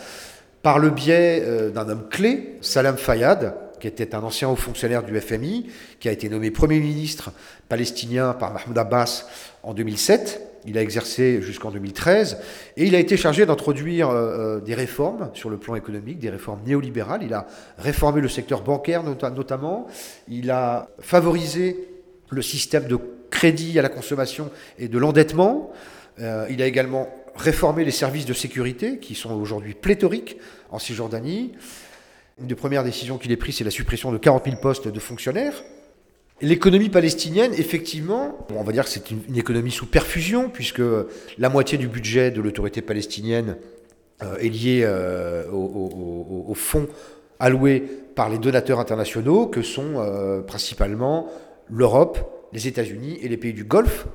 par 0.63 0.80
le 0.80 0.89
biais 0.89 1.41
euh, 1.45 1.70
d'un 1.70 1.88
homme 1.88 2.09
clé, 2.09 2.57
Salam 2.59 2.97
Fayyad, 2.97 3.55
qui 3.80 3.88
était 3.88 4.15
un 4.15 4.23
ancien 4.23 4.49
haut 4.49 4.55
fonctionnaire 4.55 5.03
du 5.03 5.19
FMI, 5.19 5.67
qui 5.99 6.09
a 6.09 6.11
été 6.11 6.30
nommé 6.30 6.51
Premier 6.51 6.80
ministre 6.80 7.32
palestinien 7.69 8.34
par 8.34 8.53
Mahmoud 8.53 8.78
Abbas 8.78 9.28
en 9.63 9.73
2007. 9.73 10.41
Il 10.65 10.78
a 10.78 10.82
exercé 10.82 11.41
jusqu'en 11.41 11.71
2013 11.71 12.39
et 12.75 12.86
il 12.86 12.95
a 12.95 12.99
été 12.99 13.15
chargé 13.15 13.45
d'introduire 13.45 14.09
euh, 14.09 14.57
euh, 14.57 14.59
des 14.59 14.75
réformes 14.75 15.30
sur 15.34 15.49
le 15.49 15.57
plan 15.57 15.75
économique, 15.75 16.19
des 16.19 16.30
réformes 16.30 16.59
néolibérales. 16.65 17.23
Il 17.23 17.34
a 17.34 17.47
réformé 17.78 18.19
le 18.19 18.28
secteur 18.28 18.63
bancaire 18.63 19.03
notamment. 19.03 19.88
Il 20.28 20.51
a 20.51 20.89
favorisé 20.99 21.88
le 22.30 22.41
système 22.41 22.88
de 22.88 22.97
crédit 23.30 23.80
à 23.80 23.82
la 23.82 23.89
consommation 23.89 24.49
et 24.78 24.88
de 24.88 24.97
l'endettement. 24.97 25.71
Euh, 26.19 26.47
il 26.49 26.61
a 26.61 26.65
également 26.65 27.07
réformé 27.36 27.86
les 27.86 27.91
services 27.91 28.25
de 28.25 28.34
sécurité 28.34 28.97
qui 28.97 29.15
sont 29.15 29.32
aujourd'hui 29.32 29.73
pléthoriques 29.73 30.38
en 30.71 30.80
Cisjordanie. 30.80 31.53
Une 32.40 32.48
des 32.48 32.56
premières 32.56 32.84
décisions 32.84 33.18
qu'il 33.18 33.32
ait 33.32 33.38
prises, 33.38 33.58
c'est 33.58 33.64
la 33.64 33.72
suppression 33.72 34.12
de 34.12 34.18
40 34.20 34.46
000 34.46 34.58
postes 34.58 34.88
de 34.88 35.00
fonctionnaires. 35.00 35.64
L'économie 36.40 36.90
palestinienne, 36.90 37.52
effectivement, 37.56 38.38
on 38.56 38.64
va 38.64 38.72
dire 38.72 38.84
que 38.84 38.92
c'est 38.92 39.10
une, 39.10 39.36
économie 39.36 39.72
sous 39.72 39.88
perfusion, 39.88 40.50
puisque 40.50 40.84
la 41.40 41.50
moitié 41.50 41.80
du 41.80 41.88
budget 41.88 42.30
de 42.30 42.40
l'autorité 42.40 42.84
palestinienne 42.84 43.58
euh, 44.22 44.38
est 44.38 44.50
liée 44.50 44.82
euh, 44.84 45.50
aux 45.52 46.54
fonds 46.54 46.88
alloués 47.40 47.80
par 48.14 48.30
les 48.30 48.38
donateurs 48.38 48.80
internationaux, 48.80 49.48
que 49.48 49.64
sont 49.64 49.96
euh, 49.96 50.42
principalement 50.42 51.32
l'Europe, 51.72 52.20
les 52.54 52.68
États-Unis 52.68 53.18
et 53.24 53.30
les 53.30 53.38
pays 53.38 53.54
du 53.54 53.64
Golfe. 53.64 54.06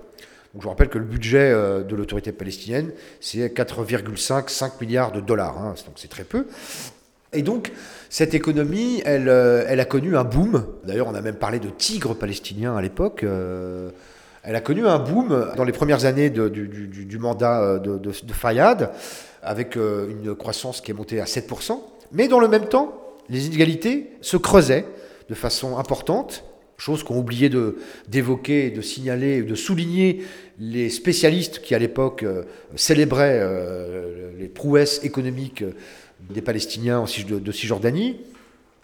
Je 0.54 0.62
vous 0.62 0.68
rappelle 0.68 0.90
que 0.90 0.98
le 0.98 1.06
budget 1.06 1.50
de 1.50 1.96
l'autorité 1.96 2.30
palestinienne, 2.30 2.92
c'est 3.20 3.48
4,5 3.48 4.72
milliards 4.80 5.10
de 5.10 5.20
dollars, 5.20 5.58
hein, 5.58 5.74
donc 5.86 5.94
c'est 5.96 6.10
très 6.10 6.24
peu. 6.24 6.46
Et 7.34 7.42
donc, 7.42 7.72
cette 8.10 8.34
économie, 8.34 9.00
elle, 9.06 9.28
euh, 9.28 9.64
elle, 9.66 9.80
a 9.80 9.86
connu 9.86 10.16
un 10.16 10.24
boom. 10.24 10.66
D'ailleurs, 10.84 11.08
on 11.08 11.14
a 11.14 11.22
même 11.22 11.36
parlé 11.36 11.58
de 11.60 11.70
tigre 11.70 12.14
palestinien 12.14 12.76
à 12.76 12.82
l'époque. 12.82 13.24
Euh, 13.24 13.88
elle 14.42 14.54
a 14.54 14.60
connu 14.60 14.86
un 14.86 14.98
boom 14.98 15.52
dans 15.56 15.64
les 15.64 15.72
premières 15.72 16.04
années 16.04 16.28
du, 16.28 17.18
mandat 17.18 17.62
euh, 17.62 17.78
de, 17.78 17.96
de, 17.96 18.10
de, 18.10 18.32
Fayad, 18.32 18.90
avec 19.42 19.76
une 19.76 20.34
croissance 20.34 20.82
qui 20.82 20.90
est 20.90 20.94
montée 20.94 21.20
à 21.20 21.24
7%. 21.24 21.78
Mais 22.12 22.28
dans 22.28 22.38
le 22.38 22.48
même 22.48 22.66
temps, 22.66 23.00
les 23.30 23.46
inégalités 23.46 24.10
se 24.20 24.36
creusaient 24.36 24.84
de 25.30 25.34
façon 25.34 25.78
importante, 25.78 26.44
chose 26.76 27.02
qu'ont 27.02 27.16
oublié 27.16 27.50
d'évoquer, 28.08 28.70
de, 28.70 28.82
signaler, 28.82 29.42
de 29.42 29.54
souligner 29.54 30.22
les 30.58 30.90
spécialistes 30.90 31.60
qui, 31.62 31.74
à 31.74 31.78
l'époque, 31.78 32.26
célébraient 32.74 33.40
les 34.38 34.48
prouesses 34.48 35.02
économiques 35.04 35.64
des 36.30 36.42
Palestiniens 36.42 37.04
de 37.26 37.52
Cisjordanie. 37.52 38.16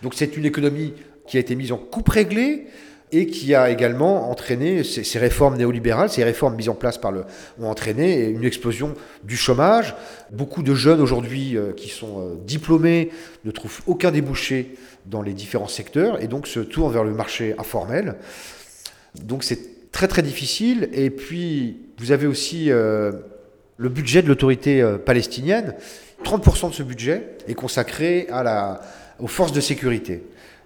Donc 0.02 0.14
c'est 0.14 0.36
une 0.36 0.44
économie 0.44 0.94
qui 1.26 1.36
a 1.36 1.40
été 1.40 1.54
mise 1.54 1.72
en 1.72 1.76
coupe 1.76 2.08
réglée 2.08 2.66
et 3.10 3.26
qui 3.26 3.54
a 3.54 3.70
également 3.70 4.30
entraîné 4.30 4.84
ces, 4.84 5.18
réformes 5.18 5.56
néolibérales, 5.56 6.10
ces 6.10 6.24
réformes 6.24 6.56
mises 6.56 6.68
en 6.68 6.74
place 6.74 6.98
par 6.98 7.10
le, 7.10 7.24
ont 7.58 7.68
entraîné 7.68 8.28
une 8.28 8.44
explosion 8.44 8.94
du 9.24 9.36
chômage. 9.36 9.94
Beaucoup 10.30 10.62
de 10.62 10.74
jeunes 10.74 11.00
aujourd'hui 11.00 11.56
euh, 11.56 11.72
qui 11.72 11.88
sont 11.88 12.20
euh, 12.20 12.34
diplômés 12.44 13.10
ne 13.44 13.50
trouvent 13.50 13.80
aucun 13.86 14.10
débouché 14.10 14.74
dans 15.06 15.22
les 15.22 15.32
différents 15.32 15.68
secteurs 15.68 16.22
et 16.22 16.26
donc 16.26 16.46
se 16.46 16.60
tournent 16.60 16.92
vers 16.92 17.04
le 17.04 17.12
marché 17.12 17.54
informel. 17.58 18.16
Donc 19.22 19.42
c'est 19.42 19.90
très 19.90 20.06
très 20.06 20.22
difficile. 20.22 20.90
Et 20.92 21.08
puis 21.08 21.78
vous 21.98 22.12
avez 22.12 22.26
aussi 22.26 22.70
euh, 22.70 23.12
le 23.78 23.88
budget 23.88 24.20
de 24.20 24.28
l'autorité 24.28 24.84
palestinienne 25.06 25.74
30% 26.24 26.70
de 26.70 26.74
ce 26.74 26.82
budget 26.82 27.38
est 27.46 27.54
consacré 27.54 28.28
aux 29.18 29.26
forces 29.26 29.52
de 29.52 29.60
sécurité. 29.60 30.24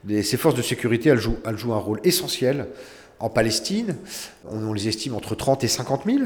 ces 0.09 0.37
forces 0.37 0.55
de 0.55 0.63
sécurité, 0.63 1.11
elles 1.11 1.19
jouent, 1.19 1.39
un 1.45 1.79
rôle 1.79 2.01
essentiel 2.05 2.69
en 3.19 3.29
Palestine. 3.29 3.97
On, 4.51 4.73
les 4.73 4.89
estime 4.89 5.15
entre 5.15 5.35
30 5.35 5.65
et 5.65 5.69
50 5.69 6.03
000. 6.07 6.19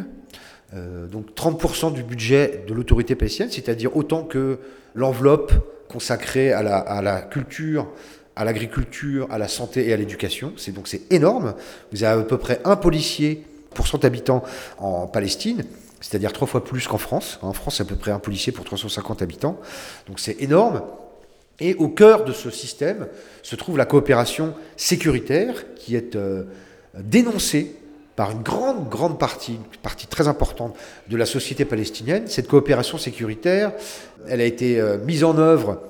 Euh, 0.75 1.07
donc 1.07 1.31
30% 1.37 1.93
du 1.93 2.03
budget 2.03 2.65
de 2.67 2.75
l'autorité 2.75 3.15
palestinienne, 3.15 3.53
c'est-à-dire 3.53 3.97
autant 3.97 4.25
que 4.25 4.59
l'enveloppe 4.95 5.53
consacrée 5.89 6.53
à 6.53 6.63
la, 6.65 6.79
à 6.79 7.03
la 7.03 7.21
culture, 7.23 7.87
à 8.35 8.45
l'agriculture, 8.45 9.29
à 9.31 9.39
la 9.39 9.47
santé 9.47 9.89
et 9.89 9.93
à 9.93 9.97
l'éducation. 9.97 10.53
C'est 10.57 10.73
donc 10.73 10.89
c'est 10.89 11.13
énorme. 11.13 11.55
Vous 11.93 12.03
avez 12.03 12.21
à 12.21 12.25
peu 12.25 12.39
près 12.39 12.61
un 12.65 12.75
policier 12.75 13.45
pour 13.75 13.87
100 13.87 14.05
habitants 14.05 14.43
en 14.79 15.07
Palestine 15.07 15.65
c'est-à-dire 16.01 16.33
trois 16.33 16.47
fois 16.47 16.65
plus 16.65 16.87
qu'en 16.87 16.99
France. 16.99 17.39
En 17.43 17.53
France, 17.53 17.77
c'est 17.77 17.83
à 17.83 17.87
peu 17.87 17.97
près 17.97 18.11
un 18.11 18.19
policier 18.19 18.53
pour 18.53 18.65
350 18.65 19.23
habitants. 19.23 19.59
Donc 20.07 20.21
c'est 20.21 20.41
énorme. 20.41 20.83
Et 21.59 21.75
au 21.75 21.89
cœur 21.89 22.25
de 22.25 22.33
ce 22.33 22.51
système 22.51 23.09
se 23.43 23.57
trouve 23.57 23.79
la 23.79 23.87
coopération 23.87 24.55
sécuritaire 24.77 25.75
qui 25.75 25.97
est 25.97 26.15
euh, 26.15 26.45
dénoncée 26.99 27.77
par 28.15 28.31
une 28.31 28.43
grande, 28.43 28.89
grande 28.89 29.19
partie, 29.19 29.53
une 29.55 29.81
partie 29.83 30.07
très 30.07 30.29
importante 30.29 30.75
de 31.09 31.17
la 31.17 31.27
société 31.27 31.65
palestinienne. 31.65 32.25
Cette 32.27 32.49
coopération 32.49 32.99
sécuritaire, 32.99 33.73
elle 34.27 34.41
a 34.41 34.45
été 34.45 34.81
euh, 34.81 34.99
mise 34.99 35.25
en 35.25 35.39
œuvre 35.39 35.81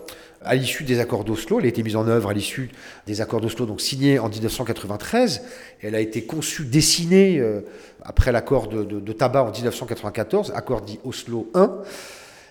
à 0.47 0.55
l'issue 0.55 0.85
des 0.85 1.01
accords 1.01 1.25
d'Oslo. 1.25 1.59
Elle 1.59 1.67
a 1.67 1.69
été 1.69 1.83
mise 1.83 1.97
en 1.97 2.07
œuvre 2.09 2.31
à 2.31 2.33
l'issue 2.33 2.71
des 3.07 3.21
accords 3.21 3.41
d'Oslo, 3.41 3.67
donc 3.67 3.81
signés 3.81 4.19
en 4.19 4.29
1993. 4.29 5.43
Elle 5.83 5.95
a 5.95 6.01
été 6.01 6.23
conçue, 6.25 6.65
dessinée 6.65 7.39
euh, 7.39 7.61
après 8.03 8.33
l'accord 8.33 8.69
de, 8.69 8.83
de, 8.85 9.13
Tabac 9.13 9.43
en 9.43 9.51
1994, 9.51 10.53
accord 10.55 10.83
dit 10.83 10.99
Oslo 11.05 11.51
1. 11.55 11.79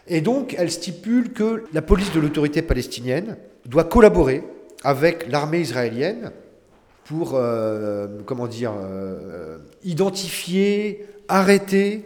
Et 0.08 0.22
donc, 0.22 0.56
elle 0.58 0.72
stipule 0.72 1.34
que 1.34 1.64
la 1.74 1.82
police 1.82 2.12
de 2.12 2.20
l'autorité 2.20 2.62
palestinienne 2.62 3.38
doit 3.66 3.86
collaborer 3.86 4.44
avec 4.84 5.32
l'armée 5.32 5.62
israélienne 5.62 6.32
pour, 7.06 7.34
euh, 7.36 8.08
comment 8.26 8.48
dire, 8.48 8.74
euh, 8.78 9.58
identifier, 9.84 11.06
arrêter 11.28 12.04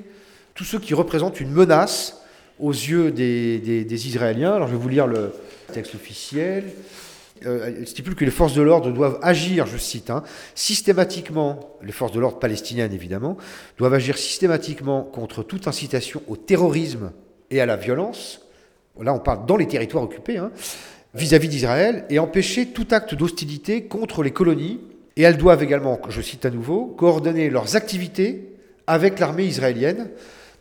tous 0.54 0.64
ceux 0.64 0.80
qui 0.80 0.94
représentent 0.94 1.40
une 1.40 1.52
menace 1.52 2.19
aux 2.60 2.72
yeux 2.72 3.12
des, 3.12 4.08
Israéliens. 4.08 4.54
Alors, 4.54 4.68
je 4.68 4.74
vais 4.74 4.80
vous 4.80 4.90
lire 4.90 5.08
le, 5.08 5.32
texte 5.72 5.96
officiel, 5.96 6.66
euh, 7.46 7.86
stipule 7.86 8.16
que 8.16 8.26
les 8.26 8.32
forces 8.32 8.54
de 8.54 8.62
l'ordre 8.62 8.92
doivent 8.92 9.20
agir, 9.22 9.66
je 9.66 9.78
cite, 9.78 10.10
hein, 10.10 10.24
systématiquement, 10.56 11.78
les 11.84 11.92
forces 11.92 12.12
de 12.12 12.20
l'ordre 12.20 12.40
palestiniennes 12.40 12.92
évidemment, 12.92 13.38
doivent 13.78 13.94
agir 13.94 14.18
systématiquement 14.18 15.04
contre 15.04 15.44
toute 15.44 15.68
incitation 15.68 16.22
au 16.28 16.36
terrorisme 16.36 17.12
et 17.50 17.62
à 17.62 17.66
la 17.66 17.76
violence. 17.76 18.42
Là, 19.00 19.14
on 19.14 19.20
parle 19.20 19.46
dans 19.46 19.56
les 19.56 19.68
territoires 19.68 20.04
occupés, 20.04 20.38
hein, 20.38 20.52
vis-à-vis 21.14 21.48
d'Israël, 21.48 22.06
et 22.10 22.20
empêcher 22.20 22.68
tout 22.68 22.88
acte 22.92 23.16
d'hostilité 23.16 23.84
contre 23.84 24.24
les 24.24 24.32
colonies. 24.32 24.82
Et 25.16 25.22
elles 25.22 25.38
doivent 25.38 25.64
également, 25.64 26.00
je 26.10 26.22
cite 26.22 26.46
à 26.46 26.50
nouveau, 26.50 26.86
coordonner 26.86 27.50
leurs 27.50 27.76
activités 27.76 28.56
avec 28.88 29.20
l'armée 29.20 29.46
israélienne, 29.46 30.10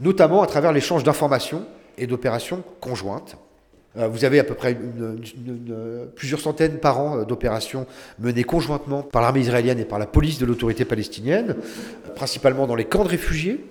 notamment 0.01 0.43
à 0.43 0.47
travers 0.47 0.73
l'échange 0.73 1.03
d'informations 1.03 1.65
et 1.99 2.07
d'opérations 2.07 2.63
conjointes. 2.81 3.37
Euh, 3.97 4.07
vous 4.07 4.25
avez 4.25 4.39
à 4.39 4.45
peu 4.45 4.55
près 4.55 4.77
plusieurs 6.15 6.41
centaines 6.41 6.79
par 6.79 7.01
an 7.01 7.19
euh, 7.19 7.25
d'opérations 7.25 7.87
menées 8.19 8.45
conjointement 8.45 9.03
par 9.03 9.23
l'armée 9.23 9.41
israélienne 9.41 9.79
et 9.79 9.85
par 9.85 9.99
la 9.99 10.07
police 10.07 10.39
de 10.39 10.47
l'autorité 10.47 10.85
palestinienne, 10.85 11.57
principalement 12.15 12.67
dans 12.67 12.75
les 12.75 12.85
camps 12.85 13.05
de 13.05 13.09
réfugiés. 13.09 13.65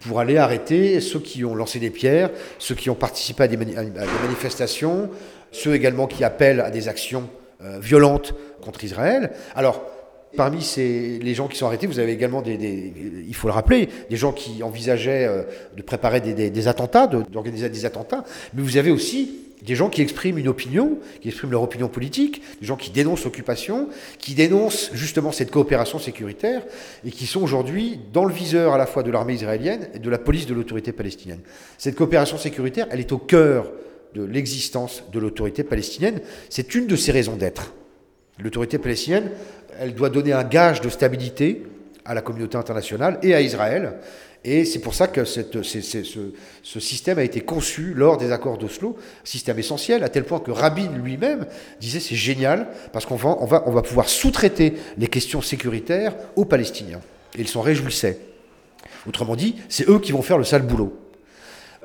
pour 0.00 0.20
aller 0.20 0.36
arrêter 0.36 1.00
ceux 1.00 1.18
qui 1.18 1.44
ont 1.44 1.56
lancé 1.56 1.80
des 1.80 1.90
pierres, 1.90 2.30
ceux 2.58 2.76
qui 2.76 2.88
ont 2.88 2.94
participé 2.94 3.42
à 3.44 3.48
des, 3.48 3.56
manifestations, 3.56 5.10
ceux 5.50 5.74
également 5.74 6.06
qui 6.06 6.22
appellent 6.22 6.60
à 6.60 6.70
des 6.70 6.86
actions 6.86 7.28
euh, 7.60 7.78
violentes 7.80 8.34
contre 8.60 8.84
Israël. 8.84 9.32
Alors, 9.56 9.82
parmi 10.36 10.62
ces, 10.62 11.18
les 11.18 11.34
gens 11.34 11.48
qui 11.48 11.56
sont 11.56 11.66
arrêtés, 11.66 11.86
vous 11.86 11.98
avez 11.98 12.12
également 12.12 12.42
des, 12.42 12.92
il 13.26 13.34
faut 13.34 13.48
le 13.48 13.54
rappeler, 13.54 13.88
des 14.10 14.16
gens 14.16 14.32
qui 14.32 14.62
envisageaient 14.62 15.26
euh, 15.26 15.42
de 15.76 15.82
préparer 15.82 16.20
des, 16.20 16.50
des- 16.50 16.68
attentats, 16.68 17.06
d'organiser 17.06 17.68
des 17.68 17.84
attentats, 17.84 18.24
mais 18.54 18.62
vous 18.62 18.76
avez 18.76 18.90
aussi 18.90 19.36
des 19.62 19.74
gens 19.74 19.88
qui 19.88 20.02
expriment 20.02 20.38
une 20.38 20.46
opinion, 20.46 20.98
qui 21.20 21.28
expriment 21.28 21.50
leur 21.50 21.62
opinion 21.62 21.88
politique, 21.88 22.42
des 22.60 22.66
gens 22.66 22.76
qui 22.76 22.90
dénoncent 22.90 23.24
l'occupation, 23.24 23.88
qui 24.18 24.34
dénoncent 24.34 24.90
justement 24.94 25.32
cette 25.32 25.50
coopération 25.50 25.98
sécuritaire 25.98 26.62
et 27.04 27.10
qui 27.10 27.26
sont 27.26 27.42
aujourd'hui 27.42 27.98
dans 28.12 28.24
le 28.24 28.32
viseur 28.32 28.72
à 28.72 28.78
la 28.78 28.86
fois 28.86 29.02
de 29.02 29.10
l'armée 29.10 29.34
israélienne 29.34 29.88
et 29.94 29.98
de 29.98 30.10
la 30.10 30.18
police 30.18 30.46
de 30.46 30.54
l'autorité 30.54 30.92
palestinienne. 30.92 31.40
Cette 31.76 31.96
coopération 31.96 32.38
sécuritaire, 32.38 32.86
elle 32.92 33.00
est 33.00 33.10
au 33.10 33.18
cœur 33.18 33.72
de 34.14 34.22
l'existence 34.22 35.02
de 35.12 35.18
l'autorité 35.18 35.64
palestinienne. 35.64 36.20
C'est 36.50 36.76
une 36.76 36.86
de 36.86 36.94
ses 36.96 37.10
raisons 37.10 37.34
d'être. 37.36 37.74
L'autorité 38.38 38.78
palestinienne, 38.78 39.32
elle 39.78 39.94
doit 39.94 40.10
donner 40.10 40.32
un 40.32 40.44
gage 40.44 40.80
de 40.80 40.88
stabilité 40.88 41.64
à 42.04 42.14
la 42.14 42.22
communauté 42.22 42.56
internationale 42.56 43.18
et 43.22 43.34
à 43.34 43.40
Israël. 43.40 43.94
Et 44.44 44.64
c'est 44.64 44.78
pour 44.78 44.94
ça 44.94 45.08
que 45.08 45.24
ce, 45.24 45.42
système 46.62 47.18
a 47.18 47.22
été 47.22 47.40
conçu 47.40 47.92
lors 47.94 48.16
des 48.18 48.30
accords 48.30 48.56
d'Oslo, 48.56 48.96
système 49.24 49.58
essentiel, 49.58 50.04
à 50.04 50.08
tel 50.08 50.24
point 50.24 50.38
que 50.38 50.50
Rabin 50.50 50.90
lui-même 51.02 51.46
disait 51.80 52.00
c'est 52.00 52.14
génial, 52.14 52.68
parce 52.92 53.04
qu'on 53.04 53.16
va, 53.16 53.82
pouvoir 53.82 54.08
sous-traiter 54.08 54.74
les 54.96 55.08
questions 55.08 55.42
sécuritaires 55.42 56.14
aux 56.36 56.44
Palestiniens. 56.44 57.00
Et 57.36 57.42
ils 57.42 57.48
s'en 57.48 57.60
réjouissaient. 57.60 58.18
Autrement 59.06 59.36
dit, 59.36 59.56
c'est 59.68 59.88
eux 59.88 59.98
qui 59.98 60.12
vont 60.12 60.22
faire 60.22 60.38
le 60.38 60.44
sale 60.44 60.62
boulot. 60.62 60.96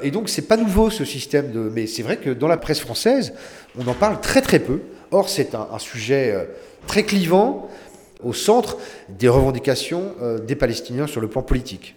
Et 0.01 0.11
donc, 0.11 0.29
c'est 0.29 0.47
pas 0.47 0.57
nouveau 0.57 0.89
ce 0.89 1.05
système 1.05 1.51
de. 1.51 1.59
Mais 1.59 1.85
c'est 1.85 2.01
vrai 2.01 2.17
que 2.17 2.29
dans 2.29 2.47
la 2.47 2.57
presse 2.57 2.79
française, 2.79 3.33
on 3.77 3.87
en 3.87 3.93
parle 3.93 4.21
très 4.21 4.41
très 4.41 4.59
peu. 4.59 4.81
Or, 5.11 5.29
c'est 5.29 5.53
un, 5.53 5.67
un 5.71 5.79
sujet 5.79 6.31
euh, 6.31 6.45
très 6.87 7.03
clivant 7.03 7.69
au 8.23 8.33
centre 8.33 8.77
des 9.09 9.29
revendications 9.29 10.13
euh, 10.21 10.39
des 10.39 10.55
Palestiniens 10.55 11.07
sur 11.07 11.21
le 11.21 11.27
plan 11.27 11.41
politique. 11.41 11.95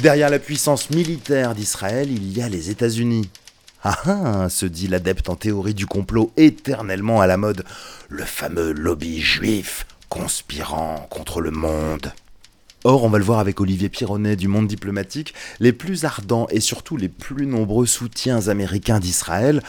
Derrière 0.00 0.30
la 0.30 0.38
puissance 0.38 0.90
militaire 0.90 1.54
d'Israël, 1.54 2.10
il 2.10 2.36
y 2.36 2.42
a 2.42 2.48
les 2.48 2.70
États-Unis. 2.70 3.28
Ah 3.84 3.98
ah, 4.06 4.48
se 4.48 4.64
dit 4.64 4.86
l'adepte 4.86 5.28
en 5.28 5.34
théorie 5.34 5.74
du 5.74 5.86
complot 5.86 6.32
éternellement 6.36 7.20
à 7.20 7.26
la 7.26 7.36
mode, 7.36 7.64
le 8.08 8.24
fameux 8.24 8.72
lobby 8.72 9.20
juif 9.20 9.86
conspirant 10.08 11.06
contre 11.10 11.40
le 11.40 11.50
monde. 11.50 12.12
Or, 12.84 13.04
on 13.04 13.08
va 13.08 13.18
le 13.18 13.24
voir 13.24 13.38
avec 13.38 13.60
Olivier 13.60 13.88
Pironnet 13.88 14.34
du 14.34 14.48
Monde 14.48 14.66
diplomatique, 14.66 15.34
les 15.60 15.72
plus 15.72 16.04
ardents 16.04 16.48
et 16.50 16.60
surtout 16.60 16.96
les 16.96 17.08
plus 17.08 17.46
nombreux 17.46 17.86
soutiens 17.86 18.48
américains 18.48 18.98
d'Israël, 18.98 19.62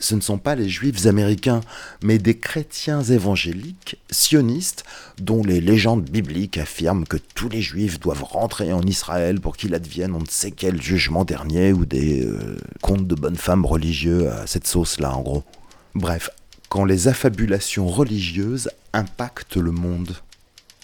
ce 0.00 0.14
ne 0.14 0.20
sont 0.20 0.38
pas 0.38 0.54
les 0.54 0.68
juifs 0.68 1.06
américains, 1.06 1.60
mais 2.02 2.18
des 2.18 2.38
chrétiens 2.38 3.02
évangéliques, 3.02 3.98
sionistes, 4.10 4.84
dont 5.18 5.44
les 5.44 5.60
légendes 5.60 6.08
bibliques 6.08 6.58
affirment 6.58 7.06
que 7.06 7.18
tous 7.34 7.48
les 7.48 7.62
juifs 7.62 8.00
doivent 8.00 8.24
rentrer 8.24 8.72
en 8.72 8.82
Israël 8.82 9.40
pour 9.40 9.56
qu'il 9.56 9.74
advienne 9.74 10.14
on 10.14 10.20
ne 10.20 10.26
sait 10.26 10.50
quel 10.50 10.80
jugement 10.80 11.24
dernier, 11.24 11.72
ou 11.72 11.84
des 11.84 12.24
euh, 12.24 12.56
contes 12.82 13.06
de 13.06 13.14
bonnes 13.14 13.36
femmes 13.36 13.66
religieux 13.66 14.30
à 14.30 14.46
cette 14.46 14.66
sauce-là, 14.66 15.14
en 15.14 15.20
gros. 15.20 15.44
Bref, 15.94 16.30
quand 16.68 16.84
les 16.84 17.08
affabulations 17.08 17.86
religieuses 17.86 18.70
impactent 18.92 19.56
le 19.56 19.70
monde. 19.70 20.16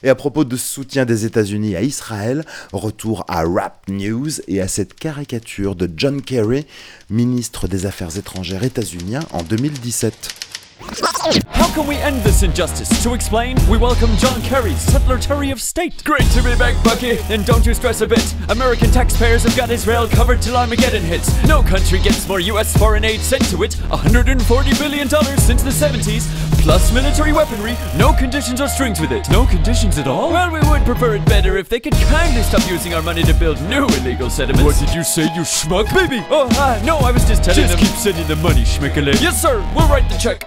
Et 0.07 0.09
à 0.09 0.15
propos 0.15 0.45
de 0.45 0.57
soutien 0.57 1.05
des 1.05 1.25
États-Unis 1.25 1.75
à 1.75 1.83
Israël, 1.83 2.45
retour 2.73 3.25
à 3.27 3.43
Rap 3.43 3.89
News 3.89 4.31
et 4.47 4.61
à 4.61 4.69
cette 4.69 4.95
caricature 4.95 5.75
de 5.75 5.91
John 5.97 6.23
Kerry, 6.23 6.65
ministre 7.11 7.67
des 7.67 7.87
Affaires 7.87 8.17
étrangères 8.17 8.63
états-unien 8.63 9.19
en 9.33 9.43
2017. 9.43 10.46
How 10.81 11.73
can 11.75 11.87
we 11.87 11.97
end 11.97 12.23
this 12.23 12.43
injustice? 12.43 13.03
To 13.03 13.15
explain, 13.15 13.57
we 13.69 13.79
welcome 13.79 14.15
John 14.17 14.41
Kerry, 14.43 14.75
Secretary 14.75 15.51
of 15.51 15.61
State. 15.61 16.05
Great 16.05 16.29
to 16.33 16.43
be 16.43 16.55
back, 16.57 16.83
Bucky. 16.85 17.19
And 17.33 17.45
don't 17.47 17.65
you 17.65 17.73
stress 17.75 18.03
a 18.03 18.07
bit. 18.07 18.35
American 18.51 18.91
taxpayers 18.91 19.43
have 19.45 19.57
got 19.57 19.71
Israel 19.71 20.07
covered 20.07 20.43
till 20.43 20.57
Armageddon 20.57 21.03
hits. 21.03 21.31
No 21.47 21.63
country 21.63 21.99
gets 22.01 22.29
more 22.29 22.41
U.S. 22.41 22.77
foreign 22.77 23.05
aid 23.05 23.21
sent 23.21 23.45
to 23.51 23.63
it. 23.63 23.73
$140 23.91 24.79
billion 24.79 25.09
since 25.09 25.63
the 25.63 25.71
70s, 25.71 26.29
plus 26.63 26.93
military 26.93 27.33
weaponry. 27.33 27.77
No 27.97 28.13
conditions 28.13 28.61
or 28.61 28.69
strings 28.69 29.01
with 29.01 29.13
it. 29.13 29.29
No 29.31 29.47
conditions 29.47 29.99
at 29.99 30.07
all? 30.07 30.31
Well, 30.31 30.53
we 30.53 30.61
would 30.69 30.85
prefer 30.85 31.15
it 31.17 31.25
better 31.25 31.57
if 31.57 31.69
they 31.69 31.81
could 31.81 31.95
kindly 31.95 32.43
stop 32.43 32.69
using 32.71 32.93
our 32.95 33.03
money 33.03 33.23
to 33.23 33.35
build 33.35 33.61
new 33.63 33.87
illegal 33.87 34.29
settlements. 34.29 34.79
What 34.79 34.87
did 34.87 34.95
you 34.95 35.03
say, 35.03 35.25
you 35.35 35.43
schmuck? 35.43 35.93
Baby! 35.95 36.25
Oh, 36.31 36.49
ah, 36.53 36.81
no, 36.85 36.99
I 36.99 37.11
was 37.13 37.25
just 37.25 37.43
telling 37.45 37.63
Just 37.63 37.77
them. 37.79 37.87
keep 37.87 37.97
sending 37.97 38.27
the 38.29 38.37
money, 38.37 38.63
schmickele. 38.63 39.21
Yes, 39.21 39.41
sir. 39.41 39.57
We'll 39.75 39.89
write 39.89 40.09
the 40.11 40.19
check. 40.19 40.45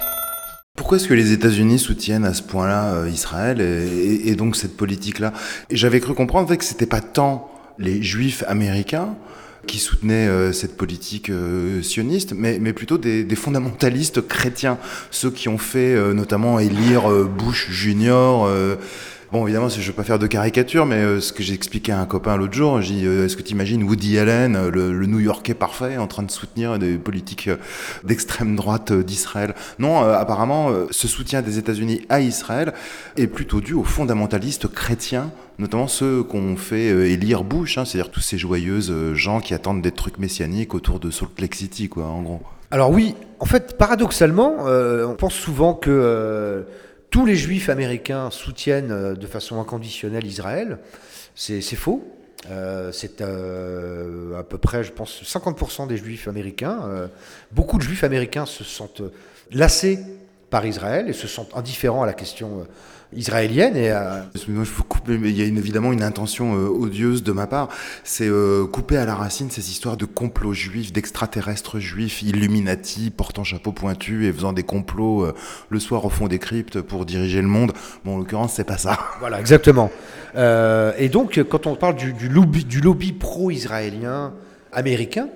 Pourquoi 0.79 0.95
est-ce 0.95 1.09
que 1.09 1.13
les 1.13 1.33
États-Unis 1.33 1.77
soutiennent 1.77 2.23
à 2.23 2.33
ce 2.33 2.41
point-là 2.41 2.93
euh, 2.93 3.09
Israël 3.09 3.59
et, 3.59 4.33
donc 4.35 4.55
cette 4.55 4.77
politique-là? 4.77 5.33
J'avais 5.69 5.99
cru 5.99 6.13
comprendre 6.13 6.45
en 6.45 6.47
fait, 6.47 6.55
que 6.55 6.63
c'était 6.63 6.85
pas 6.85 7.01
tant 7.01 7.51
les 7.79 8.01
Juifs 8.01 8.45
américains 8.47 9.15
qui 9.67 9.77
soutenaient 9.77 10.29
euh, 10.29 10.53
cette 10.53 10.77
politique 10.77 11.31
euh, 11.31 11.81
sioniste, 11.81 12.33
mais, 12.33 12.57
plutôt 12.71 12.97
des, 12.97 13.25
des 13.25 13.35
fondamentalistes 13.35 14.25
chrétiens, 14.25 14.77
ceux 15.11 15.31
qui 15.31 15.49
ont 15.49 15.57
fait 15.57 16.13
notamment 16.13 16.59
élire 16.59 17.09
Bush 17.27 17.69
Junior. 17.69 18.49
Bon, 19.31 19.43
évidemment, 19.45 19.69
je 19.69 19.79
ne 19.79 19.85
veux 19.85 19.93
pas 19.93 20.03
faire 20.03 20.17
de 20.17 20.25
caricature, 20.25 20.87
mais 20.87 20.95
euh, 20.95 21.21
ce 21.21 21.31
que 21.31 21.43
j'ai 21.43 21.53
expliqué 21.53 21.91
à 21.91 21.99
un 21.99 22.07
copain 22.07 22.35
l'autre 22.35 22.55
jour, 22.55 22.81
j'ai 22.81 22.95
dit, 22.95 23.05
euh, 23.05 23.25
est-ce 23.25 23.37
que 23.37 23.43
tu 23.43 23.51
imagines 23.51 23.83
Woody 23.83 24.17
Allen, 24.17 24.55
euh, 24.55 24.71
le, 24.71 24.91
le 24.91 25.05
New-Yorkais 25.05 25.53
parfait, 25.53 25.97
en 25.97 26.07
train 26.07 26.23
de 26.23 26.31
soutenir 26.31 26.79
des 26.79 26.97
politiques 26.97 27.47
euh, 27.47 27.57
d'extrême 28.03 28.55
droite 28.55 28.91
d'Israël? 28.91 29.53
Non, 29.77 30.01
apparemment, 30.01 30.71
ce 30.89 31.07
soutien 31.07 31.43
des 31.43 31.59
États-Unis 31.59 32.01
à 32.09 32.21
Israël 32.21 32.73
est 33.17 33.27
plutôt 33.27 33.61
dû 33.61 33.75
aux 33.75 33.83
fondamentalistes 33.83 34.67
chrétiens, 34.67 35.29
notamment 35.59 35.87
ceux 35.87 36.23
qu'on 36.23 36.55
fait 36.55 36.87
élire 37.11 37.43
Bush, 37.43 37.77
hein, 37.77 37.85
c'est-à-dire 37.85 38.09
tous 38.09 38.21
ces 38.21 38.39
joyeuses 38.39 39.13
gens 39.13 39.41
qui 39.41 39.53
attendent 39.53 39.83
des 39.83 39.91
trucs 39.91 40.17
messianiques 40.17 40.73
autour 40.73 40.99
de 40.99 41.11
Salt 41.11 41.39
Lake 41.39 41.53
City, 41.53 41.87
quoi, 41.87 42.05
en 42.05 42.23
gros. 42.23 42.41
Alors 42.71 42.89
oui, 42.89 43.13
en 43.39 43.45
fait, 43.45 43.77
paradoxalement, 43.77 44.65
on 44.65 45.15
pense 45.15 45.35
souvent 45.35 45.75
que 45.75 46.65
tous 47.09 47.25
les 47.25 47.35
juifs 47.35 47.69
américains 47.69 48.29
soutiennent 48.29 48.91
euh, 48.91 49.15
de 49.15 49.27
façon 49.27 49.59
inconditionnelle 49.59 50.25
Israël. 50.25 50.79
C'est 51.35 51.61
faux. 51.75 52.03
Euh, 52.49 52.91
c'est 52.91 53.21
euh, 53.21 54.37
à 54.37 54.43
peu 54.43 54.57
près, 54.57 54.83
je 54.83 54.91
pense, 54.91 55.23
50% 55.23 55.87
des 55.87 55.97
juifs 55.97 56.27
américains. 56.27 57.09
beaucoup 57.51 57.77
de 57.77 57.83
juifs 57.83 58.03
américains 58.03 58.45
se 58.45 58.63
sentent 58.63 59.01
lassés 59.51 59.99
par 60.49 60.65
Israël 60.65 61.09
et 61.09 61.13
se 61.13 61.27
sentent 61.27 61.51
indifférents 61.55 62.03
à 62.03 62.05
la 62.05 62.13
question 62.13 62.59
euh, 62.59 62.63
israélienne. 63.15 63.75
Et 63.75 63.89
à... 63.89 64.25
Excusez-moi, 64.33 64.63
je 64.63 64.71
mais 65.17 65.29
il 65.29 65.37
y 65.37 65.41
a 65.41 65.45
une- 65.45 65.57
évidemment 65.57 65.91
une 65.91 66.03
intention 66.03 66.55
euh, 66.55 66.67
odieuse 66.67 67.23
de 67.23 67.31
ma 67.31 67.47
part. 67.47 67.69
C'est 68.03 68.27
euh, 68.27 68.65
couper 68.67 68.97
à 68.97 69.05
la 69.05 69.15
racine 69.15 69.49
ces 69.49 69.71
histoires 69.71 69.97
de 69.97 70.05
complots 70.05 70.53
juifs, 70.53 70.91
d'extraterrestres 70.93 71.79
juifs, 71.79 72.21
Illuminati, 72.21 73.09
portant 73.09 73.43
chapeau 73.43 73.71
pointu 73.71 74.27
et 74.27 74.33
faisant 74.33 74.53
des 74.53 74.63
complots 74.63 75.23
euh, 75.25 75.33
le 75.69 75.79
soir 75.79 76.05
au 76.05 76.09
fond 76.09 76.27
des 76.27 76.39
cryptes 76.39 76.81
pour 76.81 77.05
diriger 77.05 77.41
le 77.41 77.47
monde. 77.47 77.71
Bon, 78.05 78.15
en 78.15 78.17
l'occurrence, 78.19 78.53
c'est 78.53 78.63
pas 78.63 78.77
ça. 78.77 78.99
Voilà, 79.19 79.39
exactement. 79.39 79.89
Et 80.35 81.09
donc, 81.09 81.39
quand 81.49 81.65
on 81.65 81.75
parle 81.75 81.95
du, 81.95 82.13
du 82.13 82.29
lobby, 82.29 82.63
du 82.63 82.81
lobby 82.81 83.13
pro-israélien 83.13 84.33
américain, 84.71 85.27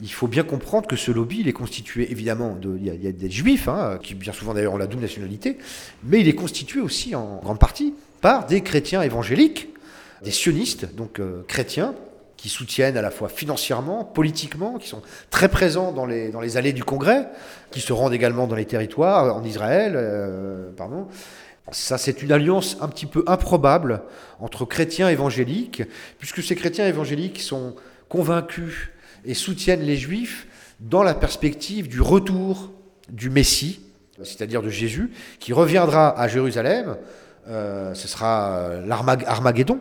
il 0.00 0.12
faut 0.12 0.26
bien 0.26 0.42
comprendre 0.42 0.86
que 0.86 0.96
ce 0.96 1.10
lobby, 1.10 1.38
il 1.40 1.48
est 1.48 1.52
constitué 1.54 2.10
évidemment 2.10 2.54
de, 2.54 2.76
il 2.76 3.02
y 3.02 3.08
a, 3.08 3.12
des 3.12 3.30
juifs, 3.30 3.68
hein, 3.68 3.98
qui 4.02 4.14
bien 4.14 4.32
souvent 4.32 4.52
d'ailleurs 4.52 4.74
ont 4.74 4.78
la 4.78 4.86
double 4.86 5.02
nationalité, 5.02 5.56
mais 6.04 6.20
il 6.20 6.28
est 6.28 6.34
constitué 6.34 6.80
aussi 6.80 7.14
en 7.14 7.40
grande 7.42 7.58
partie 7.58 7.94
par 8.20 8.46
des 8.46 8.60
chrétiens 8.60 9.02
évangéliques, 9.02 9.68
des 10.22 10.30
sionistes, 10.30 10.94
donc 10.94 11.18
euh, 11.18 11.42
chrétiens, 11.48 11.94
qui 12.36 12.50
soutiennent 12.50 12.98
à 12.98 13.02
la 13.02 13.10
fois 13.10 13.30
financièrement, 13.30 14.04
politiquement, 14.04 14.78
qui 14.78 14.88
sont 14.88 15.00
très 15.30 15.48
présents 15.48 15.92
dans 15.92 16.04
les, 16.04 16.28
dans 16.28 16.40
les 16.40 16.58
allées 16.58 16.74
du 16.74 16.84
Congrès, 16.84 17.28
qui 17.70 17.80
se 17.80 17.94
rendent 17.94 18.12
également 18.12 18.46
dans 18.46 18.56
les 18.56 18.66
territoires, 18.66 19.34
en 19.34 19.42
Israël, 19.44 19.94
euh, 19.96 20.70
pardon. 20.76 21.06
Ça, 21.72 21.98
c'est 21.98 22.22
une 22.22 22.30
alliance 22.30 22.76
un 22.80 22.88
petit 22.88 23.06
peu 23.06 23.24
improbable 23.26 24.02
entre 24.38 24.64
chrétiens 24.66 25.08
évangéliques, 25.08 25.82
puisque 26.18 26.42
ces 26.42 26.54
chrétiens 26.54 26.86
évangéliques 26.86 27.40
sont 27.40 27.74
convaincus 28.08 28.90
et 29.26 29.34
soutiennent 29.34 29.82
les 29.82 29.96
juifs 29.96 30.46
dans 30.80 31.02
la 31.02 31.14
perspective 31.14 31.88
du 31.88 32.00
retour 32.00 32.72
du 33.10 33.28
Messie, 33.30 33.80
c'est-à-dire 34.22 34.62
de 34.62 34.70
Jésus, 34.70 35.10
qui 35.40 35.52
reviendra 35.52 36.18
à 36.18 36.28
Jérusalem. 36.28 36.96
Euh, 37.48 37.94
ce 37.94 38.08
sera 38.08 38.70
l'Armageddon. 38.86 39.80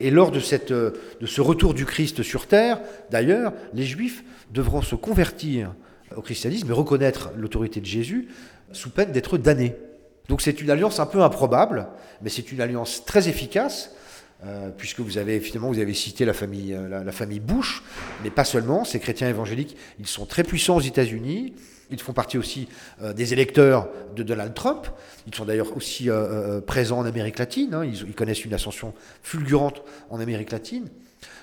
Et 0.00 0.10
lors 0.10 0.32
euh, 0.32 0.92
de 1.20 1.26
ce 1.26 1.40
retour 1.40 1.74
du 1.74 1.86
Christ 1.86 2.22
sur 2.22 2.46
terre, 2.46 2.80
d'ailleurs, 3.10 3.52
les 3.72 3.84
juifs 3.84 4.24
devront 4.50 4.82
se 4.82 4.96
convertir 4.96 5.74
au 6.16 6.22
christianisme 6.22 6.68
et 6.68 6.72
reconnaître 6.72 7.30
l'autorité 7.36 7.80
de 7.80 7.86
Jésus 7.86 8.28
sous 8.72 8.90
peine 8.90 9.12
d'être 9.12 9.38
damnés. 9.38 9.76
Donc 10.28 10.42
c'est 10.42 10.60
une 10.60 10.70
alliance 10.70 10.98
un 11.00 11.06
peu 11.06 11.22
improbable, 11.22 11.86
mais 12.20 12.30
c'est 12.30 12.52
une 12.52 12.60
alliance 12.60 13.04
très 13.04 13.28
efficace 13.28 13.92
euh, 14.44 14.70
puisque 14.76 15.00
vous 15.00 15.18
avez 15.18 15.40
finalement 15.40 15.68
vous 15.68 15.78
avez 15.78 15.94
cité 15.94 16.24
la 16.24 16.32
famille, 16.32 16.76
la, 16.88 17.04
la, 17.04 17.12
famille 17.12 17.40
Bush, 17.40 17.82
mais 18.22 18.30
pas 18.30 18.44
seulement. 18.44 18.84
Ces 18.84 18.98
chrétiens 18.98 19.28
évangéliques, 19.28 19.76
ils 19.98 20.06
sont 20.06 20.26
très 20.26 20.44
puissants 20.44 20.76
aux 20.76 20.80
États-Unis. 20.80 21.54
Ils 21.92 22.00
font 22.00 22.12
partie 22.12 22.38
aussi 22.38 22.68
euh, 23.02 23.12
des 23.12 23.32
électeurs 23.32 23.88
de 24.16 24.22
Donald 24.22 24.54
Trump. 24.54 24.86
Ils 25.26 25.34
sont 25.34 25.44
d'ailleurs 25.44 25.76
aussi 25.76 26.10
euh, 26.10 26.14
euh, 26.14 26.60
présents 26.60 26.98
en 26.98 27.04
Amérique 27.04 27.38
latine. 27.38 27.74
Hein. 27.74 27.84
Ils, 27.84 28.14
connaissent 28.14 28.44
une 28.44 28.54
ascension 28.54 28.94
fulgurante 29.22 29.82
en 30.10 30.18
Amérique 30.18 30.50
latine. 30.50 30.88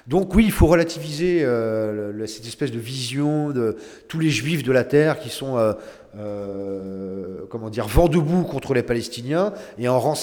Donc 0.08 0.34
oui, 0.34 0.45
il 0.45 0.52
faut 0.52 0.66
relativiser 0.66 1.43
euh, 1.43 2.26
cette 2.26 2.47
espèce 2.47 2.72
de 2.72 2.80
vision 2.80 3.52
de 3.52 3.78
tous 4.08 4.20
les 4.20 4.32
juifs 4.32 4.64
de 4.64 4.72
la 4.72 4.84
terre 4.84 5.20
qui 5.20 5.30
sont, 5.30 5.76
euh, 6.18 7.39
euh, 7.39 7.45
comment 7.49 7.70
dire, 7.70 7.88
vent 7.88 8.07
debout 8.07 8.43
contre 8.43 8.74
les 8.74 8.84
Palestiniens 8.84 9.53
et 9.78 9.88
en 9.88 9.99
rang 9.99 10.16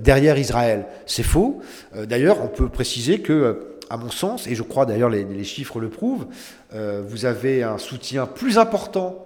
derrière 0.00 0.38
Israël. 0.38 0.86
C'est 1.06 1.22
faux. 1.22 1.60
D'ailleurs, 1.94 2.42
on 2.42 2.48
peut 2.48 2.68
préciser 2.68 3.20
que 3.20 3.74
à 3.90 3.96
mon 3.96 4.10
sens, 4.10 4.46
et 4.46 4.54
je 4.54 4.62
crois 4.62 4.86
d'ailleurs 4.86 5.10
les, 5.10 5.44
chiffres 5.44 5.80
le 5.80 5.88
prouvent, 5.88 6.26
euh, 6.74 7.02
vous 7.06 7.26
avez 7.26 7.62
un 7.62 7.78
soutien 7.78 8.26
plus 8.26 8.58
important 8.58 9.24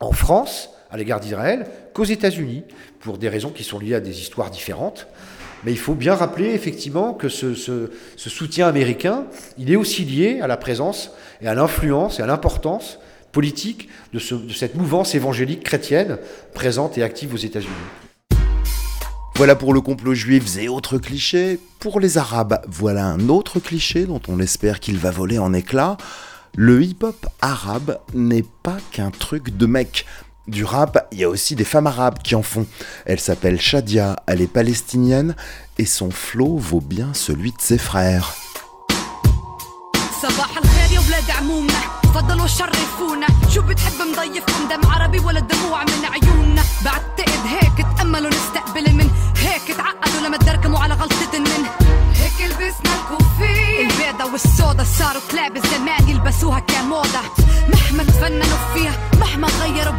en 0.00 0.12
France 0.12 0.70
à 0.90 0.96
l'égard 0.96 1.20
d'Israël 1.20 1.66
qu'aux 1.92 2.04
États-Unis, 2.04 2.64
pour 3.00 3.18
des 3.18 3.28
raisons 3.28 3.50
qui 3.50 3.64
sont 3.64 3.78
liées 3.78 3.94
à 3.94 4.00
des 4.00 4.20
histoires 4.20 4.50
différentes. 4.50 5.06
Mais 5.64 5.72
il 5.72 5.78
faut 5.78 5.94
bien 5.94 6.14
rappeler 6.14 6.50
effectivement 6.50 7.14
que 7.14 7.28
ce 7.28 7.88
soutien 8.16 8.68
américain, 8.68 9.24
il 9.56 9.72
est 9.72 9.76
aussi 9.76 10.04
lié 10.04 10.40
à 10.42 10.46
la 10.46 10.58
présence 10.58 11.12
et 11.40 11.48
à 11.48 11.54
l'influence 11.54 12.20
et 12.20 12.22
à 12.22 12.26
l'importance 12.26 12.98
politique 13.34 13.90
de, 14.14 14.18
ce, 14.18 14.34
de 14.34 14.52
cette 14.52 14.76
mouvance 14.76 15.14
évangélique 15.14 15.62
chrétienne 15.62 16.18
présente 16.54 16.96
et 16.96 17.02
active 17.02 17.34
aux 17.34 17.36
États-Unis. 17.36 17.74
Voilà 19.36 19.56
pour 19.56 19.74
le 19.74 19.80
complot 19.80 20.14
juif 20.14 20.56
et 20.56 20.68
autres 20.68 20.96
clichés. 20.96 21.58
Pour 21.80 21.98
les 21.98 22.16
Arabes, 22.16 22.62
voilà 22.68 23.04
un 23.04 23.28
autre 23.28 23.58
cliché 23.58 24.06
dont 24.06 24.22
on 24.28 24.38
espère 24.38 24.78
qu'il 24.78 24.96
va 24.96 25.10
voler 25.10 25.38
en 25.38 25.52
éclats. 25.52 25.96
Le 26.56 26.80
hip-hop 26.82 27.26
arabe 27.40 27.98
n'est 28.14 28.44
pas 28.62 28.78
qu'un 28.92 29.10
truc 29.10 29.56
de 29.56 29.66
mec. 29.66 30.06
Du 30.46 30.64
rap, 30.64 31.08
il 31.10 31.18
y 31.18 31.24
a 31.24 31.28
aussi 31.28 31.56
des 31.56 31.64
femmes 31.64 31.88
arabes 31.88 32.20
qui 32.22 32.36
en 32.36 32.42
font. 32.42 32.66
Elle 33.06 33.18
s'appelle 33.18 33.60
Shadia, 33.60 34.22
elle 34.28 34.40
est 34.40 34.46
palestinienne 34.46 35.34
et 35.78 35.86
son 35.86 36.12
flow 36.12 36.56
vaut 36.56 36.80
bien 36.80 37.12
celui 37.12 37.50
de 37.50 37.60
ses 37.60 37.78
frères. 37.78 38.34
تفضلوا 42.14 42.46
شرفونا 42.46 43.26
شو 43.54 43.62
بتحب 43.62 43.92
مضيفكم 44.12 44.68
دم 44.68 44.90
عربي 44.90 45.18
ولا 45.18 45.40
دموع 45.40 45.82
من 45.82 46.04
عيوننا؟ 46.04 46.62
بعتقد 46.84 47.46
هيك 47.46 47.86
تأملوا 47.96 48.30
نستقبل 48.30 48.94
من 48.94 49.10
هيك 49.36 49.76
تعقدوا 49.76 50.26
لما 50.26 50.36
تدركموا 50.36 50.78
على 50.78 50.94
غلطة 50.94 51.38
من 51.38 51.66
هيك 52.14 52.50
لبسنا 52.50 52.94
الكوفي. 52.94 53.80
البيضة 53.80 54.32
والسودا 54.32 54.84
صاروا 54.84 55.22
كلاب 55.30 55.56
الزمان 55.56 56.08
يلبسوها 56.08 56.58
كموضة. 56.58 57.20
مهما 57.72 58.04
تفننوا 58.04 58.74
فيها 58.74 58.92
مهما 59.20 59.48
غيروا 59.48 59.92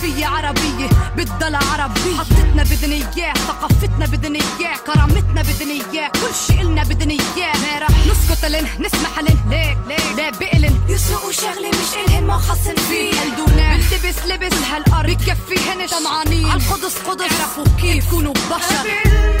كوفية 0.00 0.26
عربية 0.26 0.88
بتضل 1.16 1.54
عربية. 1.54 2.16
حطتنا 2.18 2.62
بدنا 2.62 2.94
إياه 2.94 3.32
ثقافتنا 3.34 4.06
بدنا 4.06 4.38
إياه 4.38 4.76
كرامتنا 4.86 5.42
بدنا 5.42 5.72
إياه 5.92 6.08
كل 6.08 6.34
شي 6.46 6.60
إلنا 6.60 6.82
بدنا 6.82 7.12
إياه. 7.12 7.52
ما 7.52 7.78
رح 7.78 8.06
نسكت 8.06 8.44
لن 8.44 8.66
نسمح 8.80 9.18
لن. 9.18 9.38
ليك 9.50 9.78
ليك. 9.88 10.16
لا 10.16 10.30
بقلن 10.30 10.80
يسرقوا 10.88 11.32
شغلة 11.32 11.68
مش 11.68 12.06
إلهن 12.06 12.26
ما 12.26 12.36
خصن 12.36 12.74
فيه 12.88 13.20
قلدونا 13.20 13.76
بنلبس 13.76 14.18
لبس. 14.26 14.54
هالأرض 14.70 15.10
بكفيهن. 15.10 15.86
طمعانين 15.86 16.46
عالقدس 16.46 16.98
قدس. 16.98 17.32
اعرفوا 17.32 17.64
كيف. 17.80 18.06
تكونوا 18.06 18.34
بشر. 18.34 18.84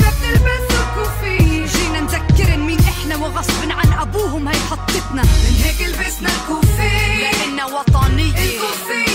ما 0.00 0.10
بتلبسوا 0.10 0.84
كوفية 0.94 1.66
جينا 1.66 2.00
نذكرن 2.00 2.60
مين 2.60 2.78
إحنا 2.80 3.16
وغصب 3.16 3.70
عن 3.70 3.92
أبوهم. 3.92 4.48
هي 4.48 4.58
حطتنا. 4.70 5.22
من 5.22 5.62
هيك 5.64 5.80
لبسنا 5.88 6.28
الكوفية 6.28 7.30
لأننا 7.30 7.64
وطنية. 7.64 8.32
الكوفية 8.32 9.07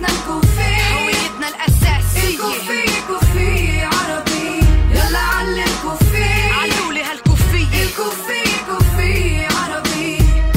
هيك 0.00 0.08
لبسنا 0.08 0.08
الكوفية 0.08 0.94
هويتنا 0.94 1.48
الأساسية. 1.48 2.28
الكوفية 2.28 3.00
كوفية 3.08 3.86
عربية 3.86 4.62
يلا 4.90 5.18
علي 5.18 5.64
الكوفية 5.64 6.52
علولي 6.52 7.02
هالكوفية. 7.02 7.82
الكوفية 7.82 8.56
كوفية 8.68 9.48
عربية 9.48 10.52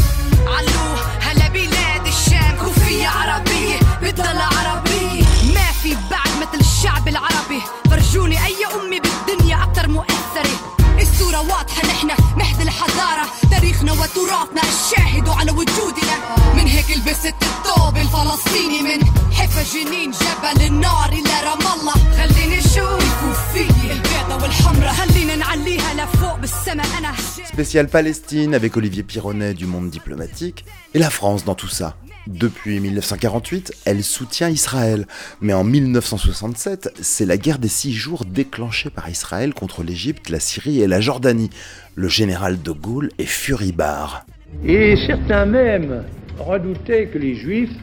علو 0.47 0.95
هلا 1.21 1.47
بلاد 1.47 2.07
الشام. 2.07 2.57
كوفية 2.61 3.07
عربية 3.07 3.79
بتضل 4.01 4.41
عربية 4.41 5.23
ما 5.53 5.71
في 5.83 5.97
بعد 6.11 6.31
مثل 6.41 6.59
الشعب 6.59 7.07
العربي. 7.07 7.61
فرجوني 7.89 8.45
أي 8.45 8.65
أمي 8.65 8.99
بالدنيا 8.99 9.63
أكتر 9.63 9.87
مؤثرة. 9.87 10.75
الصورة 11.01 11.39
واضحة 11.39 11.87
نحن 11.87 12.07
مهد 12.37 12.61
الحضارة 12.61 13.25
تاريخنا 13.51 13.91
وتراثنا 13.91 14.61
الشاهد 14.61 15.29
على 15.29 15.51
وجودنا. 15.51 16.15
من 16.55 16.67
هيك 16.67 16.97
لبست 16.97 17.35
الثوب 17.41 17.97
الفلسطيني 17.97 18.81
من 18.81 19.22
حفا 19.62 19.62
جنين 19.62 20.10
جبل 20.10 20.66
النار 20.66 21.08
إلى 21.12 21.34
رام 21.48 21.80
الله 21.80 21.92
خليني 21.92 22.58
أشوف 22.58 22.98
الكوفية 23.08 23.92
البيضة 23.92 24.42
والحمرة 24.42 24.88
خلينا 24.88 25.36
نعليها 25.36 25.94
لفوق 25.94 26.38
بالسما 26.38 26.82
أنا 26.98 27.12
Spécial 27.52 27.88
Palestine 27.88 28.54
avec 28.54 28.76
Olivier 28.76 29.02
Pironnet 29.02 29.54
du 29.54 29.66
Monde 29.66 29.90
Diplomatique 29.90 30.64
et 30.94 30.98
la 30.98 31.10
France 31.10 31.44
dans 31.44 31.54
tout 31.54 31.68
ça. 31.68 31.96
Depuis 32.26 32.78
1948, 32.78 33.72
elle 33.86 34.04
soutient 34.04 34.48
Israël, 34.48 35.06
mais 35.40 35.54
en 35.54 35.64
1967, 35.64 36.90
c'est 37.00 37.24
la 37.24 37.36
guerre 37.36 37.58
des 37.58 37.68
six 37.68 37.92
jours 37.94 38.24
déclenchée 38.26 38.90
par 38.90 39.08
Israël 39.08 39.54
contre 39.54 39.82
l'Égypte, 39.82 40.28
la 40.28 40.38
Syrie 40.38 40.82
et 40.82 40.86
la 40.86 41.00
Jordanie. 41.00 41.50
Le 41.94 42.08
général 42.08 42.60
de 42.60 42.70
Gaulle 42.70 43.10
est 43.18 43.24
furibard. 43.24 44.26
Et 44.64 44.94
certains 45.06 45.46
même 45.46 46.04
redoutaient 46.38 47.06
que 47.06 47.18
les 47.18 47.34
Juifs, 47.34 47.76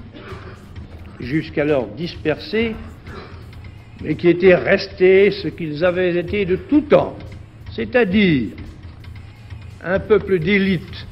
jusqu'alors 1.21 1.87
dispersés, 1.89 2.75
mais 4.03 4.15
qui 4.17 4.29
étaient 4.29 4.55
restés 4.55 5.31
ce 5.31 5.49
qu'ils 5.49 5.85
avaient 5.85 6.17
été 6.17 6.45
de 6.45 6.57
tout 6.57 6.83
temps, 6.83 7.17
c'est-à-dire 7.75 8.49
un 9.85 9.99
peuple 9.99 10.39
d'élite, 10.39 11.07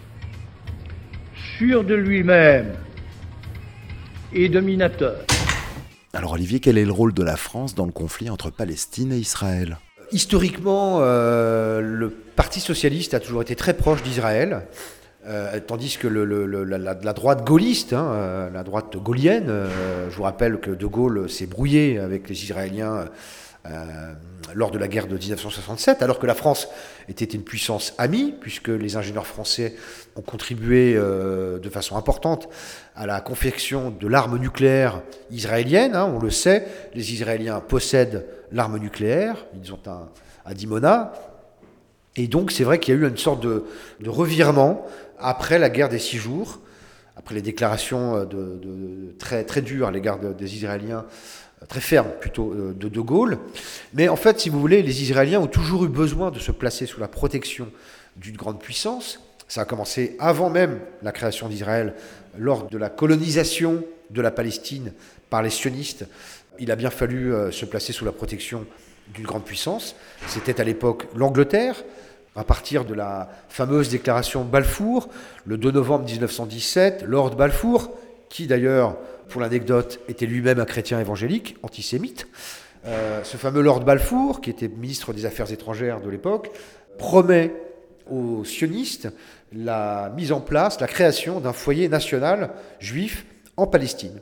sûr 1.59 1.85
de 1.85 1.95
lui-même 1.95 2.73
et 4.33 4.49
dominateur. 4.49 5.25
Alors 6.15 6.33
Olivier, 6.33 6.61
quel 6.61 6.79
est 6.79 6.85
le 6.85 6.93
rôle 6.93 7.13
de 7.13 7.23
la 7.23 7.37
France 7.37 7.75
dans 7.75 7.87
le 7.87 7.93
conflit 7.93 8.31
entre 8.31 8.51
Palestine 8.51 9.13
et 9.13 9.19
Israël? 9.19 9.79
Historiquement, 10.11 11.01
euh, 11.03 11.81
le 11.81 12.09
Parti 12.09 12.61
socialiste 12.61 13.13
a 13.13 13.21
toujours 13.21 13.43
été 13.43 13.55
très 13.57 13.75
proche 13.75 14.03
d'Israël. 14.03 14.63
Euh, 15.29 15.61
tandis 15.61 15.99
que 15.99 16.09
la, 16.09 17.13
droite 17.13 17.45
gaulliste, 17.45 17.93
hein, 17.93 18.13
euh, 18.13 18.51
la 18.51 18.63
droite 18.63 18.97
gaulienne, 18.97 19.49
euh, 19.51 20.09
je 20.11 20.17
vous 20.17 20.23
rappelle 20.23 20.59
que 20.59 20.71
De 20.71 20.87
Gaulle 20.87 21.29
s'est 21.29 21.47
brouillé 21.47 21.99
avec 21.99 22.29
les 22.29 22.43
Israéliens 22.43 23.07
lors 24.55 24.71
de 24.71 24.79
la 24.79 24.89
guerre 24.89 25.09
de 25.09 25.19
1967, 25.19 26.01
alors 26.01 26.19
que 26.19 26.27
la 26.27 26.35
France 26.35 26.69
était 27.07 27.27
une 27.27 27.43
puissance 27.43 27.93
amie, 27.99 28.33
puisque 28.41 28.69
les 28.69 28.97
ingénieurs 28.97 29.27
français 29.27 29.75
ont 30.17 30.23
contribué 30.23 30.95
de 30.95 31.69
façon 31.71 31.99
importante 31.99 32.49
à 32.97 33.05
la 33.05 33.21
confection 33.21 33.91
de 33.91 34.09
l'arme 34.09 34.39
nucléaire 34.39 35.03
israélienne. 35.31 35.95
Hein, 35.95 36.11
on 36.15 36.19
le 36.19 36.31
sait, 36.31 36.67
les 36.95 37.13
Israéliens 37.13 37.61
possèdent 37.61 38.25
l'arme 38.53 38.79
nucléaire, 38.79 39.45
ils 39.63 39.71
ont 39.75 39.81
un 39.87 40.09
à 40.47 40.55
Dimona. 40.55 41.13
Et 42.19 42.27
donc 42.27 42.51
c'est 42.51 42.65
vrai 42.65 42.81
qu'il 42.81 42.95
y 42.95 42.99
a 42.99 43.01
eu 43.01 43.09
une 43.09 43.17
sorte 43.17 43.43
de, 43.43 43.65
revirement 44.07 44.85
après 45.21 45.59
la 45.59 45.71
guerre 45.71 45.89
des 45.89 45.99
six 45.99 46.19
jours, 46.19 46.61
après 47.17 47.35
les 47.35 47.43
déclarations 47.43 48.25
de 48.25 49.15
très, 49.19 49.45
très 49.45 49.63
dures 49.63 49.89
à 49.89 49.91
l'égard 49.91 50.19
des 50.19 50.55
Israéliens 50.55 51.05
très 51.67 51.81
ferme 51.81 52.11
plutôt 52.21 52.55
de 52.55 52.89
De 52.89 53.01
Gaulle. 53.01 53.39
Mais 53.93 54.09
en 54.09 54.17
fait, 54.17 54.39
si 54.39 54.49
vous 54.49 54.61
voulez, 54.61 54.83
les 54.83 55.03
Israéliens 55.03 55.41
ont 55.41 55.49
toujours 55.49 55.85
eu 55.85 55.89
besoin 55.89 56.31
de 56.31 56.39
se 56.39 56.53
placer 56.53 56.87
sous 56.87 57.01
la 57.01 57.09
protection 57.09 57.69
d'une 58.17 58.37
grande 58.37 58.61
puissance. 58.61 59.21
Ça 59.49 59.63
a 59.63 59.65
commencé 59.65 60.15
avant 60.21 60.51
même 60.51 60.79
la 61.03 61.11
création 61.11 61.49
d'Israël, 61.49 61.95
lors 62.39 62.69
de 62.69 62.79
la 62.79 62.91
colonisation 62.91 63.83
de 64.11 64.21
la 64.21 64.31
Palestine 64.31 64.93
par 65.31 65.43
les 65.43 65.51
sionistes. 65.51 66.07
Il 66.59 66.71
a 66.71 66.77
bien 66.77 66.91
fallu 66.91 67.33
se 67.51 67.65
placer 67.65 67.93
sous 67.93 68.05
la 68.05 68.13
protection 68.13 68.67
d'une 69.15 69.25
grande 69.25 69.45
puissance. 69.45 69.97
C'était 70.27 70.61
à 70.61 70.65
l'époque 70.65 71.07
l'Angleterre, 71.15 71.83
à 72.39 72.45
partir 72.45 72.85
de 72.85 72.95
la 72.95 73.29
fameuse 73.49 73.89
déclaration 73.89 74.45
Balfour, 74.45 75.09
le 75.45 75.59
2 75.59 75.73
novembre 75.73 76.05
1917, 76.05 77.03
Lord 77.03 77.35
Balfour, 77.35 77.91
qui 78.29 78.47
d'ailleurs 78.47 78.97
pour 79.29 79.41
l'anecdote, 79.41 80.01
était 80.09 80.25
lui-même 80.25 80.59
un 80.59 80.65
chrétien 80.65 81.01
évangélique, 81.01 81.57
antisémite. 81.63 82.29
Euh, 82.87 83.23
ce 83.25 83.37
fameux 83.37 83.61
Lord 83.61 83.81
Balfour, 83.81 84.41
qui 84.41 84.51
était 84.51 84.69
ministre 84.69 85.13
des 85.13 85.27
Affaires 85.27 85.53
étrangères 85.53 86.01
de 86.01 86.09
l'époque, 86.09 86.51
promet 86.97 87.53
aux 88.11 88.45
sionistes 88.45 89.09
la 89.53 90.13
mise 90.17 90.33
en 90.33 90.41
place, 90.41 90.81
la 90.81 90.87
création 90.87 91.41
d'un 91.41 91.53
foyer 91.53 91.89
national 91.89 92.51
juif 92.79 93.27
en 93.57 93.67
Palestine. 93.67 94.21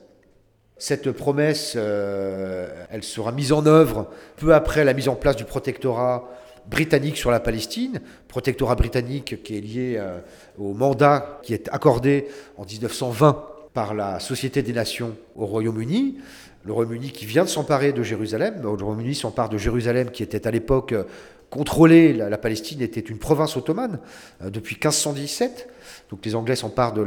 Cette 0.79 1.13
promesse, 1.13 1.75
euh, 1.77 2.69
elle 2.91 3.03
sera 3.03 3.31
mise 3.33 3.53
en 3.53 3.65
œuvre 3.67 4.11
peu 4.37 4.55
après 4.55 4.85
la 4.85 4.93
mise 4.93 5.09
en 5.09 5.15
place 5.15 5.37
du 5.37 5.45
protectorat 5.45 6.29
britannique 6.69 7.17
sur 7.17 7.31
la 7.31 7.41
Palestine, 7.41 8.01
protectorat 8.29 8.75
britannique 8.75 9.43
qui 9.43 9.57
est 9.57 9.61
lié 9.61 9.95
euh, 9.97 10.19
au 10.59 10.75
mandat 10.75 11.41
qui 11.43 11.55
est 11.55 11.69
accordé 11.73 12.27
en 12.57 12.65
1920 12.65 13.45
par 13.73 13.95
la 13.95 14.21
Société 14.21 14.63
des 14.63 14.73
Nations 14.73 15.17
au 15.37 15.47
Royaume-Uni. 15.47 16.17
Le 16.65 16.73
Royaume-Uni 16.73 17.13
qui 17.13 17.27
vient 17.27 17.45
de 17.45 17.49
s'emparer 17.49 17.93
de 17.93 18.03
Jérusalem. 18.03 18.61
Le 18.63 18.69
Royaume-Uni 18.69 19.15
s'empare 19.15 19.49
de 19.49 19.59
Jérusalem 19.59 20.11
qui 20.11 20.23
était 20.23 20.47
à 20.47 20.51
l'époque 20.51 20.93
euh, 20.93 21.05
contrôlée. 21.51 22.13
La, 22.13 22.39
Palestine 22.39 22.83
était 22.83 23.01
une 23.01 23.19
province 23.19 23.57
ottomane 23.57 23.99
euh, 24.43 24.51
depuis 24.51 24.75
1517. 24.75 25.69
Donc 26.11 26.25
les 26.25 26.35
Anglais 26.35 26.57
s'emparent 26.57 26.95
de, 26.95 27.07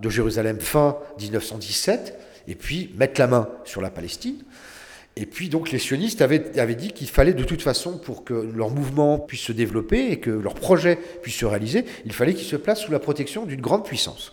de 0.00 0.10
Jérusalem 0.10 0.60
fin 0.60 0.96
1917 1.18 2.18
et 2.48 2.54
puis 2.54 2.92
mettent 2.96 3.18
la 3.18 3.26
main 3.26 3.48
sur 3.64 3.80
la 3.80 3.90
Palestine. 3.90 4.42
Et 5.16 5.26
puis 5.26 5.48
donc 5.48 5.70
les 5.70 5.78
sionistes 5.78 6.22
avaient, 6.22 6.74
dit 6.74 6.92
qu'il 6.92 7.08
fallait 7.08 7.34
de 7.34 7.44
toute 7.44 7.62
façon, 7.62 7.98
pour 7.98 8.24
que 8.24 8.32
leur 8.32 8.70
mouvement 8.70 9.18
puisse 9.18 9.42
se 9.42 9.52
développer 9.52 10.12
et 10.12 10.20
que 10.20 10.30
leur 10.30 10.54
projet 10.54 10.98
puisse 11.22 11.36
se 11.36 11.46
réaliser, 11.46 11.84
il 12.04 12.12
fallait 12.12 12.34
qu'ils 12.34 12.46
se 12.46 12.56
placent 12.56 12.82
sous 12.82 12.92
la 12.92 13.00
protection 13.00 13.44
d'une 13.44 13.60
grande 13.60 13.84
puissance. 13.84 14.32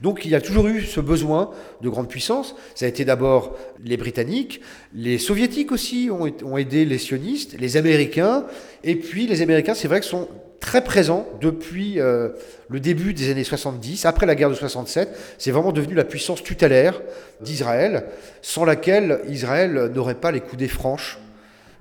Donc 0.00 0.24
il 0.24 0.30
y 0.30 0.34
a 0.34 0.40
toujours 0.40 0.66
eu 0.68 0.82
ce 0.82 1.00
besoin 1.00 1.50
de 1.82 1.88
grande 1.88 2.08
puissance. 2.08 2.54
Ça 2.74 2.86
a 2.86 2.88
été 2.88 3.04
d'abord 3.04 3.56
les 3.84 3.96
Britanniques, 3.96 4.60
les 4.94 5.18
Soviétiques 5.18 5.72
aussi 5.72 6.10
ont, 6.10 6.56
aidé 6.56 6.84
les 6.84 6.98
sionistes, 6.98 7.56
les 7.58 7.76
Américains, 7.76 8.46
et 8.84 8.96
puis 8.96 9.26
les 9.26 9.42
Américains, 9.42 9.74
c'est 9.74 9.88
vrai 9.88 10.00
que 10.00 10.06
sont 10.06 10.28
très 10.60 10.84
présents 10.84 11.26
depuis 11.40 11.98
euh, 11.98 12.28
le 12.68 12.80
début 12.80 13.14
des 13.14 13.30
années 13.30 13.44
70, 13.44 14.04
après 14.04 14.26
la 14.26 14.34
guerre 14.34 14.50
de 14.50 14.54
67. 14.54 15.08
C'est 15.38 15.50
vraiment 15.50 15.72
devenu 15.72 15.94
la 15.94 16.04
puissance 16.04 16.42
tutélaire 16.42 17.00
d'Israël, 17.40 18.04
sans 18.42 18.64
laquelle 18.64 19.20
Israël 19.28 19.90
n'aurait 19.94 20.14
pas 20.14 20.30
les 20.30 20.40
coudées 20.40 20.68
franches 20.68 21.18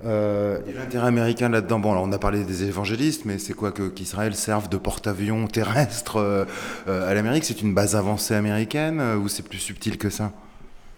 euh, 0.05 0.59
L'intérêt 0.73 1.07
américain 1.07 1.49
là-dedans, 1.49 1.79
bon, 1.79 1.91
alors 1.91 2.03
on 2.03 2.11
a 2.13 2.19
parlé 2.19 2.45
des 2.45 2.63
évangélistes, 2.63 3.25
mais 3.25 3.37
c'est 3.37 3.53
quoi 3.53 3.73
qu'Israël 3.73 4.33
serve 4.33 4.69
de 4.69 4.77
porte-avions 4.77 5.45
terrestre 5.47 6.15
euh, 6.15 6.45
à 6.87 7.13
l'Amérique? 7.13 7.43
C'est 7.43 7.61
une 7.61 7.73
base 7.73 7.97
avancée 7.97 8.33
américaine 8.33 9.01
ou 9.21 9.27
c'est 9.27 9.43
plus 9.43 9.59
subtil 9.59 9.97
que 9.97 10.09
ça? 10.09 10.31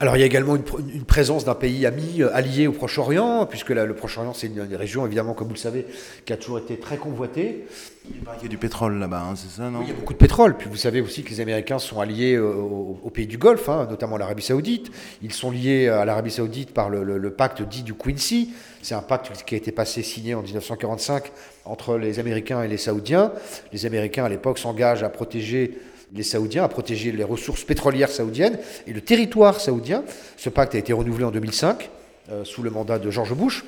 Alors 0.02 0.18
il 0.18 0.22
y 0.22 0.24
a 0.24 0.26
également 0.26 0.56
une, 0.56 0.64
une 0.96 1.06
présence 1.06 1.46
d'un 1.46 1.54
pays 1.54 1.86
ami 1.86 2.24
allié 2.34 2.66
au 2.66 2.72
Proche-Orient, 2.72 3.46
puisque 3.46 3.70
le 3.70 3.94
Proche-Orient 3.94 4.34
c'est 4.34 4.48
une, 4.48 4.66
une, 4.66 4.76
région 4.76 5.06
évidemment 5.06 5.36
comme 5.36 5.48
vous 5.48 5.54
le 5.54 5.60
savez 5.60 5.86
qui 6.26 6.34
a 6.34 6.38
toujours 6.38 6.58
été 6.58 6.78
très 6.78 6.98
convoitée. 6.98 7.68
Il 8.10 8.16
y 8.42 8.46
a 8.46 8.50
du 8.50 8.58
pétrole 8.58 8.98
là-bas, 8.98 9.22
hein, 9.22 9.36
c'est 9.36 9.62
ça 9.62 9.70
non? 9.70 9.80
Oui, 9.80 9.86
Il 9.86 9.90
y 9.90 9.94
a 9.94 9.96
beaucoup 9.96 10.14
de 10.14 10.18
pétrole. 10.18 10.58
Puis 10.58 10.68
vous 10.68 10.76
savez 10.76 11.02
aussi 11.02 11.22
que 11.22 11.30
les 11.30 11.40
Américains 11.40 11.78
sont 11.78 12.00
alliés 12.00 12.40
aux, 12.40 13.00
aux 13.04 13.10
pays 13.12 13.28
du 13.28 13.38
Golfe, 13.38 13.70
hein, 13.70 13.86
notamment 13.88 14.18
l'Arabie 14.18 14.42
Saoudite. 14.42 14.92
Ils 15.22 15.32
sont 15.34 15.52
liés 15.52 15.88
à 15.88 16.04
l'Arabie 16.04 16.32
Saoudite 16.32 16.74
par 16.74 16.90
le, 16.90 17.04
le, 17.04 17.20
le, 17.20 17.32
pacte 17.32 17.62
dit 17.62 17.84
du 17.84 17.94
Quincy. 17.94 18.54
C'est 18.82 18.96
un 18.96 19.04
pacte 19.04 19.44
qui 19.46 19.54
a 19.54 19.58
été 19.58 19.72
passé 19.72 20.02
signé 20.02 20.34
en 20.34 20.42
1945 20.42 21.32
entre 21.66 22.00
les 22.00 22.18
Américains 22.18 22.64
et 22.64 22.68
les 22.68 22.78
Saoudiens. 22.78 23.34
Les 23.72 23.86
Américains 23.86 24.26
à 24.26 24.30
l'époque 24.30 24.58
s'engagent 24.58 25.04
à 25.04 25.10
protéger 25.10 25.78
les 26.14 26.24
Saoudiens, 26.24 26.64
à 26.64 26.68
protéger 26.68 27.12
les 27.12 27.24
ressources 27.24 27.64
pétrolières 27.64 28.10
saoudiennes 28.10 28.58
et 28.88 28.94
le 28.94 29.02
territoire 29.02 29.60
saoudien. 29.60 30.04
Ce 30.38 30.50
pacte 30.50 30.76
a 30.76 30.78
été 30.78 30.94
renouvelé 30.94 31.26
en 31.26 31.32
2005 31.32 31.90
euh, 32.32 32.44
sous 32.44 32.64
le 32.64 32.70
mandat 32.70 33.00
de 33.00 33.10
George 33.10 33.34
Bush. 33.34 33.64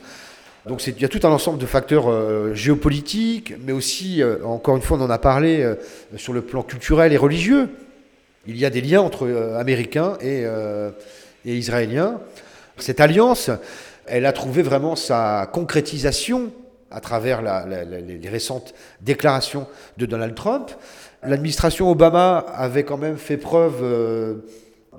Donc 0.65 0.85
il 0.85 0.99
y 0.99 1.05
a 1.05 1.09
tout 1.09 1.25
un 1.25 1.31
ensemble 1.31 1.57
de 1.57 1.65
facteurs 1.65 2.09
euh, 2.09 2.53
géopolitiques, 2.53 3.53
mais 3.65 3.71
aussi, 3.71 4.21
euh, 4.21 4.43
encore 4.45 4.75
une 4.75 4.81
fois, 4.81 4.97
on 4.97 5.01
en 5.01 5.09
a 5.09 5.17
parlé 5.17 5.65
sur 6.17 6.33
le 6.33 6.41
plan 6.41 6.63
culturel 6.63 7.13
et 7.13 7.17
religieux. 7.17 7.69
Il 8.45 8.57
y 8.57 8.65
a 8.65 8.69
des 8.69 8.81
liens 8.81 9.01
entre 9.01 9.29
Américains 9.57 10.17
et, 10.21 10.45
Israéliens. 11.45 12.19
Cette 12.77 12.99
alliance, 12.99 13.49
elle 14.05 14.25
a 14.25 14.33
trouvé 14.33 14.63
vraiment 14.63 14.97
sa 14.97 15.49
concrétisation 15.53 16.51
à 16.91 16.99
travers 16.99 17.41
les 17.41 18.29
récentes 18.29 18.73
déclarations 18.99 19.65
de 19.97 20.05
Donald 20.05 20.35
Trump. 20.35 20.71
L'administration 21.25 21.89
Obama 21.89 22.37
avait 22.53 22.83
quand 22.83 22.97
même 22.97 23.17
fait 23.17 23.37
preuve 23.37 23.75
euh, 23.81 24.35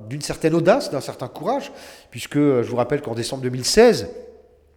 d'une 0.09 0.22
certaine 0.22 0.55
audace, 0.55 0.91
d'un 0.91 1.01
certain 1.01 1.29
courage, 1.29 1.72
puisque 2.11 2.39
je 2.39 2.62
vous 2.68 2.77
rappelle 2.77 3.03
qu'en 3.03 3.14
décembre 3.14 3.43
2016, 3.43 4.09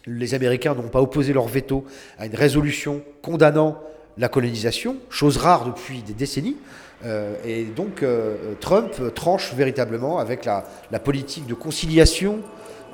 les 0.08 0.34
Américains 0.34 0.74
n'ont 0.74 0.88
pas 0.89 1.02
opposé 1.02 1.34
leur 1.34 1.48
veto 1.48 1.86
à 2.18 2.26
une 2.26 2.36
résolution 2.36 3.02
condamnant 3.22 3.78
la 4.18 4.30
colonisation, 4.30 4.98
chose 5.10 5.38
rare 5.38 5.66
depuis 5.66 6.02
des 6.02 6.14
décennies. 6.14 6.58
Euh, 7.06 7.36
et 7.45 7.64
donc 7.64 8.02
euh, 8.02 8.56
Trump 8.60 9.14
tranche 9.14 9.54
véritablement 9.54 10.18
avec 10.18 10.45
la, 10.45 10.64
politique 11.04 11.45
de 11.45 11.54
conciliation, 11.54 12.39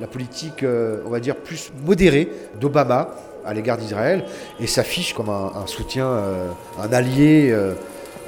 la 0.02 0.08
politique, 0.08 0.64
euh, 0.64 1.02
on 1.06 1.10
va 1.10 1.20
dire, 1.20 1.38
plus 1.38 1.72
modérée 1.86 2.30
d'Obama 2.60 3.16
à 3.46 3.54
l'égard 3.54 3.78
d'Israël, 3.78 4.26
et 4.60 4.68
s'affiche 4.68 5.14
comme 5.14 5.30
un, 5.30 5.52
un 5.56 5.68
soutien, 5.68 6.08
euh, 6.08 6.48
un 6.82 6.92
allié 6.92 7.56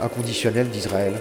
inconditionnel 0.02 0.70
d'Israël. 0.70 1.14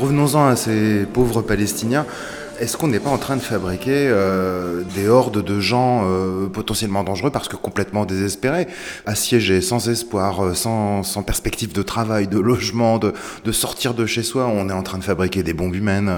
Revenons-en 0.00 0.48
à 0.48 0.56
ces 0.56 1.06
pauvres 1.06 1.42
Palestiniens. 1.42 2.04
Est-ce 2.60 2.76
qu'on 2.76 2.88
n'est 2.88 3.00
pas 3.00 3.10
en 3.10 3.18
train 3.18 3.36
de 3.36 3.42
fabriquer 3.42 4.08
euh, 4.08 4.82
des 4.94 5.08
hordes 5.08 5.42
de 5.42 5.60
gens 5.60 6.02
euh, 6.04 6.46
potentiellement 6.46 7.02
dangereux 7.02 7.30
parce 7.30 7.48
que 7.48 7.56
complètement 7.56 8.06
désespérés, 8.06 8.68
assiégés, 9.06 9.60
sans 9.60 9.88
espoir, 9.88 10.44
euh, 10.44 10.54
sans, 10.54 11.02
sans, 11.02 11.22
perspective 11.22 11.72
de 11.72 11.82
travail, 11.82 12.28
de 12.28 12.38
logement, 12.50 12.98
de, 12.98 13.12
de, 13.44 13.52
sortir 13.52 13.94
de 13.94 14.06
chez 14.06 14.22
soi? 14.22 14.46
On 14.46 14.68
est 14.68 14.72
en 14.72 14.82
train 14.82 14.98
de 14.98 15.04
fabriquer 15.04 15.42
des 15.42 15.52
bombes 15.52 15.74
humaines 15.74 16.12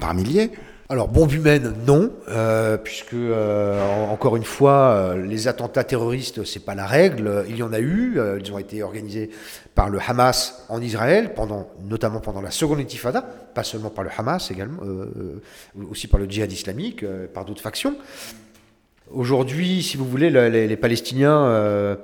par 0.00 0.14
milliers 0.14 0.52
alors, 0.90 1.08
bombe 1.08 1.32
humaine, 1.32 1.72
non, 1.86 2.12
euh, 2.28 2.76
puisque, 2.76 3.14
euh, 3.14 4.04
encore 4.10 4.36
une 4.36 4.44
fois, 4.44 4.90
euh, 4.90 5.26
les 5.26 5.48
attentats 5.48 5.82
terroristes, 5.82 6.44
c'est 6.44 6.62
pas 6.62 6.74
la 6.74 6.84
règle. 6.84 7.46
Il 7.48 7.56
y 7.56 7.62
en 7.62 7.72
a 7.72 7.80
eu, 7.80 8.20
ils 8.38 8.52
ont 8.52 8.58
été 8.58 8.82
organisés 8.82 9.30
par 9.74 9.88
le 9.88 9.98
Hamas 10.06 10.62
en 10.68 10.82
Israël, 10.82 11.32
pendant, 11.34 11.70
notamment 11.88 12.20
pendant 12.20 12.42
la 12.42 12.50
seconde 12.50 12.80
intifada, 12.80 13.22
pas 13.22 13.64
seulement 13.64 13.88
par 13.88 14.04
le 14.04 14.10
Hamas 14.14 14.50
également, 14.50 14.82
aussi 15.90 16.06
par 16.06 16.20
le 16.20 16.26
djihad 16.26 16.52
islamique, 16.52 17.02
par 17.32 17.46
d'autres 17.46 17.62
factions. 17.62 17.96
Aujourd'hui, 19.10 19.82
si 19.82 19.96
vous 19.96 20.04
voulez, 20.04 20.28
les 20.28 20.76
Palestiniens, 20.76 21.96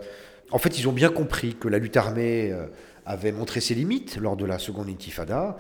en 0.51 0.59
fait, 0.59 0.79
ils 0.79 0.89
ont 0.89 0.93
bien 0.93 1.11
compris 1.11 1.55
que 1.55 1.69
la 1.69 1.79
lutte 1.79 1.99
armée 1.99 2.55
avait 3.11 3.33
montré 3.33 3.61
ses 3.61 3.75
limites 3.75 4.17
lors 4.17 4.37
de 4.37 4.45
la 4.45 4.59
seconde 4.59 4.89
intifada. 4.89 5.57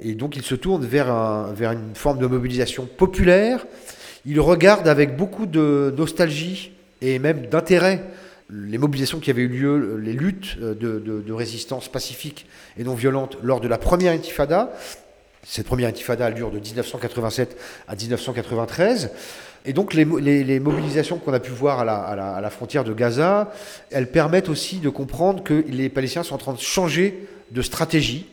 Et 0.00 0.14
donc 0.14 0.36
il 0.36 0.42
se 0.42 0.54
tourne 0.54 0.84
vers, 0.84 1.10
un, 1.10 1.52
vers 1.52 1.72
une 1.72 1.94
forme 1.94 2.18
de 2.18 2.26
mobilisation 2.26 2.86
populaire. 2.86 3.66
Il 4.24 4.40
regarde 4.40 4.88
avec 4.88 5.16
beaucoup 5.16 5.46
de 5.46 5.94
nostalgie 5.96 6.72
et 7.02 7.18
même 7.18 7.46
d'intérêt 7.46 8.02
les 8.48 8.78
mobilisations 8.78 9.18
qui 9.18 9.30
avaient 9.30 9.42
eu 9.42 9.48
lieu, 9.48 9.96
les 9.96 10.12
luttes 10.12 10.58
de, 10.58 10.74
de, 10.74 11.20
de, 11.20 11.32
résistance 11.32 11.88
pacifique 11.88 12.46
et 12.78 12.84
non 12.84 12.94
violente 12.94 13.36
lors 13.42 13.60
de 13.60 13.66
la 13.66 13.76
première 13.76 14.12
intifada. 14.12 14.72
Cette 15.48 15.66
première 15.66 15.88
intifada 15.88 16.30
dure 16.32 16.50
de 16.50 16.58
1987 16.58 17.56
à 17.86 17.94
1993. 17.94 19.10
Et 19.64 19.72
donc 19.72 19.94
les, 19.94 20.04
mobilisations 20.04 21.18
qu'on 21.18 21.32
a 21.32 21.40
pu 21.40 21.50
voir 21.50 21.80
à, 21.80 21.84
la, 21.84 21.96
à 21.96 22.40
la, 22.40 22.50
frontière 22.50 22.84
de 22.84 22.92
Gaza, 22.92 23.52
elles 23.90 24.10
permettent 24.10 24.48
aussi 24.48 24.78
de 24.78 24.88
comprendre 24.88 25.42
que 25.42 25.64
les 25.68 25.88
Palestiniens 25.88 26.22
sont 26.22 26.34
en 26.34 26.38
train 26.38 26.52
de 26.52 26.58
changer 26.58 27.26
de 27.50 27.62
stratégie. 27.62 28.26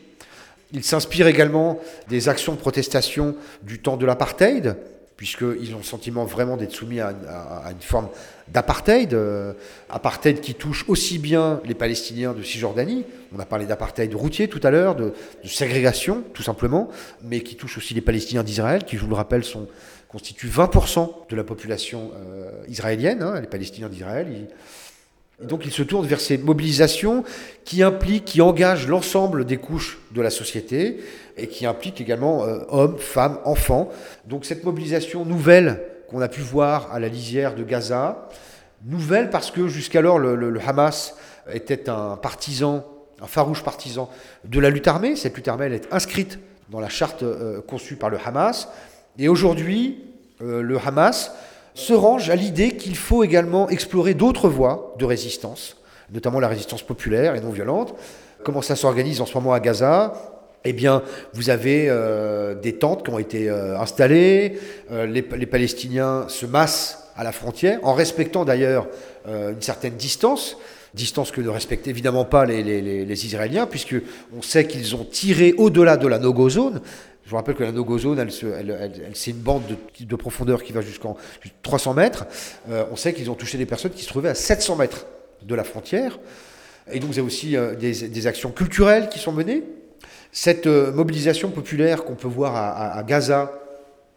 Ils 0.72 0.84
s'inspirent 0.84 1.26
également 1.26 1.80
des 2.08 2.28
actions 2.28 2.52
de 2.52 2.58
protestation 2.58 3.36
du 3.62 3.80
temps 3.80 3.96
de 3.96 4.06
l'apartheid, 4.06 4.76
puisqu'ils 5.16 5.74
ont 5.74 5.78
le 5.78 5.84
sentiment 5.84 6.24
vraiment 6.24 6.56
d'être 6.56 6.72
soumis 6.72 7.00
à, 7.00 7.14
une 7.70 7.80
forme 7.80 8.08
d'apartheid, 8.48 9.14
euh, 9.14 9.52
qui 10.42 10.54
touche 10.54 10.84
aussi 10.88 11.18
bien 11.18 11.60
les 11.64 11.74
Palestiniens 11.74 12.32
de 12.32 12.42
Cisjordanie, 12.42 13.04
on 13.34 13.38
a 13.38 13.46
parlé 13.46 13.66
d'apartheid 13.66 14.12
routier 14.14 14.48
tout 14.48 14.60
à 14.62 14.70
l'heure, 14.70 14.94
de, 14.96 15.12
ségrégation 15.44 16.24
tout 16.32 16.42
simplement, 16.42 16.88
mais 17.22 17.40
qui 17.40 17.56
touche 17.56 17.78
aussi 17.78 17.94
les 17.94 18.00
Palestiniens 18.00 18.42
d'Israël, 18.42 18.84
qui, 18.84 18.96
je 18.96 19.02
vous 19.02 19.08
le 19.08 19.14
rappelle, 19.14 19.42
constituent 20.08 20.48
20% 20.48 21.28
de 21.28 21.36
la 21.36 21.44
population 21.44 22.10
euh, 22.14 22.50
israélienne, 22.68 23.22
hein, 23.22 23.40
les 23.40 23.46
Palestiniens 23.46 23.88
d'Israël. 23.88 24.28
Et 24.30 24.48
donc 25.44 25.64
ils 25.64 25.72
se 25.72 25.82
tournent 25.82 26.06
vers 26.06 26.20
ces 26.20 26.38
mobilisations 26.38 27.24
qui 27.64 27.82
impliquent, 27.82 28.24
qui 28.24 28.40
engagent 28.40 28.86
l'ensemble 28.86 29.44
des 29.44 29.56
couches 29.56 29.98
de 30.12 30.20
la 30.20 30.30
société 30.30 30.98
et 31.36 31.48
qui 31.48 31.66
impliquent 31.66 32.00
également 32.00 32.44
euh, 32.44 32.60
hommes, 32.68 32.98
femmes, 32.98 33.38
enfants. 33.44 33.88
Donc 34.26 34.44
cette 34.44 34.64
mobilisation 34.64 35.24
nouvelle 35.24 35.82
qu'on 36.08 36.20
a 36.20 36.28
pu 36.28 36.40
voir 36.40 36.92
à 36.92 37.00
la 37.00 37.08
lisière 37.08 37.54
de 37.54 37.64
Gaza, 37.64 38.28
nouvelle 38.84 39.30
parce 39.30 39.50
que 39.50 39.68
jusqu'alors 39.68 40.18
le 40.18 40.60
Hamas 40.66 41.16
était 41.52 41.88
un 41.88 42.16
partisan, 42.16 42.84
un 43.20 43.26
farouche 43.26 43.62
partisan 43.62 44.10
de 44.44 44.60
la 44.60 44.70
lutte 44.70 44.88
armée. 44.88 45.16
Cette 45.16 45.36
lutte 45.36 45.48
armée 45.48 45.66
elle 45.66 45.74
est 45.74 45.92
inscrite 45.92 46.38
dans 46.70 46.80
la 46.80 46.88
charte 46.88 47.22
euh, 47.22 47.60
conçue 47.60 47.96
par 47.96 48.10
le 48.10 48.18
Hamas. 48.24 48.68
Et 49.18 49.28
aujourd'hui, 49.28 50.02
euh, 50.42 50.62
le 50.62 50.78
Hamas 50.78 51.32
se 51.74 51.92
range 51.92 52.30
à 52.30 52.36
l'idée 52.36 52.76
qu'il 52.76 52.96
faut 52.96 53.24
également 53.24 53.68
explorer 53.68 54.14
d'autres 54.14 54.48
voies 54.48 54.94
de 54.98 55.04
résistance, 55.04 55.76
notamment 56.12 56.40
la 56.40 56.48
résistance 56.48 56.82
populaire 56.82 57.34
et 57.34 57.40
non 57.40 57.50
violente. 57.50 57.94
Comment 58.44 58.62
ça 58.62 58.76
s'organise 58.76 59.20
en 59.20 59.26
ce 59.26 59.34
moment 59.34 59.52
à 59.52 59.60
Gaza? 59.60 60.12
Eh 60.64 60.72
bien, 60.72 61.02
vous 61.34 61.50
avez 61.50 61.86
euh, 61.88 62.54
des 62.54 62.74
tentes 62.74 63.04
qui 63.04 63.10
ont 63.10 63.18
été 63.18 63.50
euh, 63.50 63.78
installées, 63.78 64.58
euh, 64.90 65.06
les, 65.06 65.22
les, 65.36 65.46
Palestiniens 65.46 66.26
se 66.28 66.46
massent 66.46 67.10
à 67.16 67.22
la 67.22 67.32
frontière, 67.32 67.78
en 67.82 67.92
respectant 67.94 68.44
d'ailleurs 68.44 68.88
une 69.26 69.62
certaine 69.62 69.94
distance, 69.94 70.58
distance 70.92 71.30
que 71.30 71.40
ne 71.40 71.48
respectent 71.48 71.86
évidemment 71.86 72.24
pas 72.24 72.44
les, 72.44 73.26
Israéliens, 73.26 73.66
puisque 73.66 73.94
on 74.36 74.42
sait 74.42 74.66
qu'ils 74.66 74.96
ont 74.96 75.04
tiré 75.04 75.54
au-delà 75.56 75.96
de 75.96 76.08
la 76.08 76.18
no-go 76.18 76.50
zone. 76.50 76.80
Je 77.24 77.30
vous 77.30 77.36
rappelle 77.36 77.54
que 77.54 77.62
la 77.62 77.72
no-go 77.72 77.96
zone, 77.96 78.28
c'est 78.28 79.30
une 79.30 79.36
bande 79.36 79.62
de, 79.66 80.04
de, 80.04 80.16
profondeur 80.16 80.62
qui 80.62 80.72
va 80.72 80.80
jusqu'en 80.80 81.16
300 81.62 81.94
mètres. 81.94 82.26
on 82.68 82.96
sait 82.96 83.14
qu'ils 83.14 83.30
ont 83.30 83.34
touché 83.34 83.56
des 83.56 83.64
personnes 83.64 83.92
qui 83.92 84.02
se 84.02 84.08
trouvaient 84.08 84.30
à 84.30 84.34
700 84.34 84.76
mètres 84.76 85.06
de 85.42 85.54
la 85.54 85.64
frontière. 85.64 86.18
Et 86.92 86.98
donc, 86.98 87.10
vous 87.10 87.18
avez 87.18 87.26
aussi 87.26 87.56
des 87.78 88.26
actions 88.26 88.50
culturelles 88.50 89.08
qui 89.08 89.20
sont 89.20 89.32
menées. 89.32 89.62
Cette 90.36 90.66
mobilisation 90.66 91.50
populaire 91.50 92.04
qu'on 92.04 92.16
peut 92.16 92.26
voir 92.26 92.56
à, 92.56 93.00
Gaza, 93.04 93.52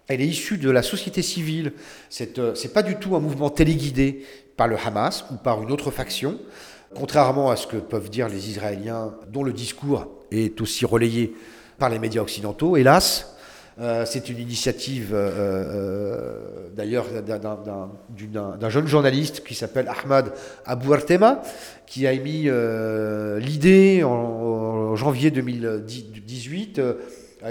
elle 0.07 0.20
est 0.20 0.28
issue 0.28 0.57
de 0.57 0.72
la 0.72 0.82
société 0.82 1.22
civile. 1.22 1.74
C'est 2.09 2.39
euh, 2.39 2.55
pas 2.74 2.82
du 2.82 2.95
tout 2.95 3.15
un 3.15 3.20
mouvement 3.20 3.51
téléguidé 3.51 4.26
par 4.55 4.68
le 4.68 4.78
Hamas 4.84 5.26
ou 5.32 5.36
par 5.36 5.61
une 5.61 5.72
autre 5.72 5.91
faction, 5.91 6.39
contrairement 6.95 7.51
à 7.51 7.55
ce 7.55 7.68
que 7.68 7.78
peuvent 7.78 8.09
dire 8.09 8.30
les 8.30 8.49
Israéliens, 8.49 9.13
dont 9.32 9.43
le 9.43 9.53
discours 9.53 10.07
est 10.32 10.59
aussi 10.59 10.86
relayé 10.86 11.36
par 11.78 11.89
les 11.89 11.99
médias 11.99 12.24
occidentaux, 12.24 12.78
hélas. 12.78 13.36
Euh, 13.80 14.05
c'est 14.05 14.30
une 14.30 14.39
initiative 14.39 15.13
euh, 15.13 15.30
euh, 15.38 16.69
d'ailleurs 16.75 17.05
d'un 17.21 18.69
jeune 18.69 18.88
journaliste 18.88 19.43
qui 19.43 19.53
s'appelle 19.53 19.88
Ahmad 19.88 20.34
Abou 20.65 20.93
Artema, 20.93 21.43
qui 21.86 22.07
a 22.07 22.11
émis 22.11 22.49
l'idée 23.39 24.03
en, 24.03 24.95
janvier 24.95 25.30
2018. 25.30 26.82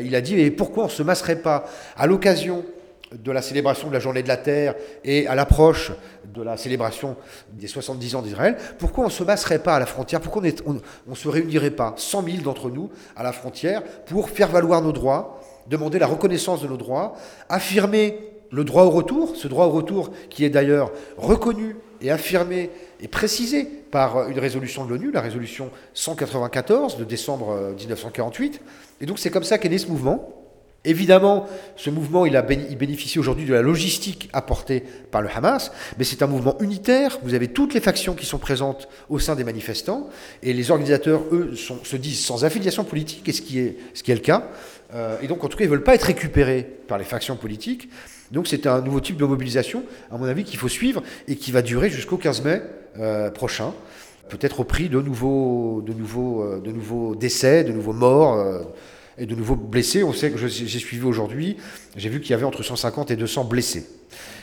il 0.03 0.15
a 0.17 0.21
dit 0.21 0.51
pourquoi 0.51 0.85
on 0.85 0.87
ne 0.89 0.93
se 0.93 1.05
masserait 1.05 1.43
pas 1.43 1.65
à 1.97 2.09
l'occasion 2.09 2.65
de 3.13 3.31
la 3.31 3.41
célébration 3.41 3.87
de 3.87 3.93
la 3.93 4.01
journée 4.01 4.25
de 4.25 4.29
la 4.29 4.37
Terre 4.37 4.75
et 5.05 5.29
à 5.29 5.37
l'approche 5.37 5.93
de 6.35 6.43
la 6.43 6.57
célébration 6.57 7.15
des 7.53 7.69
70 7.69 8.17
ans 8.17 8.23
d'Israël, 8.23 8.57
pourquoi 8.79 9.05
on 9.05 9.09
ne 9.09 9.13
se 9.13 9.23
masserait 9.23 9.61
pas 9.61 9.77
à 9.77 9.79
la 9.79 9.87
frontière? 9.87 10.21
Pourquoi 10.21 10.43
on 10.67 11.11
ne 11.11 11.15
se 11.15 11.29
réunirait 11.29 11.71
pas, 11.71 11.95
100 11.97 12.25
000 12.25 12.37
d'entre 12.39 12.69
nous, 12.69 12.91
à 13.15 13.23
la 13.23 13.33
frontière 13.33 13.85
pour 14.07 14.29
faire 14.29 14.49
valoir 14.49 14.83
nos 14.83 14.91
droits 14.91 15.41
demander 15.69 15.99
la 15.99 16.07
reconnaissance 16.07 16.63
de 16.63 16.69
nos 16.69 16.77
droits, 16.77 17.15
affirmer 17.49 18.19
le 18.51 18.65
droit 18.65 18.85
au 18.85 18.91
retour, 18.91 19.35
ce 19.37 19.49
droit 19.49 19.67
au 19.67 19.71
retour 19.71 20.11
qui 20.31 20.45
est 20.45 20.51
d'ailleurs 20.51 20.93
reconnu 21.17 21.77
et 22.01 22.11
affirmé 22.11 22.71
et 23.01 23.09
précisé 23.09 23.65
par 23.91 24.29
une 24.29 24.39
résolution 24.39 24.85
de 24.85 24.91
l'ONU, 24.91 25.11
la 25.11 25.21
résolution 25.21 25.71
194 25.95 26.97
de 26.97 27.05
décembre 27.05 27.75
1948. 27.79 28.61
Et 29.01 29.07
donc 29.07 29.19
c'est 29.19 29.31
comme 29.31 29.45
ça 29.45 29.59
qu'est 29.59 29.69
né 29.69 29.79
ce 29.79 29.89
mouvement. 29.89 30.36
Évidemment, 30.87 31.47
ce 31.75 31.91
mouvement, 31.91 32.27
il, 32.27 32.37
a 32.37 32.43
bénéficie 32.43 33.19
aujourd'hui 33.19 33.45
de 33.45 33.53
la 33.53 33.61
logistique 33.61 34.31
apportée 34.33 34.85
par 35.11 35.21
le 35.21 35.29
Hamas, 35.29 35.73
mais 35.99 36.05
c'est 36.05 36.23
un 36.23 36.29
mouvement 36.29 36.57
unitaire. 36.61 37.19
Vous 37.25 37.35
avez 37.35 37.49
toutes 37.49 37.75
les 37.75 37.81
factions 37.81 38.15
qui 38.15 38.25
sont 38.25 38.39
présentes 38.39 38.89
au 39.11 39.19
sein 39.19 39.35
des 39.35 39.43
manifestants, 39.43 40.09
et 40.45 40.53
les 40.53 40.71
organisateurs, 40.71 41.23
eux, 41.33 41.55
se 41.57 41.97
disent 41.97 42.25
sans 42.25 42.45
affiliation 42.45 42.85
politique, 42.85 43.29
et 43.29 43.33
ce 43.33 43.43
qui 43.43 43.59
est, 43.59 43.77
le 44.07 44.21
cas. 44.21 44.49
Euh, 44.95 45.17
et 45.21 45.27
donc, 45.27 45.43
en 45.43 45.49
tout 45.49 45.59
cas, 45.59 45.65
ils 45.65 45.67
ne 45.67 45.73
veulent 45.73 45.83
pas 45.83 45.97
être 45.97 46.05
récupérés 46.05 46.63
par 46.87 46.99
les 46.99 47.05
factions 47.05 47.35
politiques. 47.35 47.89
Donc, 48.31 48.47
c'est 48.47 48.69
un 48.69 48.81
nouveau 48.81 49.01
type 49.01 49.17
de 49.17 49.25
mobilisation, 49.25 49.83
à 50.13 50.17
mon 50.17 50.27
avis, 50.27 50.45
qu'il 50.45 50.59
faut 50.59 50.69
suivre 50.69 51.03
et 51.27 51.35
qui 51.35 51.51
va 51.51 51.63
durer 51.63 51.91
jusqu'au 51.91 52.17
15 52.17 52.45
mai 52.45 52.63
euh, 53.01 53.29
prochain. 53.33 53.75
Peut-être 54.29 54.61
au 54.61 54.65
prix 54.65 54.89
de 54.89 55.01
nouveaux, 55.01 55.83
euh, 55.85 57.15
décès, 57.17 57.65
de 57.65 57.73
nouveaux 57.73 57.93
morts 57.93 58.65
et 59.19 59.27
de 59.27 59.35
nouveaux 59.35 59.57
blessés. 59.57 60.05
On 60.05 60.13
sait 60.13 60.31
que 60.31 60.39
j'ai 60.47 60.79
suivi 60.79 61.05
aujourd'hui, 61.05 61.57
j'ai 61.97 62.09
vu 62.09 62.21
qu'il 62.21 62.31
y 62.31 62.35
avait 62.35 62.45
entre 62.45 62.63
150 62.63 63.11
et 63.11 63.17
200 63.17 63.45
blessés. 63.45 63.87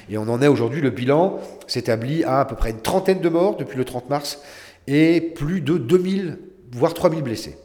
Et 0.09 0.17
on 0.17 0.23
en 0.23 0.41
est 0.41 0.47
aujourd'hui, 0.47 0.81
le 0.81 0.89
bilan 0.89 1.39
s'établit 1.67 2.23
à 2.23 2.41
à 2.41 2.45
peu 2.45 2.55
près 2.55 2.71
une 2.71 2.81
trentaine 2.81 3.21
de 3.21 3.29
morts 3.29 3.57
depuis 3.57 3.77
le 3.77 3.85
30 3.85 4.09
mars 4.09 4.39
et 4.87 5.21
plus 5.21 5.61
de 5.61 5.77
2000, 5.77 6.39
voire 6.73 6.93
3000 6.93 7.21
blessés. 7.21 7.57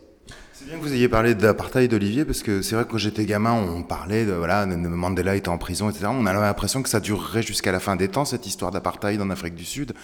C'est 0.52 0.66
bien 0.66 0.76
que 0.76 0.82
vous 0.82 0.92
ayez 0.92 1.08
parlé 1.08 1.34
d'apartheid 1.34 1.90
d'Olivier, 1.90 2.24
parce 2.24 2.42
que 2.42 2.62
c'est 2.62 2.74
vrai 2.74 2.84
que 2.84 2.90
quand 2.90 2.98
j'étais 2.98 3.24
gamin, 3.24 3.52
on 3.52 3.82
parlait 3.82 4.24
de 4.24 4.32
voilà, 4.32 4.66
Mandela 4.66 5.36
était 5.36 5.48
en 5.48 5.58
prison, 5.58 5.88
etc. 5.88 6.06
On 6.10 6.26
a 6.26 6.32
l'impression 6.32 6.82
que 6.82 6.88
ça 6.88 7.00
durerait 7.00 7.42
jusqu'à 7.42 7.72
la 7.72 7.80
fin 7.80 7.96
des 7.96 8.08
temps, 8.08 8.24
cette 8.24 8.46
histoire 8.46 8.70
d'apartheid 8.70 9.20
en 9.20 9.30
Afrique 9.30 9.54
du 9.54 9.64
Sud. 9.64 9.94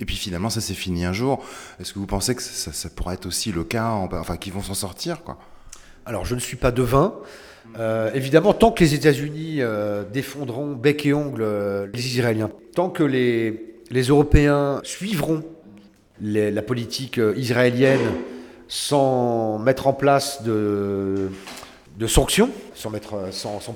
Et 0.00 0.04
puis 0.04 0.16
finalement, 0.16 0.50
ça 0.50 0.60
s'est 0.60 0.74
fini 0.74 1.04
un 1.04 1.12
jour. 1.12 1.44
Est-ce 1.78 1.92
que 1.92 1.98
vous 1.98 2.06
pensez 2.06 2.34
que 2.34 2.42
ça, 2.42 2.88
pourrait 2.88 3.14
être 3.14 3.26
aussi 3.26 3.52
le 3.52 3.64
cas, 3.64 3.88
en, 3.90 4.08
enfin, 4.12 4.36
qu'ils 4.36 4.52
vont 4.52 4.62
s'en 4.62 4.74
sortir, 4.74 5.22
quoi? 5.22 5.38
Alors, 6.06 6.24
je 6.24 6.34
ne 6.34 6.40
suis 6.40 6.56
pas 6.56 6.70
devin. 6.70 7.14
Euh, 7.78 8.10
évidemment, 8.14 8.54
tant 8.54 8.70
que 8.70 8.82
les 8.82 8.94
États-Unis 8.94 9.56
euh, 9.60 10.02
défendront 10.04 10.72
bec 10.72 11.06
et 11.06 11.14
ongle 11.14 11.42
euh, 11.42 11.86
les 11.92 12.06
Israéliens, 12.06 12.50
tant 12.74 12.88
que 12.88 13.02
les, 13.02 13.76
Européens 13.92 14.80
suivront 14.84 15.42
la 16.20 16.62
politique 16.62 17.20
israélienne 17.36 18.00
sans 18.66 19.58
mettre 19.58 19.86
en 19.86 19.92
place 19.92 20.42
de, 20.42 21.28
sanctions, 22.06 22.50
sans, 22.74 22.90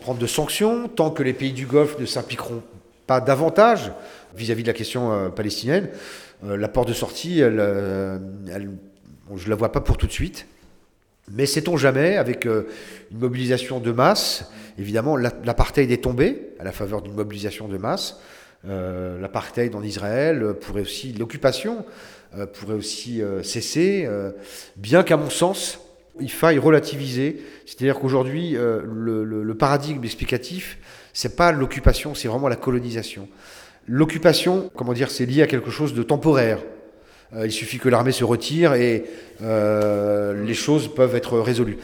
prendre 0.00 0.18
de 0.18 0.26
sanctions, 0.26 0.88
tant 0.88 1.10
que 1.10 1.22
les 1.22 1.32
pays 1.32 1.52
du 1.52 1.66
Golfe 1.66 1.98
ne 1.98 2.04
s'impliqueront 2.04 2.62
pas 3.06 3.20
davantage 3.20 3.92
vis-à-vis 4.34 4.62
-vis 4.62 4.64
de 4.64 4.70
la 4.70 4.74
question 4.74 5.30
palestinienne, 5.30 5.88
la 6.42 6.68
porte 6.68 6.88
de 6.88 6.94
sortie, 6.94 7.38
je 7.38 8.18
ne 8.18 9.48
la 9.48 9.54
vois 9.54 9.72
pas 9.72 9.80
pour 9.80 9.96
tout 9.96 10.08
de 10.08 10.12
suite. 10.12 10.46
Mais 11.30 11.46
sait-on 11.46 11.76
jamais, 11.76 12.16
avec 12.16 12.46
euh, 12.46 12.68
une 13.10 13.18
mobilisation 13.18 13.80
de 13.80 13.92
masse, 13.92 14.50
évidemment, 14.78 15.16
l'apartheid 15.16 15.90
est 15.90 16.02
tombé 16.02 16.50
à 16.58 16.64
la 16.64 16.72
faveur 16.72 17.02
d'une 17.02 17.14
mobilisation 17.14 17.68
de 17.68 17.78
masse. 17.78 18.18
Euh, 18.64 19.20
l'apartheid 19.20 19.74
en 19.74 19.82
Israël 19.82 20.54
pourrait 20.60 20.82
aussi, 20.82 21.12
l'occupation 21.12 21.84
euh, 22.36 22.46
pourrait 22.46 22.74
aussi 22.76 23.20
euh, 23.20 23.42
cesser, 23.42 24.08
bien 24.76 25.02
qu'à 25.02 25.16
mon 25.16 25.30
sens, 25.30 25.80
il 26.20 26.30
faille 26.30 26.58
relativiser. 26.58 27.42
C'est-à-dire 27.66 27.98
qu'aujourd'hui, 27.98 28.52
le, 28.52 29.24
le, 29.24 29.42
le, 29.42 29.54
paradigme 29.54 30.04
explicatif, 30.04 30.78
c'est 31.12 31.36
pas 31.36 31.52
l'occupation, 31.52 32.14
c'est 32.14 32.28
vraiment 32.28 32.48
la 32.48 32.56
colonisation. 32.56 33.28
L'occupation, 33.86 34.70
comment 34.76 34.92
dire, 34.92 35.10
c'est 35.10 35.26
lié 35.26 35.42
à 35.42 35.46
quelque 35.46 35.70
chose 35.70 35.94
de 35.94 36.02
temporaire. 36.02 36.58
Euh, 37.34 37.46
il 37.46 37.52
suffit 37.52 37.78
que 37.78 37.88
l'armée 37.88 38.12
se 38.12 38.24
retire 38.24 38.74
et 38.74 39.04
euh, 39.42 40.44
les 40.44 40.54
choses 40.54 40.92
peuvent 40.92 41.14
être 41.14 41.38
résolues. 41.38 41.78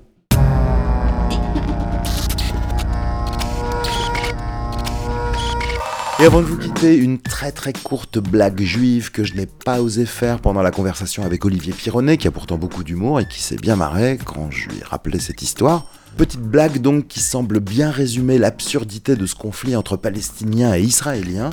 Et 6.19 6.25
avant 6.25 6.41
de 6.41 6.45
vous 6.45 6.57
quitter, 6.57 6.95
une 6.95 7.19
très 7.19 7.51
très 7.51 7.73
courte 7.73 8.19
blague 8.19 8.61
juive 8.61 9.11
que 9.11 9.23
je 9.23 9.33
n'ai 9.33 9.47
pas 9.47 9.81
osé 9.81 10.05
faire 10.05 10.39
pendant 10.39 10.61
la 10.61 10.71
conversation 10.71 11.23
avec 11.23 11.43
Olivier 11.43 11.73
Pironnet, 11.73 12.17
qui 12.17 12.27
a 12.27 12.31
pourtant 12.31 12.57
beaucoup 12.57 12.83
d'humour 12.83 13.19
et 13.19 13.27
qui 13.27 13.41
s'est 13.41 13.57
bien 13.57 13.75
marré 13.75 14.19
quand 14.23 14.51
je 14.51 14.69
lui 14.69 14.79
ai 14.79 14.83
rappelé 14.83 15.19
cette 15.19 15.41
histoire. 15.41 15.85
Petite 16.15 16.41
blague 16.41 16.79
donc 16.79 17.07
qui 17.07 17.19
semble 17.19 17.59
bien 17.59 17.89
résumer 17.89 18.37
l'absurdité 18.37 19.15
de 19.15 19.25
ce 19.25 19.35
conflit 19.35 19.75
entre 19.75 19.97
Palestiniens 19.97 20.75
et 20.75 20.81
Israéliens. 20.81 21.49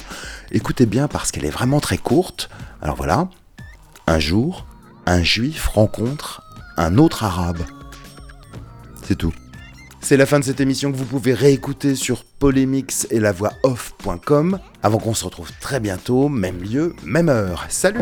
Écoutez 0.52 0.86
bien 0.86 1.08
parce 1.08 1.32
qu'elle 1.32 1.46
est 1.46 1.50
vraiment 1.50 1.80
très 1.80 1.98
courte. 1.98 2.50
Alors 2.82 2.96
voilà. 2.96 3.28
Un 4.06 4.18
jour, 4.18 4.66
un 5.06 5.22
juif 5.22 5.68
rencontre 5.68 6.42
un 6.76 6.98
autre 6.98 7.24
arabe. 7.24 7.62
C'est 9.02 9.16
tout. 9.16 9.34
C'est 10.00 10.16
la 10.16 10.26
fin 10.26 10.38
de 10.38 10.44
cette 10.44 10.60
émission 10.60 10.90
que 10.90 10.96
vous 10.96 11.04
pouvez 11.04 11.34
réécouter 11.34 11.94
sur 11.94 12.24
polémix 12.24 13.06
et 13.10 13.20
la 13.20 13.32
voix 13.32 13.52
off.com 13.62 14.58
avant 14.82 14.98
qu'on 14.98 15.14
se 15.14 15.24
retrouve 15.24 15.50
très 15.60 15.78
bientôt, 15.78 16.28
même 16.28 16.62
lieu, 16.62 16.94
même 17.04 17.28
heure. 17.28 17.66
Salut 17.68 18.00